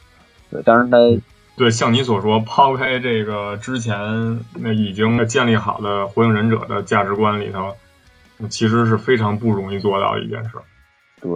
[0.49, 0.97] 对，当然他
[1.55, 3.95] 对，像你所说，抛开这个之前
[4.55, 7.75] 那已经建立好的火影忍者的价值观里头，
[8.49, 10.57] 其实是非常不容易做到一件事。
[11.21, 11.31] 对，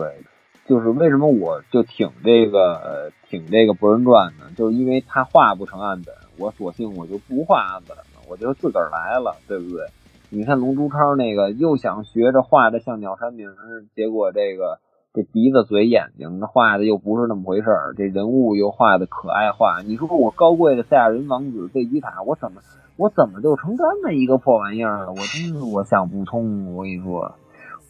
[0.67, 4.45] 就是为什么我就挺这个挺这个《博人传》呢？
[4.57, 9.85] 就是因为他画不成岸本，我索性我就不画岸本了，我就自个儿来了，对不对？
[10.29, 13.49] 你看龙珠超那个，又想学着画的像鸟山明，
[13.95, 14.79] 结果这个。
[15.11, 17.95] 这鼻子、嘴、眼睛，画的又不是那么回事儿。
[17.97, 22.61] 这人物又画的可爱化，你说我高贵的赛亚人王子贝吉塔，我怎么
[22.95, 25.09] 我怎么就成这么一个破玩意儿了？
[25.09, 26.75] 我真是我想不通。
[26.75, 27.33] 我跟你说，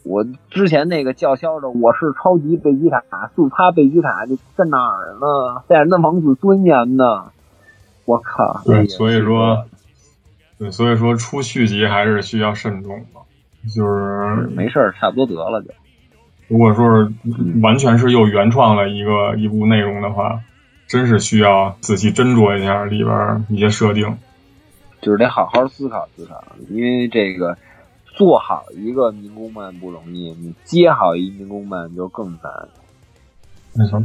[0.06, 3.04] 我之前那个叫嚣着我是超级贝吉塔，
[3.36, 5.62] 速趴贝吉塔就在哪儿呢？
[5.68, 7.34] 赛亚人的王子尊严呢？
[8.06, 8.62] 我靠！
[8.64, 9.66] 对，所以说，
[10.60, 15.70] 对，所以说出续集还是需要慎重的，就是没事儿，差不多得了就。
[16.50, 17.14] 如果说是
[17.64, 20.42] 完全是又原创了一个一部内容的话，
[20.88, 24.18] 真是需要仔细斟酌一下里边一些设定，
[25.00, 26.44] 就是得好好思考思考。
[26.70, 27.58] 因为这个
[28.18, 32.52] 做好一个民工漫不容易，你接好一民工漫就更难。
[33.76, 34.02] 没错。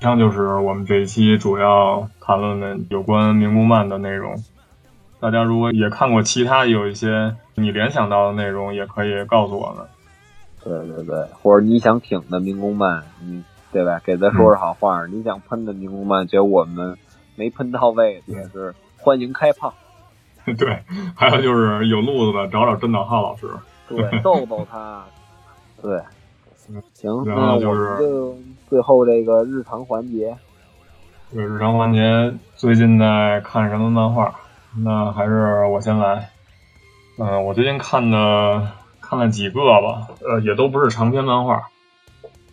[0.00, 4.34] 以上就是我们这一期主要谈论的有关民工漫的内容。
[5.22, 9.86] 大家如果也看过其他有一些你联想到的内容，也可以告诉我们。
[10.64, 14.00] 对对对，或者你想挺的民工漫，你对吧？
[14.04, 15.06] 给咱说说好话。
[15.06, 16.98] 你想喷的民工漫，觉得我们
[17.36, 19.72] 没喷到位，也是欢迎开炮。
[20.58, 20.82] 对，
[21.14, 23.48] 还有就是有路子的，找找真导浩老师，
[23.88, 25.04] 对，逗逗他。
[25.80, 26.00] 对，
[26.94, 28.36] 行，那就
[28.68, 30.36] 最后这个日常环节。
[31.32, 34.34] 对，日常环节最近在看什么漫画？
[34.76, 36.30] 那还是我先来。
[37.18, 38.72] 嗯，我最近看的。
[39.04, 41.68] 看了几个吧，呃，也都不是长篇漫画，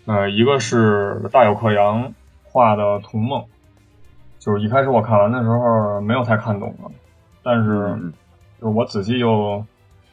[0.08, 2.14] 呃，一个是大有克洋
[2.44, 3.42] 画的《童梦》，
[4.40, 6.92] 就是一开始我看完的时候没有太看懂的，
[7.44, 7.96] 但是
[8.60, 9.64] 就是我仔细又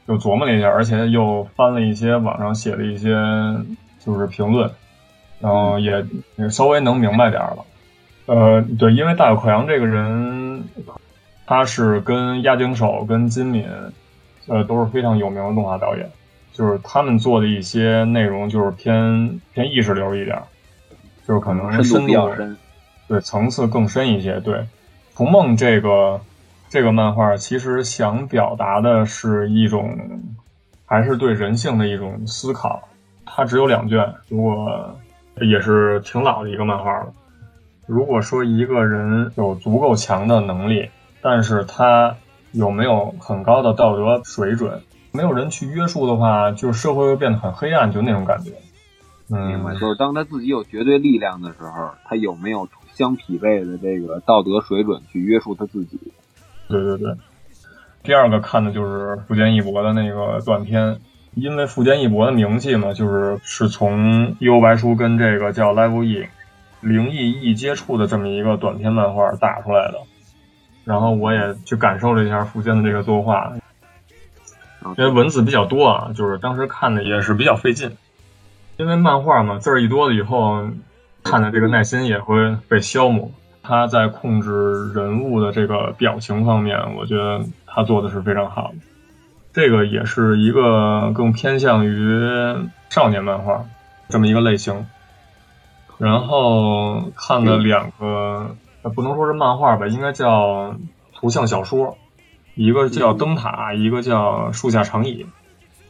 [0.06, 3.10] 又琢磨了一下，而且又翻了一些网上写的一些
[3.98, 4.70] 就是评论，
[5.40, 6.06] 然后也
[6.36, 7.64] 也稍微能明白点了。
[8.26, 10.62] 呃，对，因为大有克洋这个人，
[11.47, 13.64] 他是跟押井守、跟金敏，
[14.48, 16.10] 呃，都是非常有名的动画导演。
[16.52, 20.43] 就是他们做的一些内容，就是偏偏意识流一点，
[21.28, 22.14] 就是可能是深度
[23.06, 24.40] 对层次更深一些。
[24.40, 24.55] 对
[25.14, 26.20] 《童梦》这个
[26.68, 29.97] 这个漫画，其实想表达的是一种，
[30.86, 32.89] 还是对人性的一种思考。
[33.27, 34.98] 它只有两卷，如果
[35.43, 37.12] 也是挺老的一个漫画了。
[37.85, 40.89] 如果说一个人有足够强的能力，
[41.28, 42.15] 但是他
[42.53, 44.81] 有没有很高的道德水准？
[45.11, 48.53] 没有人去约束的话，就是社会会变得很黑暗，就那种感觉。
[49.27, 55.98] 明白，就是当他自己有绝对力量的时候，他有没有相匹配的这个道德水准去约束他自己？
[56.69, 57.12] 对对对。
[58.05, 61.01] 第二个看的就是富坚义博的那个短片，
[61.35, 66.23] 因为富坚义博的名气嘛，就是是从《幽白书》跟这个叫《Live E》
[66.82, 69.98] 灵异一接触的这么一个短篇漫画打出来的。
[70.86, 73.52] 然后我也去感受了一下富坚的这个作画。
[74.96, 77.94] 因为文字比较多啊，就是当时看的也是比较费劲。
[78.76, 80.68] 因为漫画嘛，字儿一多了以后，
[81.24, 83.30] 看的这个耐心也会被消磨。
[83.62, 88.74] 他在控制人物的这个表情方面，我觉得他做的是非常好的。
[89.52, 92.20] 这个也是一个更偏向于
[92.90, 93.64] 少年漫画
[94.08, 94.86] 这么一个类型。
[95.98, 98.54] 然后看了两个，
[98.94, 100.74] 不能说是漫画吧，应该叫
[101.14, 101.96] 图像小说。
[102.54, 105.24] 一个叫《灯塔》，一个叫《树下长椅》，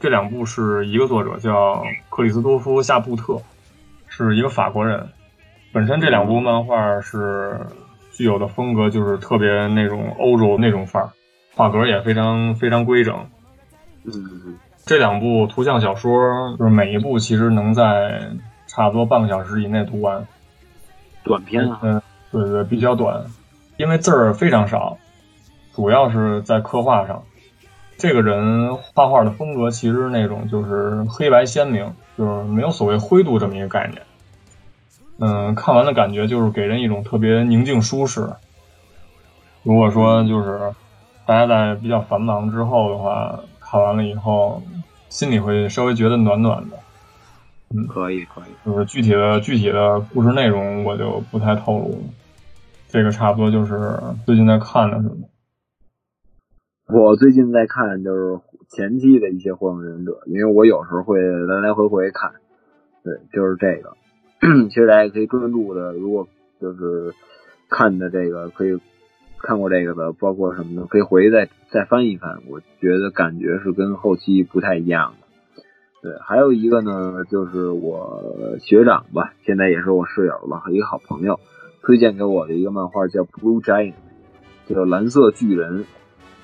[0.00, 3.40] 这两部是一个作者叫克里斯多夫·夏布特，
[4.08, 5.08] 是一个法国人。
[5.72, 7.60] 本身这两部漫画是
[8.10, 11.10] 具有的风格就是特别那种欧洲那种范儿，
[11.54, 13.14] 画格也非常非常规整。
[14.04, 18.30] 嗯，这两部图像小说就是每一部其实能在
[18.66, 20.26] 差不多半个小时以内读完。
[21.22, 21.78] 短篇啊？
[21.82, 22.02] 嗯，
[22.42, 23.24] 对对，比较短，
[23.76, 24.98] 因为字儿非常少。
[25.74, 27.22] 主要是在刻画上，
[27.98, 34.02] 这个人画画的风格其实那种就是黑白鲜明，就是没有所谓灰度这么一个概念。
[35.18, 38.28] 嗯，看完的感觉就是给人一种特别宁静舒适。
[39.62, 40.72] 如果说就是
[41.24, 44.62] 大家在比较繁忙之后的话，看完了以后
[45.08, 46.76] 心里会稍微觉得暖暖的。
[47.74, 52.02] 嗯，可以可以，就是具体的具体的故事内容我就不太透露。
[52.96, 53.74] 这个差不多就是
[54.24, 55.28] 最近在看的什么。
[56.88, 58.40] 我最近在看就是
[58.70, 62.32] 前期的一些火影忍者，因为我有时候会来来回回看，
[63.04, 63.98] 对，就是这个。
[64.70, 66.26] 其实大家可以专注的，如果
[66.58, 67.12] 就是
[67.68, 68.80] 看的这个可以
[69.42, 72.38] 看过这个的，包括什么的，可以回去再再翻一翻。
[72.48, 75.26] 我觉得感觉是跟后期不太一样的。
[76.00, 81.38] 对，还有一个呢，就是我学长吧，现在也是我室友了，一个好朋友
[81.86, 83.94] 推荐给我的一个漫画叫《Blue Giant》，
[84.74, 85.84] 叫蓝色巨人。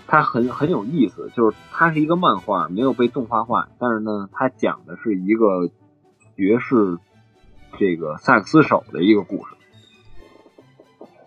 [0.07, 5.69] 它很很有意思，就是它是一个漫画，没有被动画化，但是呢，它讲的是一个
[6.37, 6.99] 爵士
[7.77, 9.57] 这个萨克斯手的一个故事。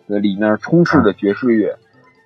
[0.07, 1.77] 那里面充斥着爵士乐，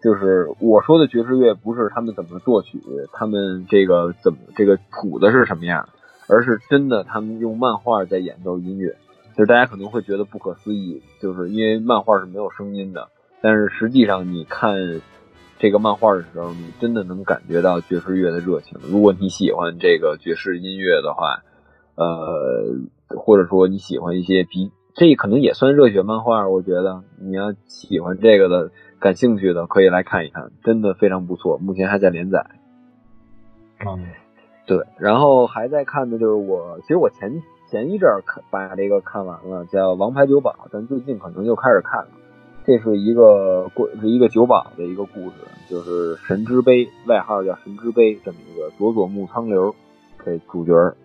[0.04, 2.80] 就是我说的爵士乐，不是他们怎么作曲，
[3.14, 5.90] 他们这个怎么这个谱子是什么样，
[6.28, 8.96] 而是真的他们用漫画在演奏音乐。
[9.40, 13.08] 就是大家可能会觉得不可思议，就是因为漫画是没有声音的，
[13.42, 14.76] 但是实际上你看。
[15.62, 18.80] 这个漫画的时候，你真的能感觉到爵士乐的热情。
[18.82, 21.44] 如果你喜欢这个爵士音乐的话，
[21.96, 28.72] 呃，或者说你喜欢一些比这可能也算热血漫画，我觉得你要喜欢这个的、
[29.02, 31.58] 感兴趣的，可以来看一看，真的非常不错。
[31.58, 32.46] 目前还在连载。
[33.86, 34.08] 嗯，
[34.66, 42.10] 对，然后还在看的就是我，其实我前前一阵看把这个看完了，叫《王牌酒保》，但最近可能又开始看了。
[42.66, 45.36] 这是一个过是一个酒保的一个故事，
[45.70, 49.76] 就是神之杯，外号叫神之杯，这么一个佐佐木苍流
[50.26, 50.96] 这主角，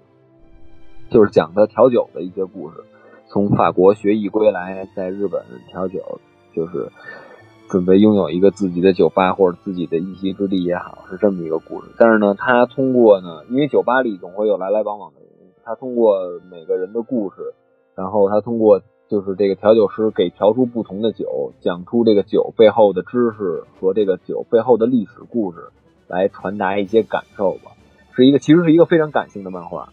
[1.10, 2.76] 就是讲他调酒的一些故事。
[3.28, 6.18] 从法国学艺归来，在日本调酒，
[6.54, 6.90] 就是
[7.68, 11.88] 准备拥有一个自己的酒吧或者自己的一席之地也好，是这么一个故事。
[11.98, 15.20] 但是呢，他通过呢，因为酒吧里总会有来来往往的，
[15.64, 16.18] 他通过
[16.50, 17.54] 每个人的故事，
[17.94, 18.80] 然后他通过。
[19.06, 25.68] 就是这个调酒师给调出不同的酒，讲出这个酒背后的知识和这个酒背后的历史故事，
[26.08, 27.72] 来传达一些感受吧。
[28.16, 29.90] 是一个其实是一个非常感性的漫画，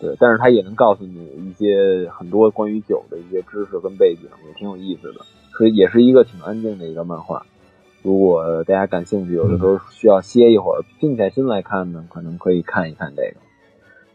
[0.00, 5.20] 对，但是他也能告诉你一些很多关于酒的一些知识跟背景，也挺有意思的。
[5.58, 7.44] 所以也是一个挺安静的一个漫画。
[8.02, 13.43] 如果大家感兴趣，有的时候需要歇一会儿，静下心来看呢，可能可以看一看这个。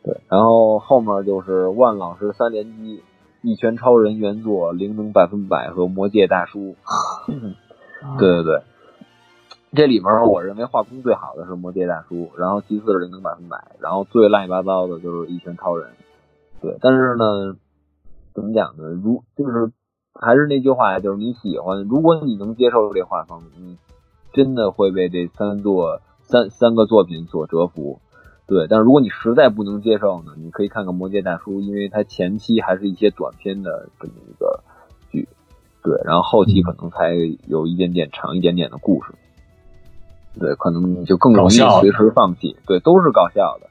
[0.04, 3.04] 对，然后后面就是万老师三连击。
[3.42, 6.76] 一拳超人原作、灵能百分百和魔界大叔，
[8.18, 8.62] 对对对，
[9.72, 15.92] 这里面我认为画工最好的是魔界大叔，然后其次是灵能百分百，然后最乱七八糟的就是一拳超人。
[16.62, 17.56] 对，但是呢，
[18.34, 18.90] 怎么讲呢？
[18.90, 19.72] 如就是
[20.14, 23.78] 还是那句话，就是你喜欢，如果你能接受这画风，你
[24.34, 28.02] 真的会被这三座三三个作品所折服。
[28.50, 34.64] 对，但是如果你实在不能接受呢，你可以看看《魔界大叔》，因为它前期还是一些短片的这么一个
[35.12, 35.30] 剧，
[35.84, 37.14] 对，然后后期可能才
[37.48, 39.14] 有一点点长一点点的故事，
[40.40, 43.70] 对，可能你就更容易随时放弃，对，都是搞笑的。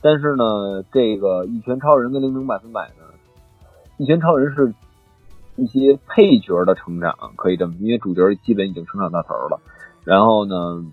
[0.00, 3.04] 但是呢，这个《一拳超人》跟《零零百分百》呢，
[4.02, 4.74] 《一拳超人》是
[5.54, 9.60] 一些配角的成长，可以这么，因为主角基本已经成长到头了，
[10.02, 10.84] 然后呢。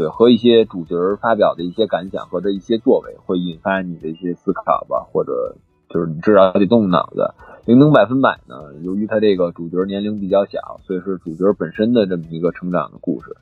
[0.00, 5.56] 对，和一些主角发表的一些感想和的一些作为，会引发你的一些思考吧，或者
[5.90, 7.34] 就是你至少得动动脑子。
[7.66, 13.36] 灵能百分百呢，由于他这个主角年龄比较小，所以是主角本身的这么一个成长的故事。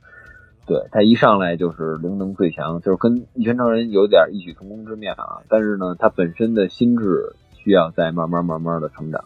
[0.67, 5.47] 对他一上来就是灵能最强，就是跟一拳超人有点异曲同工之妙啊。
[5.49, 9.23] 但是呢，他本身的心智需要再慢慢慢慢的成长。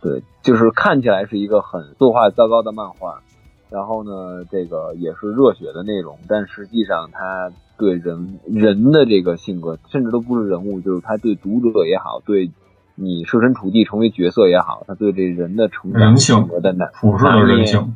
[0.00, 3.22] 对，就是看起来是一个很作画糟糕的漫画。
[3.70, 12.50] 然后呢，这个也是热血的内容，但实际上他对人人的这个性格，甚至都不是人物，就是他对读者也好，对
[12.96, 16.90] 你设身处地成为角色也好，他对这人的成长性格的难
[17.36, 17.94] 的人性，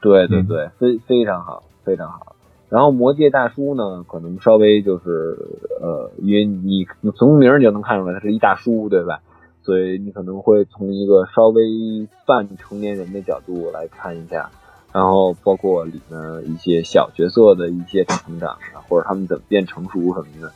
[0.00, 2.36] 对对对，非非常好，非常好。
[2.68, 5.36] 然后魔界大叔呢，可能稍微就是
[5.80, 6.86] 呃，因为你
[7.16, 9.20] 从名儿你就能看出来，他是一大叔，对吧？
[9.62, 14.50] 所以你可能会从一个稍微半成年人的角度来看一下。
[14.96, 16.18] 然后包括里面
[16.50, 20.50] 一些小角色的一些成长啊，或者他们怎么变成熟什么的，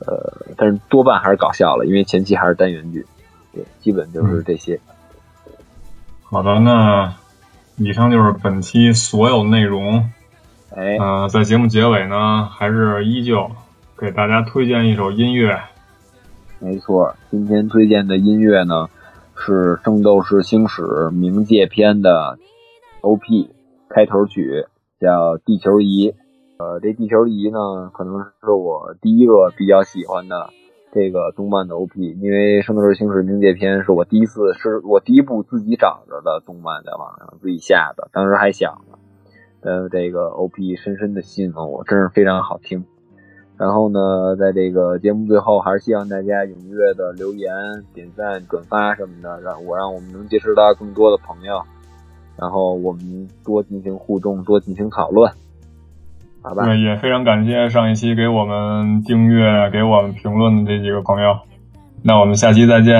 [0.00, 3.06] 呃，但是多半还是搞笑了，因为前期还是单元剧，
[3.52, 4.80] 对，基本就是这些。
[6.24, 7.14] 好的，那
[7.76, 10.10] 以上就是本期所有内容。
[10.74, 13.48] 哎，呃，在节目结尾呢，还是依旧
[13.96, 15.56] 给大家推荐一首音乐。
[16.58, 18.88] 没错，今天推荐的音乐呢
[19.36, 22.36] 是《圣斗士星矢冥界篇》的
[23.00, 23.50] OP。
[23.94, 24.66] 开头曲
[24.98, 26.10] 叫《地球仪》，
[26.58, 30.50] 呃，这《地球仪》呢，可能是我第一个比较喜欢的
[30.92, 38.98] 这个动漫的 OP，因为《圣斗士星矢冥界篇》是我第一次，是我第一部自己找着的动漫，在网上自己下的，当时还想呢。
[39.60, 42.84] 呃，这个 OP 深深的吸引了我，真是非常好听。
[43.56, 47.54] 然后呢，在这个节目最后，还是希望大家踊跃的留言、
[47.94, 51.62] 点赞、转发什么的，让我让我们能结识到更多的朋友。
[52.38, 55.32] 然后我们多进行互动，多进行讨论，
[56.42, 56.64] 好吧？
[56.64, 61.38] 对，也非常感谢上一期给我们订阅、给我们评论的这几个朋友。
[62.02, 62.94] 那我们下期再见，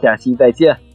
[0.00, 0.89] 下期再见。